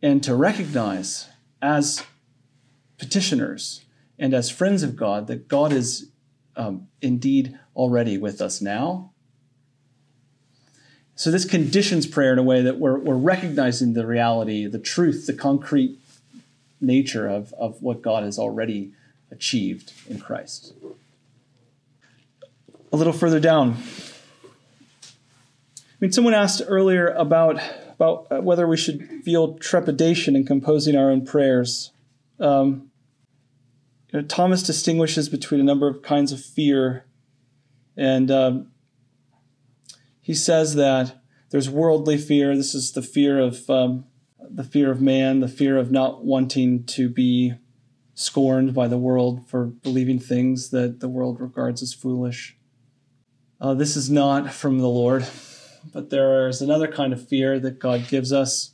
and 0.00 0.22
to 0.22 0.34
recognize 0.34 1.28
as 1.60 2.04
petitioners 2.98 3.84
and 4.18 4.32
as 4.32 4.48
friends 4.48 4.82
of 4.82 4.96
God 4.96 5.26
that 5.26 5.48
God 5.48 5.72
is 5.72 6.08
um, 6.56 6.86
indeed 7.02 7.58
already 7.74 8.16
with 8.16 8.40
us 8.40 8.62
now. 8.62 9.10
so 11.16 11.30
this 11.30 11.44
conditions 11.44 12.06
prayer 12.06 12.32
in 12.32 12.38
a 12.38 12.42
way 12.44 12.62
that 12.62 12.78
we're, 12.78 12.98
we're 12.98 13.16
recognizing 13.16 13.94
the 13.94 14.06
reality, 14.06 14.66
the 14.66 14.78
truth, 14.78 15.26
the 15.26 15.34
concrete 15.34 15.98
nature 16.80 17.26
of, 17.26 17.52
of 17.54 17.82
what 17.82 18.02
God 18.02 18.22
has 18.22 18.38
already 18.38 18.92
achieved 19.32 19.92
in 20.08 20.20
Christ. 20.20 20.74
A 22.92 22.96
little 22.96 23.12
further 23.12 23.38
down. 23.38 23.76
I 25.02 25.96
mean, 26.00 26.12
someone 26.12 26.34
asked 26.34 26.62
earlier 26.66 27.08
about, 27.08 27.60
about 27.90 28.26
uh, 28.30 28.40
whether 28.40 28.66
we 28.66 28.76
should 28.76 29.06
feel 29.24 29.58
trepidation 29.58 30.34
in 30.34 30.44
composing 30.44 30.96
our 30.96 31.10
own 31.10 31.24
prayers. 31.24 31.92
Um, 32.40 32.90
you 34.12 34.20
know, 34.20 34.26
Thomas 34.26 34.62
distinguishes 34.62 35.28
between 35.28 35.60
a 35.60 35.64
number 35.64 35.86
of 35.86 36.02
kinds 36.02 36.32
of 36.32 36.40
fear, 36.40 37.04
and 37.96 38.30
um, 38.30 38.72
he 40.20 40.34
says 40.34 40.74
that 40.74 41.22
there's 41.50 41.70
worldly 41.70 42.16
fear. 42.16 42.56
This 42.56 42.74
is 42.74 42.92
the 42.92 43.02
fear 43.02 43.38
of 43.38 43.70
um, 43.70 44.06
the 44.40 44.64
fear 44.64 44.90
of 44.90 45.00
man, 45.00 45.40
the 45.40 45.48
fear 45.48 45.76
of 45.76 45.92
not 45.92 46.24
wanting 46.24 46.84
to 46.86 47.08
be 47.08 47.54
scorned 48.14 48.74
by 48.74 48.88
the 48.88 48.98
world 48.98 49.48
for 49.48 49.66
believing 49.66 50.18
things 50.18 50.70
that 50.70 51.00
the 51.00 51.08
world 51.08 51.40
regards 51.40 51.82
as 51.82 51.94
foolish. 51.94 52.56
Uh, 53.60 53.74
this 53.74 53.94
is 53.94 54.08
not 54.08 54.50
from 54.50 54.78
the 54.78 54.88
Lord, 54.88 55.26
but 55.92 56.08
there 56.08 56.48
is 56.48 56.62
another 56.62 56.88
kind 56.88 57.12
of 57.12 57.28
fear 57.28 57.60
that 57.60 57.78
God 57.78 58.08
gives 58.08 58.32
us, 58.32 58.72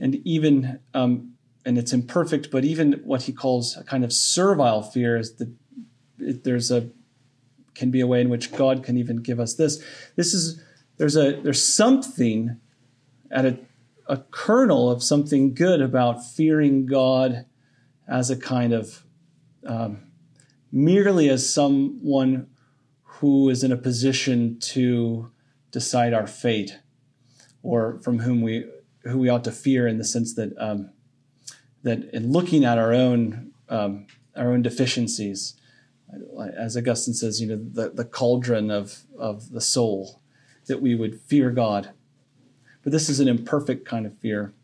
and 0.00 0.14
even 0.26 0.80
um, 0.94 1.34
and 1.66 1.76
it's 1.76 1.92
imperfect, 1.92 2.50
but 2.50 2.64
even 2.64 3.02
what 3.04 3.22
He 3.22 3.32
calls 3.32 3.76
a 3.76 3.84
kind 3.84 4.04
of 4.04 4.12
servile 4.12 4.82
fear 4.82 5.18
is 5.18 5.34
that 5.34 5.54
there's 6.16 6.70
a 6.70 6.88
can 7.74 7.90
be 7.90 8.00
a 8.00 8.06
way 8.06 8.22
in 8.22 8.30
which 8.30 8.50
God 8.52 8.82
can 8.82 8.96
even 8.96 9.18
give 9.18 9.38
us 9.38 9.54
this. 9.54 9.84
This 10.16 10.32
is 10.32 10.62
there's 10.96 11.16
a 11.16 11.40
there's 11.42 11.62
something 11.62 12.58
at 13.30 13.44
a 13.44 13.58
a 14.08 14.16
kernel 14.30 14.90
of 14.90 15.02
something 15.02 15.52
good 15.52 15.82
about 15.82 16.24
fearing 16.24 16.86
God 16.86 17.44
as 18.08 18.30
a 18.30 18.36
kind 18.36 18.72
of 18.72 19.04
um, 19.66 20.04
merely 20.72 21.28
as 21.28 21.52
someone 21.52 22.46
who 23.20 23.48
is 23.48 23.64
in 23.64 23.72
a 23.72 23.76
position 23.76 24.58
to 24.60 25.30
decide 25.70 26.12
our 26.12 26.26
fate, 26.26 26.78
or 27.62 28.00
from 28.00 28.20
whom 28.20 28.42
we 28.42 28.64
who 29.04 29.18
we 29.18 29.28
ought 29.28 29.44
to 29.44 29.52
fear 29.52 29.86
in 29.86 29.98
the 29.98 30.04
sense 30.04 30.34
that 30.34 30.52
um, 30.58 30.90
that 31.82 32.04
in 32.12 32.32
looking 32.32 32.64
at 32.64 32.78
our 32.78 32.92
own 32.92 33.52
um, 33.68 34.06
our 34.36 34.52
own 34.52 34.62
deficiencies, 34.62 35.56
as 36.56 36.76
Augustine 36.76 37.14
says, 37.14 37.40
you 37.40 37.48
know, 37.48 37.56
the, 37.56 37.90
the 37.90 38.04
cauldron 38.04 38.70
of 38.70 39.04
of 39.18 39.50
the 39.50 39.60
soul, 39.60 40.22
that 40.66 40.80
we 40.80 40.94
would 40.94 41.20
fear 41.20 41.50
God 41.50 41.90
but 42.88 42.92
this 42.92 43.10
is 43.10 43.20
an 43.20 43.28
imperfect 43.28 43.84
kind 43.84 44.06
of 44.06 44.16
fear. 44.18 44.54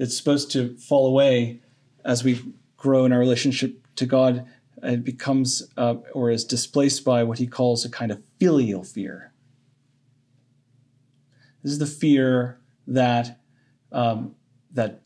It's 0.00 0.16
supposed 0.16 0.50
to 0.50 0.76
fall 0.78 1.06
away 1.06 1.60
as 2.04 2.24
we 2.24 2.42
grow 2.76 3.04
in 3.04 3.12
our 3.12 3.20
relationship 3.20 3.86
to 3.94 4.04
God. 4.04 4.46
It 4.82 5.04
becomes 5.04 5.68
uh, 5.76 5.96
or 6.12 6.30
is 6.30 6.44
displaced 6.44 7.04
by 7.04 7.22
what 7.24 7.38
he 7.38 7.46
calls 7.46 7.84
a 7.84 7.90
kind 7.90 8.10
of 8.10 8.22
filial 8.38 8.84
fear. 8.84 9.32
This 11.62 11.72
is 11.72 11.78
the 11.78 11.86
fear 11.86 12.60
that 12.86 13.40
um, 13.90 14.34
that 14.72 15.02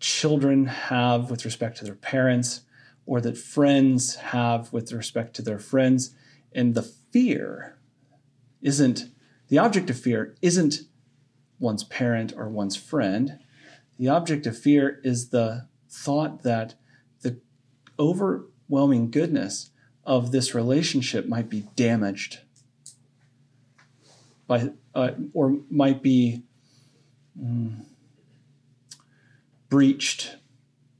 children 0.00 0.66
have 0.66 1.30
with 1.30 1.44
respect 1.44 1.78
to 1.78 1.84
their 1.84 1.94
parents, 1.94 2.62
or 3.06 3.20
that 3.20 3.36
friends 3.36 4.16
have 4.16 4.72
with 4.72 4.92
respect 4.92 5.34
to 5.36 5.42
their 5.42 5.58
friends, 5.58 6.14
and 6.52 6.74
the 6.74 6.82
fear 6.82 7.78
isn't 8.60 9.10
the 9.48 9.58
object 9.58 9.88
of 9.90 9.98
fear 9.98 10.34
isn't 10.42 10.80
one's 11.58 11.84
parent 11.84 12.34
or 12.36 12.48
one's 12.48 12.76
friend. 12.76 13.38
The 13.98 14.08
object 14.08 14.46
of 14.46 14.58
fear 14.58 15.00
is 15.02 15.30
the 15.30 15.66
thought 15.88 16.42
that 16.42 16.74
overwhelming 17.98 19.10
goodness 19.10 19.70
of 20.04 20.32
this 20.32 20.54
relationship 20.54 21.26
might 21.26 21.48
be 21.48 21.68
damaged 21.76 22.40
by, 24.46 24.70
uh, 24.94 25.10
or 25.34 25.58
might 25.70 26.02
be 26.02 26.42
mm, 27.38 27.84
breached 29.68 30.36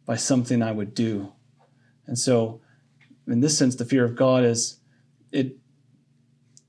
by 0.05 0.16
something 0.16 0.62
I 0.62 0.72
would 0.72 0.94
do. 0.94 1.32
And 2.07 2.18
so, 2.18 2.61
in 3.26 3.40
this 3.40 3.59
sense, 3.59 3.76
the 3.76 3.84
fear 3.84 4.05
of 4.05 4.14
God 4.14 4.44
is 4.44 4.80
it. 5.32 5.57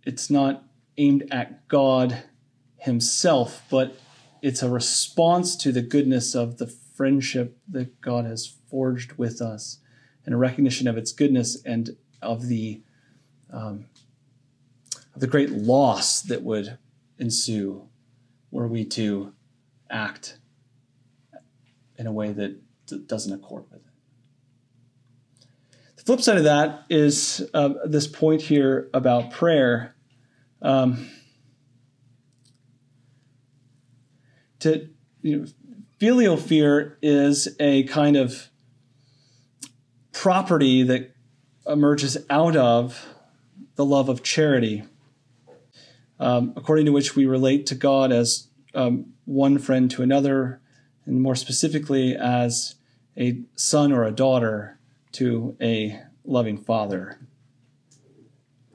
It's 0.03 0.29
not 0.29 0.63
aimed 0.97 1.27
at 1.31 1.67
God 1.67 2.23
Himself, 2.77 3.63
but 3.69 3.97
it's 4.41 4.63
a 4.63 4.69
response 4.69 5.55
to 5.57 5.71
the 5.71 5.81
goodness 5.81 6.35
of 6.35 6.57
the 6.57 6.67
friendship 6.67 7.57
that 7.69 8.01
God 8.01 8.25
has 8.25 8.47
forged 8.69 9.13
with 9.13 9.41
us, 9.41 9.79
and 10.25 10.33
a 10.33 10.37
recognition 10.37 10.87
of 10.87 10.97
its 10.97 11.11
goodness 11.11 11.61
and 11.63 11.95
of 12.21 12.47
the 12.47 12.81
um, 13.51 13.85
of 15.15 15.21
the 15.21 15.27
great 15.27 15.49
loss 15.49 16.21
that 16.21 16.43
would 16.43 16.77
ensue 17.17 17.87
were 18.51 18.67
we 18.67 18.85
to 18.85 19.33
act 19.89 20.37
in 21.97 22.07
a 22.07 22.11
way 22.11 22.31
that 22.31 22.57
doesn't 23.07 23.33
accord 23.33 23.65
with 23.71 23.81
it. 23.81 23.91
The 25.97 26.03
flip 26.03 26.21
side 26.21 26.37
of 26.37 26.43
that 26.45 26.85
is 26.89 27.47
uh, 27.53 27.73
this 27.85 28.07
point 28.07 28.41
here 28.41 28.89
about 28.93 29.31
prayer 29.31 29.95
um, 30.61 31.09
to 34.59 34.89
you 35.21 35.37
know, 35.37 35.45
filial 35.99 36.37
fear 36.37 36.97
is 37.01 37.55
a 37.59 37.83
kind 37.83 38.15
of 38.15 38.49
property 40.19 40.83
that 40.83 41.15
emerges 41.65 42.17
out 42.29 42.57
of 42.57 43.07
the 43.75 43.85
love 43.85 44.09
of 44.09 44.21
charity, 44.21 44.83
um, 46.19 46.51
according 46.57 46.85
to 46.85 46.91
which 46.91 47.15
we 47.15 47.25
relate 47.25 47.65
to 47.65 47.73
God 47.73 48.11
as 48.11 48.49
um, 48.75 49.13
one 49.23 49.57
friend 49.57 49.89
to 49.91 50.01
another, 50.01 50.59
and 51.05 51.21
more 51.21 51.35
specifically 51.35 52.17
as 52.17 52.75
a 53.15 53.39
son 53.55 53.93
or 53.93 54.03
a 54.03 54.11
daughter 54.11 54.77
to 55.13 55.55
a 55.61 56.01
loving 56.25 56.57
father. 56.57 57.17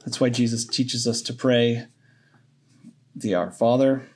That's 0.03 0.23
why 0.23 0.31
Jesus 0.31 0.67
teaches 0.67 1.07
us 1.07 1.21
to 1.21 1.35
pray 1.35 1.85
the 3.15 3.35
Our 3.35 3.51
Father. 3.51 4.09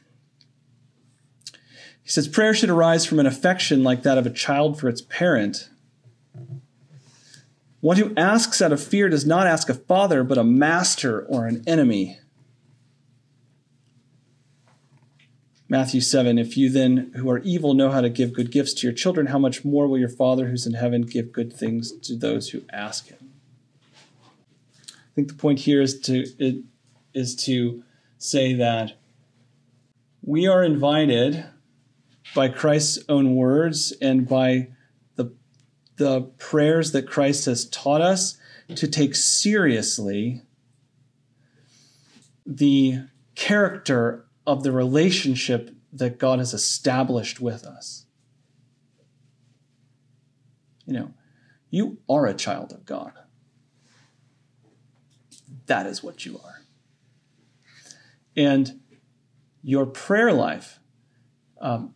He 2.03 2.09
says 2.09 2.27
prayer 2.27 2.55
should 2.55 2.71
arise 2.71 3.05
from 3.05 3.19
an 3.19 3.27
affection 3.27 3.85
like 3.85 4.03
that 4.05 4.17
of 4.17 4.25
a 4.25 4.31
child 4.31 4.81
for 4.81 4.89
its 4.89 5.03
parent. 5.03 5.69
One 7.81 7.97
who 7.97 8.13
asks 8.17 8.61
out 8.61 8.73
of 8.73 8.83
fear 8.83 9.09
does 9.09 9.25
not 9.25 9.47
ask 9.47 9.69
a 9.69 9.75
father, 9.75 10.25
but 10.25 10.39
a 10.39 10.45
master 10.45 11.23
or 11.23 11.47
an 11.47 11.63
enemy. 11.67 12.19
Matthew 15.69 16.01
7 16.01 16.39
If 16.39 16.57
you 16.57 16.71
then, 16.71 17.13
who 17.15 17.31
are 17.31 17.39
evil, 17.39 17.75
know 17.75 17.91
how 17.91 18.01
to 18.01 18.09
give 18.09 18.33
good 18.33 18.51
gifts 18.51 18.75
to 18.75 18.87
your 18.87 18.95
children, 18.95 19.27
how 19.27 19.39
much 19.39 19.65
more 19.65 19.87
will 19.87 19.99
your 19.99 20.09
Father 20.09 20.49
who's 20.49 20.67
in 20.67 20.75
heaven 20.75 21.03
give 21.03 21.31
good 21.31 21.53
things 21.53 21.93
to 22.01 22.17
those 22.17 22.51
who 22.51 22.63
ask 22.73 23.09
him? 23.09 23.33
I 24.91 25.15
think 25.15 25.29
the 25.29 25.35
point 25.35 25.61
here 25.61 25.83
is 25.83 26.01
to 26.01 26.25
it, 26.39 26.65
is 27.13 27.37
to 27.45 27.85
say 28.17 28.55
that 28.55 28.95
we 30.23 30.47
are 30.47 30.65
invited 30.65 31.45
by 32.35 32.49
Christ's 32.49 33.05
own 33.09 33.35
words 33.35 33.93
and 34.01 34.29
by 34.29 34.69
the 35.99 36.23
prayers 36.39 36.93
that 36.93 37.09
Christ 37.09 37.45
has 37.47 37.69
taught 37.69 38.01
us 38.01 38.39
to 38.75 38.89
take 38.89 39.15
seriously 39.15 40.43
the 42.47 43.05
character 43.35 44.25
of 44.47 44.63
the 44.63 44.73
relationship 44.73 45.75
that 45.93 46.19
God 46.19 46.39
has 46.39 46.55
established 46.55 47.41
with 47.41 47.65
us. 47.65 48.07
You 50.87 50.95
know, 50.95 51.15
you 51.71 51.99
are 52.09 52.27
a 52.27 52.35
child 52.35 52.73
of 52.73 52.87
God 52.87 53.13
that 55.69 55.87
is 55.87 56.03
what 56.03 56.27
you 56.27 56.41
are. 56.45 56.61
And 58.37 58.81
your 59.63 59.87
prayer 59.87 60.33
life 60.33 60.81
um, 61.61 61.95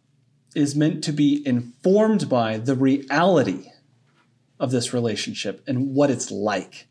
is 0.54 0.76
meant 0.76 1.02
to 1.04 1.12
be 1.12 1.46
informed 1.46 2.28
by 2.28 2.58
the 2.58 2.76
reality 2.76 3.71
of 4.62 4.70
this 4.70 4.94
relationship 4.94 5.62
and 5.66 5.92
what 5.92 6.08
it's 6.08 6.30
like. 6.30 6.86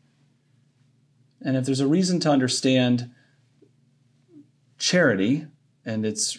And 1.40 1.56
if 1.56 1.64
there's 1.64 1.80
a 1.80 1.88
reason 1.88 2.20
to 2.20 2.30
understand 2.30 3.10
charity 4.78 5.46
and 5.84 6.04
its 6.04 6.38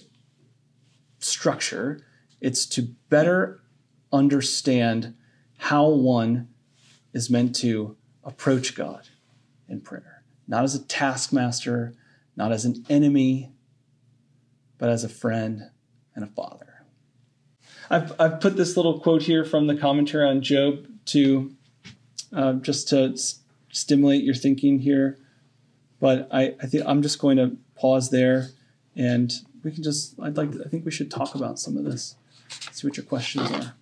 structure, 1.17 2.05
it's 2.39 2.67
to 2.67 2.83
better 3.09 3.63
understand 4.13 5.15
how 5.57 5.89
one 5.89 6.49
is 7.13 7.31
meant 7.31 7.55
to 7.55 7.97
approach 8.23 8.75
God 8.75 9.07
in 9.67 9.81
prayer 9.81 10.23
not 10.45 10.65
as 10.65 10.75
a 10.75 10.83
taskmaster, 10.83 11.93
not 12.35 12.51
as 12.51 12.65
an 12.65 12.85
enemy, 12.89 13.53
but 14.77 14.89
as 14.89 15.05
a 15.05 15.09
friend 15.09 15.69
and 16.13 16.25
a 16.25 16.27
father. 16.27 16.85
I've, 17.89 18.13
I've 18.19 18.41
put 18.41 18.57
this 18.57 18.75
little 18.75 18.99
quote 18.99 19.21
here 19.21 19.45
from 19.45 19.67
the 19.67 19.75
commentary 19.75 20.27
on 20.27 20.41
Job 20.41 20.85
to 21.07 21.53
uh, 22.31 22.53
just 22.53 22.89
to 22.89 23.11
s- 23.13 23.39
stimulate 23.71 24.23
your 24.23 24.35
thinking 24.35 24.79
here. 24.79 25.17
But 25.99 26.27
I, 26.31 26.55
I 26.61 26.65
think 26.67 26.83
I'm 26.85 27.01
just 27.01 27.19
going 27.19 27.37
to 27.37 27.57
pause 27.75 28.09
there 28.09 28.49
and 28.95 29.31
we 29.63 29.71
can 29.71 29.83
just 29.83 30.19
I'd 30.21 30.37
like 30.37 30.49
I 30.65 30.67
think 30.69 30.85
we 30.85 30.91
should 30.91 31.09
talk 31.09 31.35
about 31.35 31.59
some 31.59 31.77
of 31.77 31.83
this. 31.85 32.15
See 32.71 32.87
what 32.87 32.97
your 32.97 33.05
questions 33.05 33.49
are. 33.51 33.73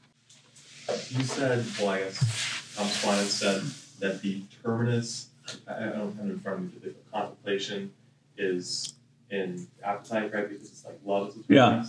You 1.10 1.24
said, 1.24 1.66
well, 1.80 1.90
I 1.90 2.00
guess 2.00 2.74
Thomas 2.76 3.04
Aquinas 3.04 3.34
said 3.34 3.62
that 4.00 4.22
the 4.22 4.42
terminus, 4.64 5.30
I, 5.68 5.78
I 5.78 5.90
don't 5.90 6.16
have 6.16 6.26
it 6.26 6.32
in 6.32 6.40
front 6.40 6.58
of 6.60 6.64
me, 6.66 6.70
but 6.74 6.84
the 6.84 6.96
contemplation 7.12 7.94
is 8.38 8.94
in 9.30 9.68
appetite, 9.84 10.34
right? 10.34 10.50
Because 10.50 10.70
it's 10.70 10.86
like 10.86 11.00
love 11.06 11.30
is 11.30 11.36
the 11.36 11.54
Yeah. 11.54 11.86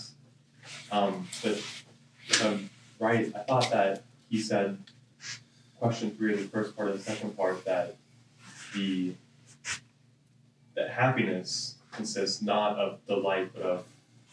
Um, 0.93 1.27
but 1.43 1.53
if 1.53 2.45
I'm 2.45 2.71
right, 3.01 3.33
I 3.35 3.39
thought 3.41 3.71
that 3.71 4.05
he 4.29 4.41
said, 4.41 4.79
question 5.83 6.13
three 6.13 6.33
of 6.33 6.39
the 6.39 6.45
first 6.47 6.77
part 6.77 6.89
of 6.89 6.97
the 6.97 7.03
second 7.03 7.37
part, 7.37 7.65
that 7.65 7.97
the 8.73 9.13
that 10.77 10.91
happiness 10.91 11.75
consists 11.91 12.41
not 12.41 12.79
of 12.79 13.05
delight 13.07 13.51
but 13.53 13.63
of 13.63 13.85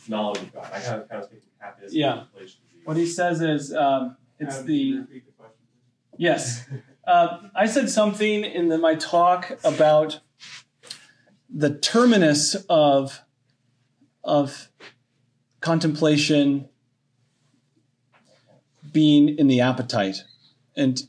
knowledge 0.07 0.43
of 0.43 0.53
God. 0.53 0.65
I 0.71 0.79
kind 0.79 1.01
of 1.01 1.09
kind 1.09 1.23
of 1.23 1.29
thinking 1.29 1.49
happiness 1.57 1.91
and 1.91 1.99
Yeah. 1.99 2.13
contemplation 2.13 2.61
What 2.85 2.97
he 2.97 3.05
says 3.07 3.41
is 3.41 3.73
um, 3.73 4.15
it's 4.37 4.61
the 4.61 4.99
repeat 4.99 5.25
the 5.25 5.31
question, 5.31 5.57
yes. 6.17 6.65
Uh, 7.07 7.39
I 7.55 7.65
said 7.65 7.89
something 7.89 8.43
in 8.43 8.69
the, 8.69 8.77
my 8.77 8.93
talk 8.93 9.57
about 9.63 10.19
the 11.49 11.75
terminus 11.79 12.55
of 12.69 13.21
of 14.23 14.69
contemplation 15.61 16.69
being 18.91 19.29
in 19.37 19.47
the 19.47 19.59
appetite, 19.61 20.17
and 20.77 21.01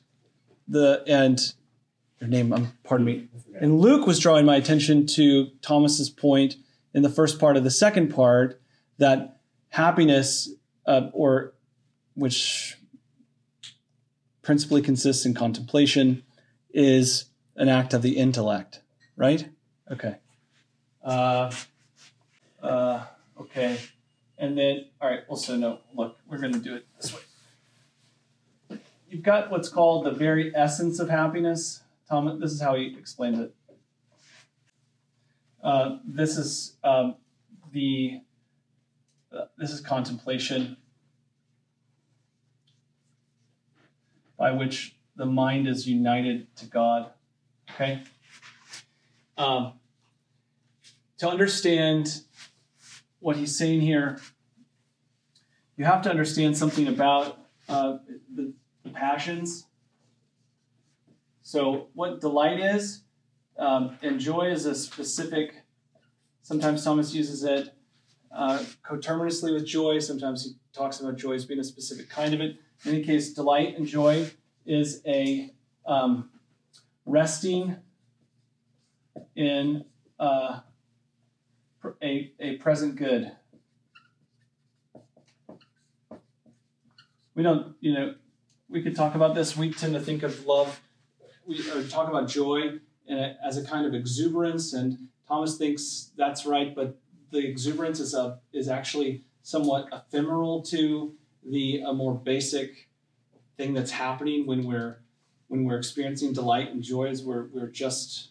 the 0.70 1.02
and 1.06 1.38
your 2.20 2.28
name. 2.28 2.52
Um, 2.52 2.72
pardon 2.84 3.06
me. 3.06 3.28
And 3.58 3.80
Luke 3.80 4.06
was 4.06 4.18
drawing 4.18 4.46
my 4.46 4.56
attention 4.56 5.06
to 5.08 5.48
Thomas's 5.62 6.08
point 6.08 6.56
in 6.94 7.02
the 7.02 7.08
first 7.08 7.38
part 7.38 7.56
of 7.56 7.64
the 7.64 7.70
second 7.70 8.14
part 8.14 8.60
that 8.98 9.40
happiness, 9.70 10.50
uh, 10.86 11.08
or 11.12 11.54
which 12.14 12.76
principally 14.42 14.82
consists 14.82 15.24
in 15.24 15.34
contemplation, 15.34 16.22
is 16.72 17.26
an 17.56 17.68
act 17.68 17.94
of 17.94 18.02
the 18.02 18.16
intellect, 18.16 18.80
right? 19.16 19.48
Okay. 19.90 20.16
Uh, 21.02 21.50
uh, 22.62 23.04
okay. 23.40 23.78
And 24.38 24.56
then, 24.56 24.86
all 25.00 25.10
right, 25.10 25.20
also, 25.28 25.56
no, 25.56 25.78
look, 25.94 26.16
we're 26.26 26.38
going 26.38 26.52
to 26.52 26.58
do 26.58 26.74
it 26.74 26.86
this 27.00 27.12
way. 27.12 27.20
You've 29.11 29.24
got 29.24 29.50
what's 29.50 29.68
called 29.68 30.06
the 30.06 30.12
very 30.12 30.54
essence 30.54 31.00
of 31.00 31.11
happiness. 31.11 31.82
Tom, 32.08 32.38
this 32.38 32.52
is 32.52 32.61
how 32.61 32.76
he 32.76 32.96
explains 32.96 33.40
it. 33.40 33.52
Uh, 35.64 35.98
this 36.06 36.38
is 36.38 36.76
um, 36.84 37.16
the 37.72 38.20
uh, 39.36 39.46
this 39.58 39.72
is 39.72 39.80
contemplation 39.80 40.76
by 44.38 44.52
which 44.52 44.96
the 45.16 45.26
mind 45.26 45.66
is 45.66 45.88
united 45.88 46.54
to 46.56 46.66
God. 46.66 47.11
Okay. 47.72 48.04
Um, 49.36 49.72
to 51.18 51.28
understand 51.28 52.22
what 53.18 53.36
he's 53.36 53.58
saying 53.58 53.80
here, 53.80 54.20
you 55.76 55.84
have 55.84 56.00
to 56.02 56.11
understand 56.11 56.56
something 56.56 56.86
about 56.86 57.38
uh, 57.68 57.98
the, 58.34 58.54
the 58.93 58.99
passions. 58.99 59.66
So, 61.43 61.88
what 61.95 62.20
delight 62.20 62.61
is, 62.61 63.03
um, 63.59 63.99
and 64.03 64.20
joy 64.20 64.51
is 64.51 64.66
a 64.66 64.74
specific. 64.74 65.62
Sometimes 66.43 66.84
Thomas 66.84 67.14
uses 67.14 67.45
it 67.45 67.74
uh, 68.34 68.62
coterminously 68.82 69.53
with 69.53 69.66
joy. 69.66 69.99
Sometimes 69.99 70.45
he 70.45 70.53
talks 70.72 71.01
about 71.01 71.16
joy 71.16 71.34
as 71.34 71.45
being 71.45 71.61
a 71.61 71.64
specific 71.64 72.09
kind 72.09 72.34
of 72.34 72.41
it. 72.41 72.57
In 72.84 72.95
any 72.95 73.03
case, 73.03 73.32
delight 73.32 73.76
and 73.76 73.86
joy 73.86 74.30
is 74.66 75.03
a 75.07 75.51
um, 75.86 76.30
resting 77.05 77.76
in 79.36 79.84
uh, 80.18 80.61
a, 82.03 82.32
a 82.38 82.57
present 82.57 82.97
good. 82.97 83.32
We 87.34 87.43
don't, 87.43 87.74
you 87.80 87.95
know, 87.95 88.14
we 88.70 88.82
could 88.82 88.94
talk 88.94 89.14
about 89.14 89.34
this. 89.34 89.56
We 89.56 89.72
tend 89.72 89.94
to 89.94 90.00
think 90.00 90.22
of 90.22 90.46
love, 90.46 90.80
we 91.44 91.60
or 91.70 91.82
talk 91.82 92.08
about 92.08 92.28
joy 92.28 92.78
a, 93.08 93.34
as 93.44 93.56
a 93.56 93.64
kind 93.64 93.86
of 93.86 93.94
exuberance, 93.94 94.72
and 94.72 95.08
Thomas 95.26 95.56
thinks 95.58 96.12
that's 96.16 96.46
right, 96.46 96.74
but 96.74 96.98
the 97.30 97.46
exuberance 97.46 98.00
is 98.00 98.14
a 98.14 98.38
is 98.52 98.68
actually 98.68 99.24
somewhat 99.42 99.88
ephemeral 99.92 100.62
to 100.62 101.14
the 101.44 101.82
a 101.86 101.92
more 101.92 102.14
basic 102.14 102.88
thing 103.56 103.74
that's 103.74 103.90
happening 103.90 104.46
when 104.46 104.64
we're 104.64 104.98
when 105.48 105.64
we're 105.64 105.76
experiencing 105.76 106.32
delight 106.32 106.70
and 106.70 106.82
joy 106.82 107.06
is 107.06 107.22
we're 107.22 107.46
we're 107.48 107.68
just 107.68 108.28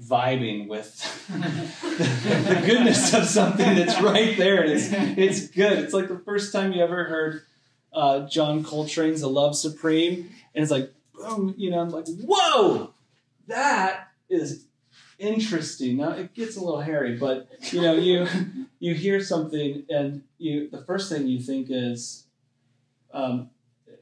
vibing 0.00 0.68
with 0.68 0.98
the, 1.28 2.54
the 2.54 2.66
goodness 2.66 3.12
of 3.12 3.26
something 3.26 3.76
that's 3.76 4.00
right 4.00 4.38
there 4.38 4.62
and 4.62 4.72
it's 4.72 4.88
it's 4.90 5.48
good 5.48 5.78
it's 5.78 5.92
like 5.92 6.08
the 6.08 6.18
first 6.18 6.52
time 6.52 6.72
you 6.72 6.82
ever 6.82 7.04
heard 7.04 7.42
uh, 7.92 8.28
John 8.28 8.64
Coltrane's 8.64 9.20
"The 9.20 9.28
Love 9.28 9.56
Supreme" 9.56 10.30
and 10.54 10.62
it's 10.62 10.70
like 10.70 10.92
boom 11.14 11.54
you 11.56 11.70
know 11.70 11.80
I'm 11.80 11.90
like 11.90 12.06
whoa 12.08 12.92
that 13.48 14.08
is 14.28 14.66
interesting. 15.18 15.98
Now 15.98 16.12
it 16.12 16.34
gets 16.34 16.56
a 16.56 16.60
little 16.60 16.80
hairy 16.80 17.16
but 17.16 17.48
you 17.72 17.80
know 17.80 17.94
you 17.94 18.26
you 18.78 18.94
hear 18.94 19.20
something 19.20 19.84
and 19.88 20.22
you 20.38 20.68
the 20.70 20.82
first 20.82 21.10
thing 21.10 21.26
you 21.26 21.40
think 21.40 21.68
is 21.70 22.26
um, 23.12 23.50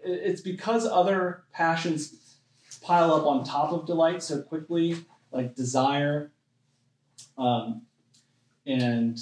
it's 0.04 0.40
because 0.40 0.86
other 0.86 1.44
passions 1.52 2.38
pile 2.80 3.12
up 3.12 3.26
on 3.26 3.44
top 3.44 3.72
of 3.72 3.86
delight 3.86 4.22
so 4.22 4.40
quickly, 4.42 4.96
like 5.32 5.54
desire 5.54 6.30
um, 7.36 7.82
and 8.66 9.18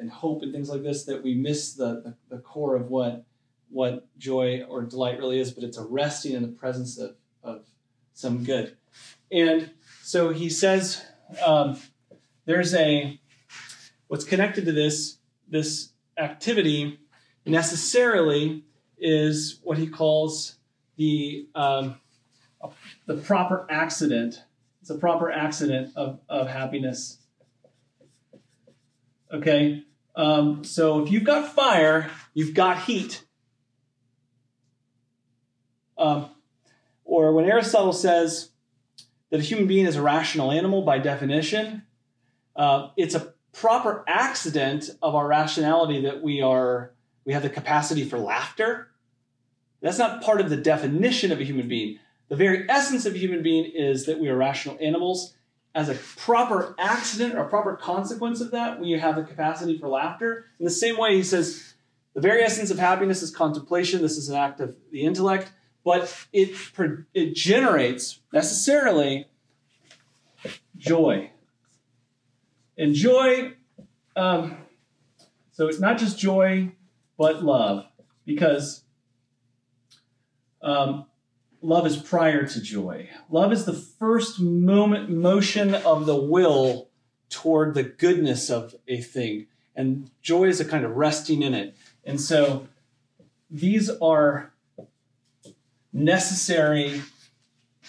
and 0.00 0.10
hope 0.10 0.42
and 0.42 0.52
things 0.52 0.68
like 0.70 0.82
this, 0.82 1.04
that 1.04 1.22
we 1.22 1.34
miss 1.34 1.74
the, 1.74 2.16
the, 2.30 2.36
the 2.36 2.38
core 2.42 2.76
of 2.76 2.88
what 2.88 3.24
what 3.70 4.06
joy 4.18 4.64
or 4.68 4.82
delight 4.82 5.18
really 5.18 5.38
is. 5.38 5.52
But 5.52 5.64
it's 5.64 5.78
a 5.78 5.84
resting 5.84 6.34
in 6.34 6.42
the 6.42 6.48
presence 6.48 6.98
of, 6.98 7.16
of 7.42 7.64
some 8.14 8.44
good. 8.44 8.76
And 9.30 9.70
so 10.02 10.30
he 10.30 10.48
says 10.48 11.04
um, 11.44 11.78
there's 12.44 12.74
a 12.74 13.20
what's 14.08 14.24
connected 14.24 14.64
to 14.64 14.72
this 14.72 15.18
this 15.48 15.90
activity 16.16 16.98
necessarily 17.46 18.64
is 18.98 19.60
what 19.62 19.78
he 19.78 19.86
calls 19.86 20.56
the 20.96 21.46
um, 21.54 21.96
the 23.06 23.16
proper 23.16 23.66
accident. 23.70 24.42
It's 24.80 24.90
a 24.90 24.98
proper 24.98 25.30
accident 25.30 25.92
of, 25.96 26.20
of 26.28 26.48
happiness. 26.48 27.18
Okay, 29.32 29.84
um, 30.16 30.64
so 30.64 31.04
if 31.04 31.12
you've 31.12 31.24
got 31.24 31.54
fire, 31.54 32.10
you've 32.34 32.54
got 32.54 32.82
heat. 32.84 33.22
Um, 35.98 36.30
or 37.04 37.32
when 37.32 37.44
Aristotle 37.44 37.92
says 37.92 38.50
that 39.30 39.40
a 39.40 39.42
human 39.42 39.66
being 39.66 39.86
is 39.86 39.96
a 39.96 40.02
rational 40.02 40.50
animal 40.52 40.82
by 40.82 40.98
definition, 40.98 41.82
uh, 42.56 42.88
it's 42.96 43.14
a 43.14 43.34
proper 43.52 44.04
accident 44.06 44.90
of 45.02 45.14
our 45.14 45.26
rationality 45.26 46.02
that 46.02 46.22
we 46.22 46.40
are 46.40 46.92
we 47.24 47.34
have 47.34 47.42
the 47.42 47.50
capacity 47.50 48.04
for 48.04 48.18
laughter. 48.18 48.88
That's 49.82 49.98
not 49.98 50.22
part 50.22 50.40
of 50.40 50.48
the 50.48 50.56
definition 50.56 51.30
of 51.30 51.40
a 51.40 51.44
human 51.44 51.68
being. 51.68 51.98
The 52.28 52.36
very 52.36 52.68
essence 52.70 53.04
of 53.04 53.14
a 53.14 53.18
human 53.18 53.42
being 53.42 53.70
is 53.74 54.06
that 54.06 54.18
we 54.18 54.28
are 54.28 54.36
rational 54.36 54.78
animals. 54.80 55.34
As 55.74 55.88
a 55.88 55.94
proper 55.94 56.74
accident 56.78 57.34
or 57.34 57.40
a 57.40 57.48
proper 57.48 57.76
consequence 57.76 58.40
of 58.40 58.50
that, 58.52 58.80
we 58.80 58.92
have 58.92 59.16
the 59.16 59.22
capacity 59.22 59.78
for 59.78 59.88
laughter. 59.88 60.46
In 60.58 60.64
the 60.64 60.70
same 60.70 60.96
way, 60.96 61.16
he 61.16 61.22
says 61.22 61.74
the 62.14 62.20
very 62.20 62.42
essence 62.42 62.70
of 62.70 62.78
happiness 62.78 63.22
is 63.22 63.30
contemplation. 63.30 64.02
This 64.02 64.16
is 64.16 64.28
an 64.28 64.36
act 64.36 64.60
of 64.60 64.74
the 64.90 65.02
intellect, 65.02 65.52
but 65.84 66.26
it, 66.32 66.50
it 67.14 67.34
generates 67.34 68.20
necessarily 68.32 69.26
joy. 70.76 71.30
And 72.76 72.94
joy, 72.94 73.54
um, 74.14 74.58
so 75.52 75.66
it's 75.68 75.80
not 75.80 75.98
just 75.98 76.18
joy, 76.18 76.72
but 77.16 77.42
love, 77.42 77.86
because 78.24 78.84
um, 80.62 81.06
love 81.62 81.86
is 81.86 81.96
prior 81.96 82.46
to 82.46 82.60
joy. 82.60 83.08
Love 83.30 83.52
is 83.52 83.64
the 83.64 83.72
first 83.72 84.40
moment 84.40 85.10
motion 85.10 85.74
of 85.74 86.06
the 86.06 86.16
will 86.16 86.88
toward 87.30 87.74
the 87.74 87.82
goodness 87.82 88.50
of 88.50 88.74
a 88.86 89.00
thing. 89.00 89.46
and 89.78 90.10
joy 90.22 90.44
is 90.44 90.58
a 90.58 90.64
kind 90.64 90.84
of 90.84 90.96
resting 90.96 91.40
in 91.40 91.54
it. 91.54 91.76
And 92.04 92.20
so 92.20 92.66
these 93.48 93.88
are 94.02 94.52
necessary 96.04 97.02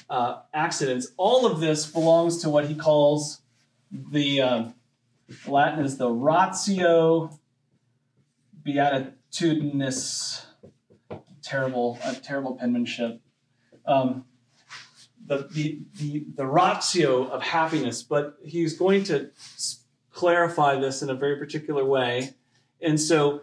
uh, 0.10 0.42
accidents. 0.54 1.10
All 1.18 1.46
of 1.46 1.60
this 1.60 1.86
belongs 1.86 2.42
to 2.42 2.50
what 2.50 2.68
he 2.68 2.76
calls 2.76 3.42
the 3.92 4.42
um, 4.42 4.74
Latin 5.48 5.84
is 5.86 5.98
the 5.98 6.10
ratio 6.10 7.30
beatitudinis. 8.66 10.46
Terrible, 11.42 11.98
uh, 12.04 12.14
terrible 12.22 12.56
penmanship. 12.56 13.22
Um, 13.86 14.26
the, 15.26 15.48
the, 15.52 15.80
the, 15.96 16.26
the 16.36 16.46
ratio 16.46 17.28
of 17.28 17.42
happiness, 17.42 18.04
but 18.04 18.38
he's 18.44 18.78
going 18.78 19.04
to 19.06 19.32
clarify 20.12 20.76
this 20.80 21.02
in 21.02 21.10
a 21.10 21.16
very 21.16 21.38
particular 21.38 21.86
way. 21.86 22.34
And 22.82 23.00
so 23.00 23.42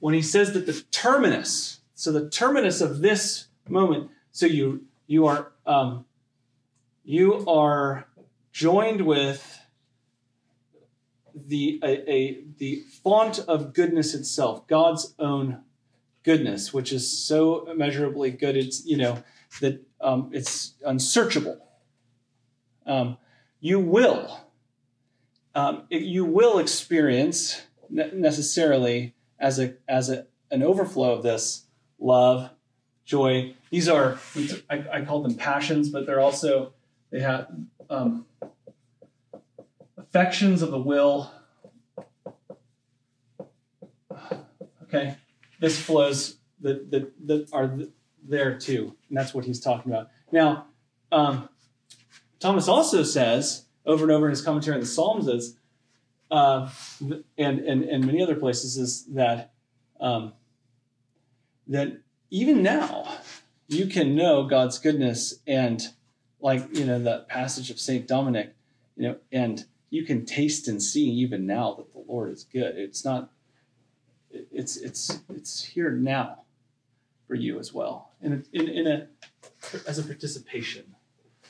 when 0.00 0.14
he 0.14 0.22
says 0.22 0.52
that 0.52 0.66
the 0.66 0.82
terminus, 0.90 1.80
so 1.94 2.12
the 2.12 2.28
terminus 2.28 2.80
of 2.80 3.00
this 3.00 3.46
moment, 3.72 4.10
so 4.30 4.46
you 4.46 4.84
you 5.06 5.26
are 5.26 5.52
um, 5.66 6.04
you 7.04 7.44
are 7.48 8.06
joined 8.52 9.02
with 9.02 9.60
the 11.34 11.80
a, 11.82 12.10
a 12.10 12.44
the 12.58 12.82
font 13.02 13.38
of 13.40 13.72
goodness 13.74 14.14
itself, 14.14 14.66
God's 14.66 15.14
own 15.18 15.62
goodness, 16.22 16.72
which 16.72 16.92
is 16.92 17.10
so 17.26 17.68
immeasurably 17.70 18.30
good. 18.30 18.56
It's 18.56 18.84
you 18.84 18.96
know 18.96 19.22
that 19.60 19.82
um, 20.00 20.30
it's 20.32 20.74
unsearchable. 20.84 21.58
Um, 22.86 23.16
you 23.60 23.78
will 23.80 24.40
um, 25.54 25.84
it- 25.90 26.02
you 26.02 26.24
will 26.24 26.58
experience 26.58 27.62
ne- 27.88 28.10
necessarily 28.12 29.14
as 29.38 29.58
a 29.58 29.74
as 29.88 30.08
a, 30.08 30.26
an 30.50 30.62
overflow 30.62 31.12
of 31.14 31.22
this 31.22 31.66
love, 31.98 32.50
joy. 33.12 33.54
These 33.70 33.90
are 33.90 34.18
I, 34.70 34.84
I 34.90 35.00
call 35.02 35.22
them 35.22 35.34
passions, 35.34 35.90
but 35.90 36.06
they're 36.06 36.20
also 36.20 36.72
they 37.10 37.20
have 37.20 37.46
um, 37.90 38.24
affections 39.98 40.62
of 40.62 40.70
the 40.70 40.78
will. 40.78 41.30
Okay, 44.84 45.16
this 45.60 45.78
flows 45.78 46.38
that 46.62 46.90
that 46.90 47.12
that 47.26 47.48
are 47.52 47.68
th- 47.68 47.90
there 48.26 48.58
too, 48.58 48.96
and 49.08 49.18
that's 49.18 49.34
what 49.34 49.44
he's 49.44 49.60
talking 49.60 49.92
about. 49.92 50.08
Now, 50.30 50.68
um, 51.10 51.50
Thomas 52.40 52.66
also 52.66 53.02
says 53.02 53.66
over 53.84 54.04
and 54.04 54.12
over 54.12 54.26
in 54.26 54.30
his 54.30 54.40
commentary 54.40 54.76
on 54.76 54.80
the 54.80 54.86
Psalms 54.86 55.28
is, 55.28 55.58
uh, 56.30 56.70
and, 57.36 57.58
and 57.60 57.84
and 57.84 58.06
many 58.06 58.22
other 58.22 58.36
places 58.36 58.78
is 58.78 59.04
that 59.14 59.52
um, 60.00 60.32
that 61.68 62.01
even 62.32 62.62
now 62.62 63.18
you 63.68 63.86
can 63.86 64.16
know 64.16 64.44
God's 64.44 64.78
goodness 64.78 65.34
and 65.46 65.86
like 66.40 66.66
you 66.76 66.84
know 66.84 66.98
that 66.98 67.28
passage 67.28 67.70
of 67.70 67.78
Saint 67.78 68.08
Dominic, 68.08 68.54
you 68.96 69.08
know, 69.08 69.16
and 69.30 69.64
you 69.90 70.04
can 70.04 70.24
taste 70.24 70.66
and 70.66 70.82
see 70.82 71.08
even 71.08 71.46
now 71.46 71.74
that 71.74 71.92
the 71.92 72.02
Lord 72.08 72.32
is 72.32 72.44
good. 72.44 72.76
It's 72.76 73.04
not. 73.04 73.30
It's 74.30 74.78
it's 74.78 75.20
it's 75.28 75.62
here 75.62 75.90
now 75.90 76.38
for 77.28 77.34
you 77.34 77.58
as 77.58 77.72
well, 77.72 78.10
in 78.22 78.32
a, 78.32 78.58
in, 78.58 78.68
in 78.68 78.86
a 78.86 79.06
as 79.86 79.98
a 79.98 80.02
participation 80.02 80.96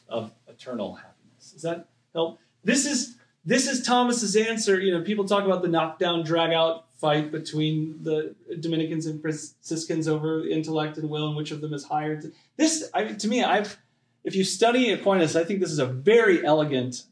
of 0.09 0.33
eternal 0.49 0.97
happiness. 0.97 1.53
Does 1.53 1.62
that 1.62 1.89
help? 2.12 2.41
This 2.64 2.87
is 2.87 3.16
this 3.45 3.68
is 3.68 3.87
Thomas's 3.87 4.35
answer. 4.35 4.80
You 4.80 4.99
know, 4.99 5.05
people 5.05 5.26
talk 5.26 5.45
about 5.45 5.62
the 5.62 5.68
knockdown, 5.68 6.24
drag 6.24 6.53
out 6.53 6.87
fight 7.03 7.32
between 7.32 8.00
the 8.05 8.36
Dominicans 8.61 9.07
and 9.07 9.20
Franciscans 9.20 10.07
over 10.07 10.46
intellect 10.46 10.98
and 10.98 11.11
will, 11.11 11.26
and 11.26 11.36
which 11.36 11.50
of 11.50 11.61
them 11.61 11.74
is 11.74 11.84
higher. 11.84 12.22
This, 12.57 12.88
I, 12.94 13.07
to 13.07 13.28
me, 13.28 13.42
I've 13.42 13.76
if 14.22 14.36
you 14.36 14.44
study 14.44 14.90
Aquinas, 14.92 15.34
I 15.34 15.42
think 15.42 15.59
this 15.59 15.72
is 15.72 15.80
a 15.80 15.86
very 15.86 16.46
elegant 16.46 17.03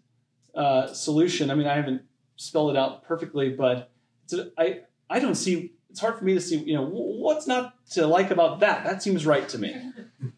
uh, 0.55 0.87
solution. 0.93 1.51
I 1.51 1.57
mean, 1.57 1.67
I 1.67 1.75
haven't 1.75 2.03
spelled 2.37 2.71
it 2.71 2.77
out 2.77 3.03
perfectly, 3.03 3.51
but 3.51 3.91
it's 4.23 4.33
a, 4.33 4.53
I 4.57 4.83
I 5.11 5.19
don't 5.19 5.35
see. 5.35 5.73
It's 5.91 5.99
hard 5.99 6.17
for 6.17 6.25
me 6.25 6.35
to 6.35 6.41
see. 6.41 6.59
You 6.59 6.77
know, 6.77 6.87
what's 6.87 7.49
not 7.49 7.75
to 7.95 8.07
like 8.07 8.31
about 8.31 8.61
that? 8.61 8.85
That 8.85 9.03
seems 9.03 9.27
right 9.27 9.49
to 9.51 9.59
me. 9.59 9.75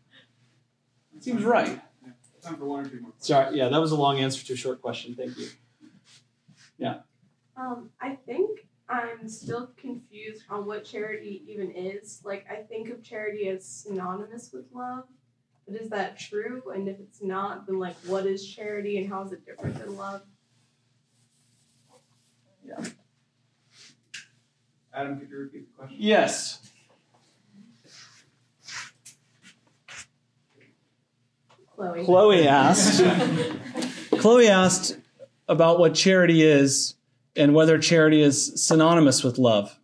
It 1.15 1.27
seems 1.27 1.45
right. 1.45 1.81
Time 2.43 2.57
for 2.57 2.65
one 2.65 2.85
or 2.85 2.89
two 2.89 3.01
more. 3.01 3.13
Sorry, 3.19 3.57
yeah, 3.57 3.69
that 3.69 3.81
was 3.81 3.93
a 3.93 3.97
long 3.97 4.19
answer 4.19 4.45
to 4.45 4.55
a 4.55 4.57
short 4.57 4.83
question. 4.83 5.15
Thank 5.15 5.39
you. 5.39 5.47
Yeah. 6.79 7.03
Um, 7.57 7.91
I 8.01 8.17
think 8.27 8.67
I'm 8.93 9.27
still 9.27 9.71
confused 9.79 10.45
on 10.51 10.67
what 10.67 10.85
charity 10.85 11.43
even 11.49 11.71
is. 11.71 12.21
Like, 12.25 12.45
I 12.51 12.57
think 12.57 12.91
of 12.91 13.03
charity 13.03 13.49
as 13.49 13.67
synonymous 13.67 14.51
with 14.53 14.67
love, 14.75 15.05
but 15.67 15.81
is 15.81 15.89
that 15.89 16.19
true? 16.19 16.63
And 16.75 16.87
if 16.89 17.01
it's 17.01 17.23
not, 17.23 17.67
then 17.67 17.79
like, 17.79 17.97
what 18.07 18.27
is 18.27 18.47
charity 18.47 18.99
and 18.99 19.09
how 19.09 19.23
is 19.23 19.33
it 19.33 19.47
different 19.47 19.79
than 19.79 19.97
love? 19.97 20.23
Yeah. 22.65 22.85
Adam, 24.93 25.19
could 25.19 25.31
you 25.31 25.39
repeat 25.39 25.67
the 25.73 25.79
question? 25.79 25.97
Yes. 25.99 26.61
Chloe. 31.75 32.05
Chloe 32.05 32.47
asked. 32.47 33.03
Chloe 34.19 34.49
asked 34.49 34.99
about 35.49 35.79
what 35.79 35.95
charity 35.95 36.43
is 36.43 36.95
and 37.37 37.55
whether 37.55 37.79
charity 37.79 38.21
is 38.21 38.63
synonymous 38.63 39.25
with 39.25 39.39
love. 39.39 39.79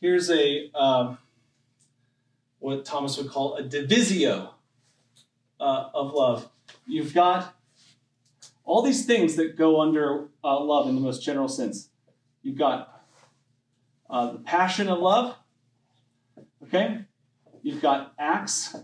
Here's 0.00 0.30
a 0.30 0.70
um, 0.74 1.18
what 2.58 2.84
Thomas 2.84 3.18
would 3.18 3.28
call 3.28 3.56
a 3.56 3.62
divisio 3.62 4.50
uh, 5.60 5.88
of 5.92 6.14
love. 6.14 6.48
You've 6.86 7.12
got 7.12 7.54
all 8.64 8.82
these 8.82 9.04
things 9.04 9.36
that 9.36 9.56
go 9.56 9.80
under 9.80 10.28
uh, 10.42 10.58
love 10.60 10.88
in 10.88 10.94
the 10.94 11.00
most 11.00 11.22
general 11.22 11.48
sense. 11.48 11.90
You've 12.42 12.56
got 12.56 13.02
uh, 14.08 14.32
the 14.32 14.38
passion 14.38 14.88
of 14.88 15.00
love. 15.00 15.36
Okay, 16.64 17.00
you've 17.62 17.82
got 17.82 18.14
acts 18.18 18.76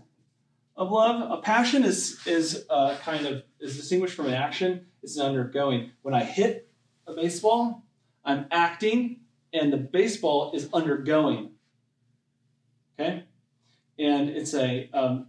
of 0.77 0.91
love. 0.91 1.31
A 1.31 1.41
passion 1.41 1.83
is 1.83 2.19
is 2.25 2.65
uh, 2.69 2.95
kind 3.01 3.25
of 3.25 3.43
is 3.59 3.75
distinguished 3.75 4.15
from 4.15 4.27
an 4.27 4.33
action. 4.33 4.85
It's 5.03 5.17
an 5.17 5.25
undergoing. 5.25 5.91
When 6.03 6.13
I 6.13 6.23
hit 6.23 6.69
a 7.07 7.13
baseball, 7.13 7.83
I'm 8.23 8.45
acting, 8.51 9.21
and 9.51 9.73
the 9.73 9.77
baseball 9.77 10.51
is 10.53 10.69
undergoing. 10.73 11.51
Okay, 12.99 13.23
and 13.97 14.29
it's 14.29 14.53
a 14.53 14.89
um, 14.93 15.27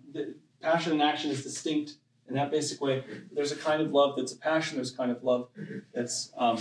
passion 0.61 0.93
and 0.93 1.03
action 1.03 1.31
is 1.31 1.43
distinct 1.43 1.95
in 2.29 2.35
that 2.35 2.51
basic 2.51 2.81
way. 2.81 3.05
There's 3.33 3.53
a 3.53 3.57
kind 3.57 3.81
of 3.81 3.91
love 3.91 4.17
that's 4.17 4.33
a 4.33 4.39
passion. 4.39 4.77
There's 4.77 4.93
a 4.93 4.97
kind 4.97 5.11
of 5.11 5.23
love 5.25 5.49
that's 5.95 6.31
um, 6.37 6.59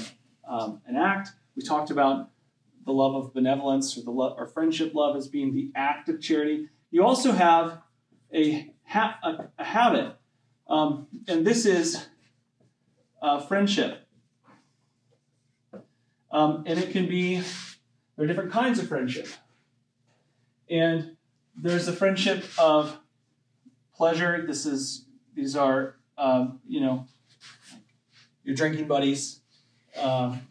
um, 0.48 0.82
an 0.88 0.96
act. 0.96 1.30
We 1.56 1.64
talked 1.64 1.92
about 1.92 2.30
the 2.86 2.94
love 2.94 3.16
of 3.16 3.34
benevolence 3.34 3.98
or 3.98 4.04
the 4.04 4.12
love 4.12 4.36
or 4.38 4.46
friendship 4.46 4.94
love 4.94 5.18
as 5.18 5.28
being 5.28 5.54
the 5.54 5.72
act 5.76 6.08
of 6.08 6.22
charity. 6.22 6.70
You 6.90 7.04
also 7.04 7.34
have 7.34 7.82
a, 8.34 8.74
ha- 8.88 9.20
a, 9.24 9.48
a 9.60 9.64
habit, 9.64 10.16
um, 10.68 11.08
and 11.28 11.46
this 11.46 11.66
is 11.66 12.08
uh, 13.22 13.40
friendship. 13.40 14.08
Um, 16.32 16.64
and 16.66 16.78
it 16.78 16.92
can 16.92 17.08
be 17.08 17.42
there 18.16 18.26
are 18.26 18.28
different 18.28 18.52
kinds 18.52 18.80
of 18.80 18.88
friendship, 18.88 19.28
and 20.70 21.16
there's 21.56 21.86
the 21.86 21.94
friendship 21.94 22.46
of 22.58 23.00
pleasure. 23.96 24.46
This 24.46 24.66
is 24.66 25.06
these 25.36 25.56
are 25.56 25.96
um, 26.18 26.60
you 26.68 26.82
know 26.82 27.06
your 28.44 28.56
drinking 28.56 28.88
buddies. 28.88 29.42
Um, 29.98 30.42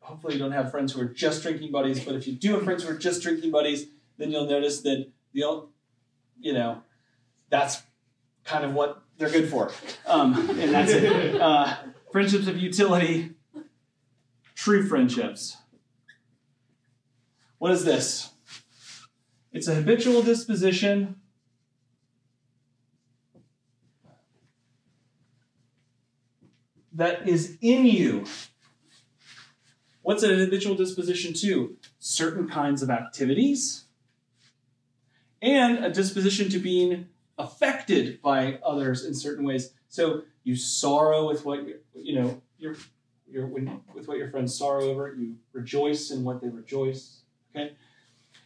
hopefully 0.00 0.34
you 0.34 0.38
don't 0.38 0.52
have 0.52 0.70
friends 0.70 0.92
who 0.92 1.00
are 1.00 1.06
just 1.06 1.42
drinking 1.42 1.70
buddies, 1.70 2.02
but 2.04 2.14
if 2.14 2.26
you 2.26 2.32
do 2.32 2.54
have 2.54 2.64
friends 2.64 2.84
who 2.84 2.90
are 2.90 2.96
just 2.96 3.22
drinking 3.22 3.50
buddies, 3.50 3.86
then 4.16 4.30
you'll 4.30 4.46
notice 4.46 4.80
that 4.82 5.10
the 5.32 5.68
you 6.40 6.52
know 6.52 6.82
that's 7.50 7.82
kind 8.44 8.64
of 8.64 8.72
what 8.72 9.02
they're 9.16 9.30
good 9.30 9.48
for, 9.48 9.70
um, 10.06 10.34
and 10.58 10.72
that's 10.72 10.92
it. 10.92 11.40
Uh, 11.40 11.76
friendships 12.12 12.46
of 12.46 12.56
utility, 12.58 13.34
true 14.54 14.86
friendships. 14.86 15.56
What 17.58 17.72
is 17.72 17.84
this? 17.84 18.30
It's 19.52 19.66
a 19.66 19.74
habitual 19.74 20.22
disposition. 20.22 21.16
That 26.92 27.28
is 27.28 27.56
in 27.60 27.86
you. 27.86 28.24
What's 30.02 30.22
an 30.22 30.38
habitual 30.38 30.74
disposition 30.74 31.34
to? 31.34 31.76
Certain 31.98 32.48
kinds 32.48 32.82
of 32.82 32.90
activities 32.90 33.84
and 35.40 35.84
a 35.84 35.90
disposition 35.90 36.48
to 36.50 36.58
being 36.58 37.08
affected 37.38 38.20
by 38.20 38.58
others 38.64 39.04
in 39.04 39.14
certain 39.14 39.44
ways. 39.44 39.72
So 39.88 40.22
you 40.42 40.56
sorrow 40.56 41.26
with 41.28 41.44
what 41.44 41.60
you 41.94 42.20
know 42.20 42.42
you're, 42.58 42.76
you're 43.30 43.46
when, 43.46 43.80
with 43.94 44.08
what 44.08 44.18
your 44.18 44.30
friends 44.30 44.56
sorrow 44.56 44.84
over. 44.90 45.14
You 45.14 45.36
rejoice 45.52 46.10
in 46.10 46.24
what 46.24 46.42
they 46.42 46.48
rejoice. 46.48 47.20
Okay, 47.54 47.72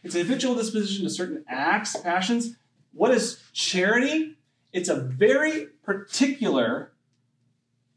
it's 0.03 0.15
a 0.15 0.19
habitual 0.19 0.55
disposition 0.55 1.03
to 1.05 1.09
certain 1.09 1.43
acts, 1.47 1.95
passions. 1.95 2.55
What 2.93 3.11
is 3.11 3.41
charity? 3.53 4.37
It's 4.71 4.89
a 4.89 4.99
very 4.99 5.67
particular, 5.83 6.93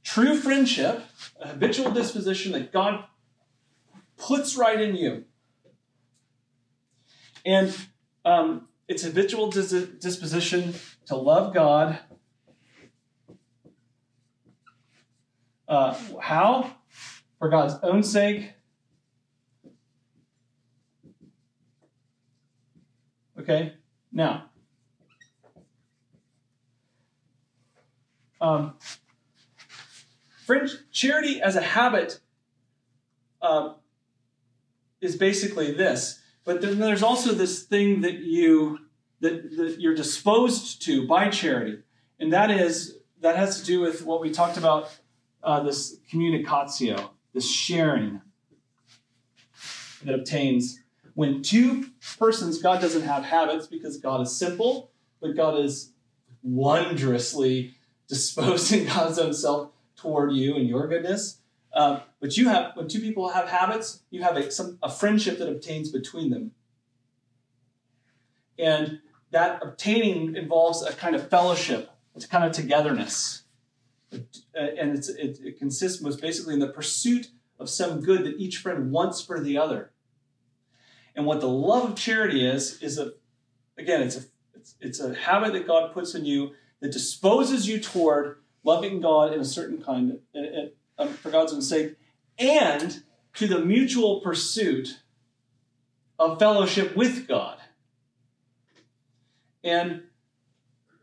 true 0.02 0.36
friendship, 0.36 1.04
a 1.40 1.48
habitual 1.48 1.90
disposition 1.90 2.52
that 2.52 2.72
God 2.72 3.04
puts 4.16 4.56
right 4.56 4.80
in 4.80 4.96
you. 4.96 5.24
And 7.44 7.74
um, 8.24 8.68
it's 8.88 9.02
habitual 9.02 9.50
dis- 9.50 9.70
disposition 10.00 10.74
to 11.06 11.16
love 11.16 11.52
God. 11.52 11.98
Uh, 15.68 15.98
how? 16.20 16.76
For 17.38 17.48
God's 17.48 17.74
own 17.82 18.02
sake. 18.02 18.52
Okay, 23.38 23.74
now, 24.10 24.46
um, 28.40 28.74
charity 30.90 31.40
as 31.40 31.54
a 31.54 31.60
habit 31.60 32.20
uh, 33.42 33.74
is 35.00 35.16
basically 35.16 35.70
this. 35.72 36.20
But 36.46 36.62
then 36.62 36.78
there's 36.78 37.02
also 37.02 37.32
this 37.32 37.64
thing 37.64 38.00
that 38.02 38.20
you 38.20 38.78
that, 39.20 39.56
that 39.56 39.80
you're 39.80 39.94
disposed 39.94 40.80
to 40.82 41.06
by 41.06 41.28
charity, 41.28 41.82
and 42.20 42.32
that 42.32 42.50
is 42.50 42.98
that 43.20 43.36
has 43.36 43.60
to 43.60 43.66
do 43.66 43.80
with 43.80 44.06
what 44.06 44.20
we 44.20 44.30
talked 44.30 44.56
about 44.56 44.88
uh, 45.42 45.60
this 45.60 45.98
communicatio, 46.10 47.10
this 47.34 47.50
sharing 47.50 48.22
that 50.04 50.14
obtains 50.14 50.78
when 51.14 51.42
two 51.42 51.88
persons. 52.16 52.62
God 52.62 52.80
doesn't 52.80 53.02
have 53.02 53.24
habits 53.24 53.66
because 53.66 53.96
God 53.96 54.20
is 54.20 54.38
simple, 54.38 54.90
but 55.20 55.34
God 55.34 55.58
is 55.58 55.92
wondrously 56.44 57.74
disposing 58.06 58.84
God's 58.86 59.18
own 59.18 59.34
self 59.34 59.70
toward 59.96 60.32
you 60.32 60.54
and 60.54 60.68
your 60.68 60.86
goodness. 60.86 61.40
Um, 61.74 62.02
but 62.20 62.36
you 62.36 62.48
have 62.48 62.72
when 62.74 62.88
two 62.88 63.00
people 63.00 63.30
have 63.30 63.48
habits, 63.48 64.02
you 64.10 64.22
have 64.22 64.36
a, 64.36 64.50
some, 64.50 64.78
a 64.82 64.90
friendship 64.90 65.38
that 65.38 65.48
obtains 65.48 65.90
between 65.90 66.30
them, 66.30 66.52
and 68.58 69.00
that 69.30 69.60
obtaining 69.62 70.34
involves 70.36 70.82
a 70.82 70.92
kind 70.92 71.14
of 71.14 71.28
fellowship. 71.28 71.90
It's 72.14 72.24
a 72.24 72.28
kind 72.28 72.44
of 72.44 72.52
togetherness, 72.52 73.42
and 74.10 74.24
it, 74.54 75.38
it 75.42 75.58
consists 75.58 76.00
most 76.00 76.20
basically 76.20 76.54
in 76.54 76.60
the 76.60 76.68
pursuit 76.68 77.28
of 77.58 77.68
some 77.68 78.00
good 78.00 78.24
that 78.24 78.36
each 78.38 78.58
friend 78.58 78.90
wants 78.90 79.20
for 79.20 79.40
the 79.40 79.58
other. 79.58 79.92
And 81.14 81.26
what 81.26 81.40
the 81.40 81.48
love 81.48 81.90
of 81.90 81.96
charity 81.96 82.46
is 82.46 82.82
is 82.82 82.98
a, 82.98 83.12
again, 83.78 84.02
it's 84.02 84.16
a 84.16 84.20
it's, 84.54 84.74
it's 84.80 85.00
a 85.00 85.14
habit 85.14 85.52
that 85.52 85.66
God 85.66 85.92
puts 85.92 86.14
in 86.14 86.24
you 86.24 86.52
that 86.80 86.92
disposes 86.92 87.68
you 87.68 87.78
toward 87.78 88.38
loving 88.64 89.00
God 89.00 89.32
in 89.32 89.40
a 89.40 89.44
certain 89.44 89.82
kind, 89.82 90.18
um, 90.98 91.08
for 91.14 91.30
God's 91.30 91.52
own 91.52 91.62
sake, 91.62 91.94
and 92.38 93.02
to 93.34 93.46
the 93.46 93.60
mutual 93.60 94.20
pursuit 94.20 95.00
of 96.18 96.38
fellowship 96.38 96.96
with 96.96 97.28
God. 97.28 97.58
And 99.62 100.02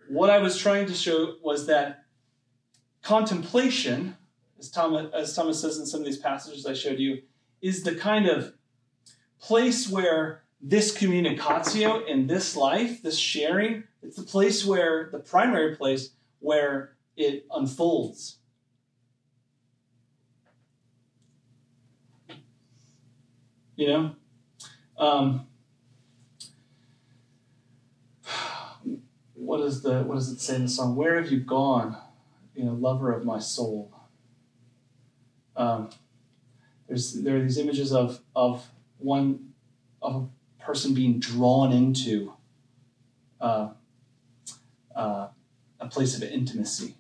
what 0.09 0.29
I 0.29 0.39
was 0.39 0.57
trying 0.57 0.87
to 0.87 0.93
show 0.93 1.35
was 1.43 1.67
that 1.67 2.05
contemplation, 3.01 4.17
as 4.57 4.71
Thomas, 4.71 5.11
as 5.13 5.35
Thomas 5.35 5.59
says 5.59 5.77
in 5.77 5.85
some 5.85 5.99
of 5.99 6.05
these 6.05 6.17
passages 6.17 6.65
I 6.65 6.73
showed 6.73 6.99
you, 6.99 7.21
is 7.61 7.83
the 7.83 7.95
kind 7.95 8.27
of 8.27 8.53
place 9.39 9.89
where 9.89 10.43
this 10.61 10.97
communicatio 10.97 12.07
in 12.07 12.27
this 12.27 12.55
life, 12.55 13.03
this 13.03 13.17
sharing, 13.17 13.83
it's 14.01 14.15
the 14.15 14.23
place 14.23 14.65
where, 14.65 15.09
the 15.11 15.19
primary 15.19 15.75
place 15.75 16.11
where 16.39 16.95
it 17.17 17.45
unfolds. 17.53 18.37
You 23.83 23.89
know? 23.89 24.15
Um, 24.97 25.47
what 29.33 29.59
is 29.59 29.81
the 29.81 30.03
what 30.03 30.15
does 30.15 30.31
it 30.31 30.39
say 30.39 30.55
in 30.55 30.61
the 30.61 30.69
song? 30.69 30.95
Where 30.95 31.21
have 31.21 31.29
you 31.29 31.41
gone, 31.41 31.97
you 32.55 32.63
know, 32.63 32.71
lover 32.71 33.11
of 33.11 33.25
my 33.25 33.39
soul? 33.39 33.93
Um, 35.57 35.89
there's 36.87 37.11
there 37.23 37.35
are 37.35 37.41
these 37.41 37.57
images 37.57 37.91
of 37.91 38.21
of 38.33 38.65
one 38.99 39.49
of 40.01 40.15
a 40.15 40.63
person 40.63 40.93
being 40.93 41.19
drawn 41.19 41.73
into 41.73 42.31
uh, 43.41 43.71
uh, 44.95 45.27
a 45.81 45.87
place 45.89 46.15
of 46.15 46.23
intimacy. 46.23 46.95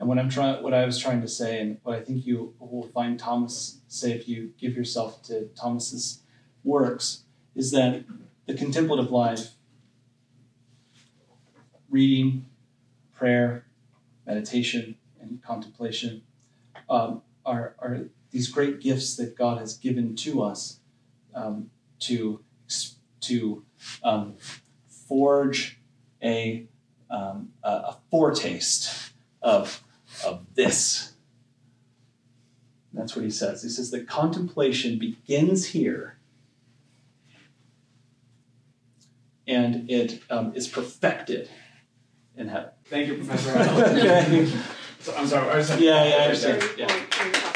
And 0.00 0.08
what 0.08 0.18
I'm 0.18 0.30
trying, 0.30 0.62
what 0.62 0.72
I 0.72 0.86
was 0.86 0.98
trying 0.98 1.20
to 1.20 1.28
say, 1.28 1.60
and 1.60 1.78
what 1.82 1.94
I 1.94 2.00
think 2.00 2.24
you 2.24 2.54
will 2.58 2.88
find 2.88 3.20
Thomas 3.20 3.80
say 3.86 4.12
if 4.12 4.26
you 4.26 4.54
give 4.58 4.74
yourself 4.74 5.22
to 5.24 5.48
Thomas's 5.48 6.22
works, 6.64 7.24
is 7.54 7.70
that 7.72 8.04
the 8.46 8.54
contemplative 8.54 9.10
life, 9.10 9.50
reading, 11.90 12.46
prayer, 13.14 13.66
meditation, 14.26 14.96
and 15.20 15.42
contemplation, 15.42 16.22
um, 16.88 17.20
are, 17.44 17.74
are 17.78 18.06
these 18.30 18.48
great 18.48 18.80
gifts 18.80 19.16
that 19.16 19.36
God 19.36 19.58
has 19.58 19.76
given 19.76 20.16
to 20.16 20.42
us 20.42 20.80
um, 21.34 21.70
to 22.00 22.40
to 23.20 23.64
um, 24.02 24.34
forge 24.88 25.78
a, 26.22 26.66
um, 27.10 27.50
a, 27.62 27.68
a 27.68 27.96
foretaste 28.10 29.12
of 29.42 29.82
of 30.24 30.54
this. 30.54 31.14
That's 32.92 33.14
what 33.14 33.24
he 33.24 33.30
says. 33.30 33.62
He 33.62 33.68
says 33.68 33.90
that 33.92 34.08
contemplation 34.08 34.98
begins 34.98 35.66
here 35.66 36.18
and 39.46 39.90
it 39.90 40.22
um, 40.30 40.52
is 40.54 40.68
perfected 40.68 41.48
in 42.36 42.48
heaven. 42.48 42.70
Thank 42.86 43.08
you, 43.08 43.16
Professor. 43.16 43.58
okay. 43.84 44.50
So, 45.00 45.14
I'm 45.16 45.26
sorry. 45.26 45.48
I 45.50 45.62
have 45.62 45.80
Yeah, 45.80 46.04
yeah, 46.04 46.16
I 46.16 46.24
understand. 46.24 46.62
Yeah. 46.76 46.86
Very 46.86 47.00
point, 47.00 47.36
very 47.36 47.49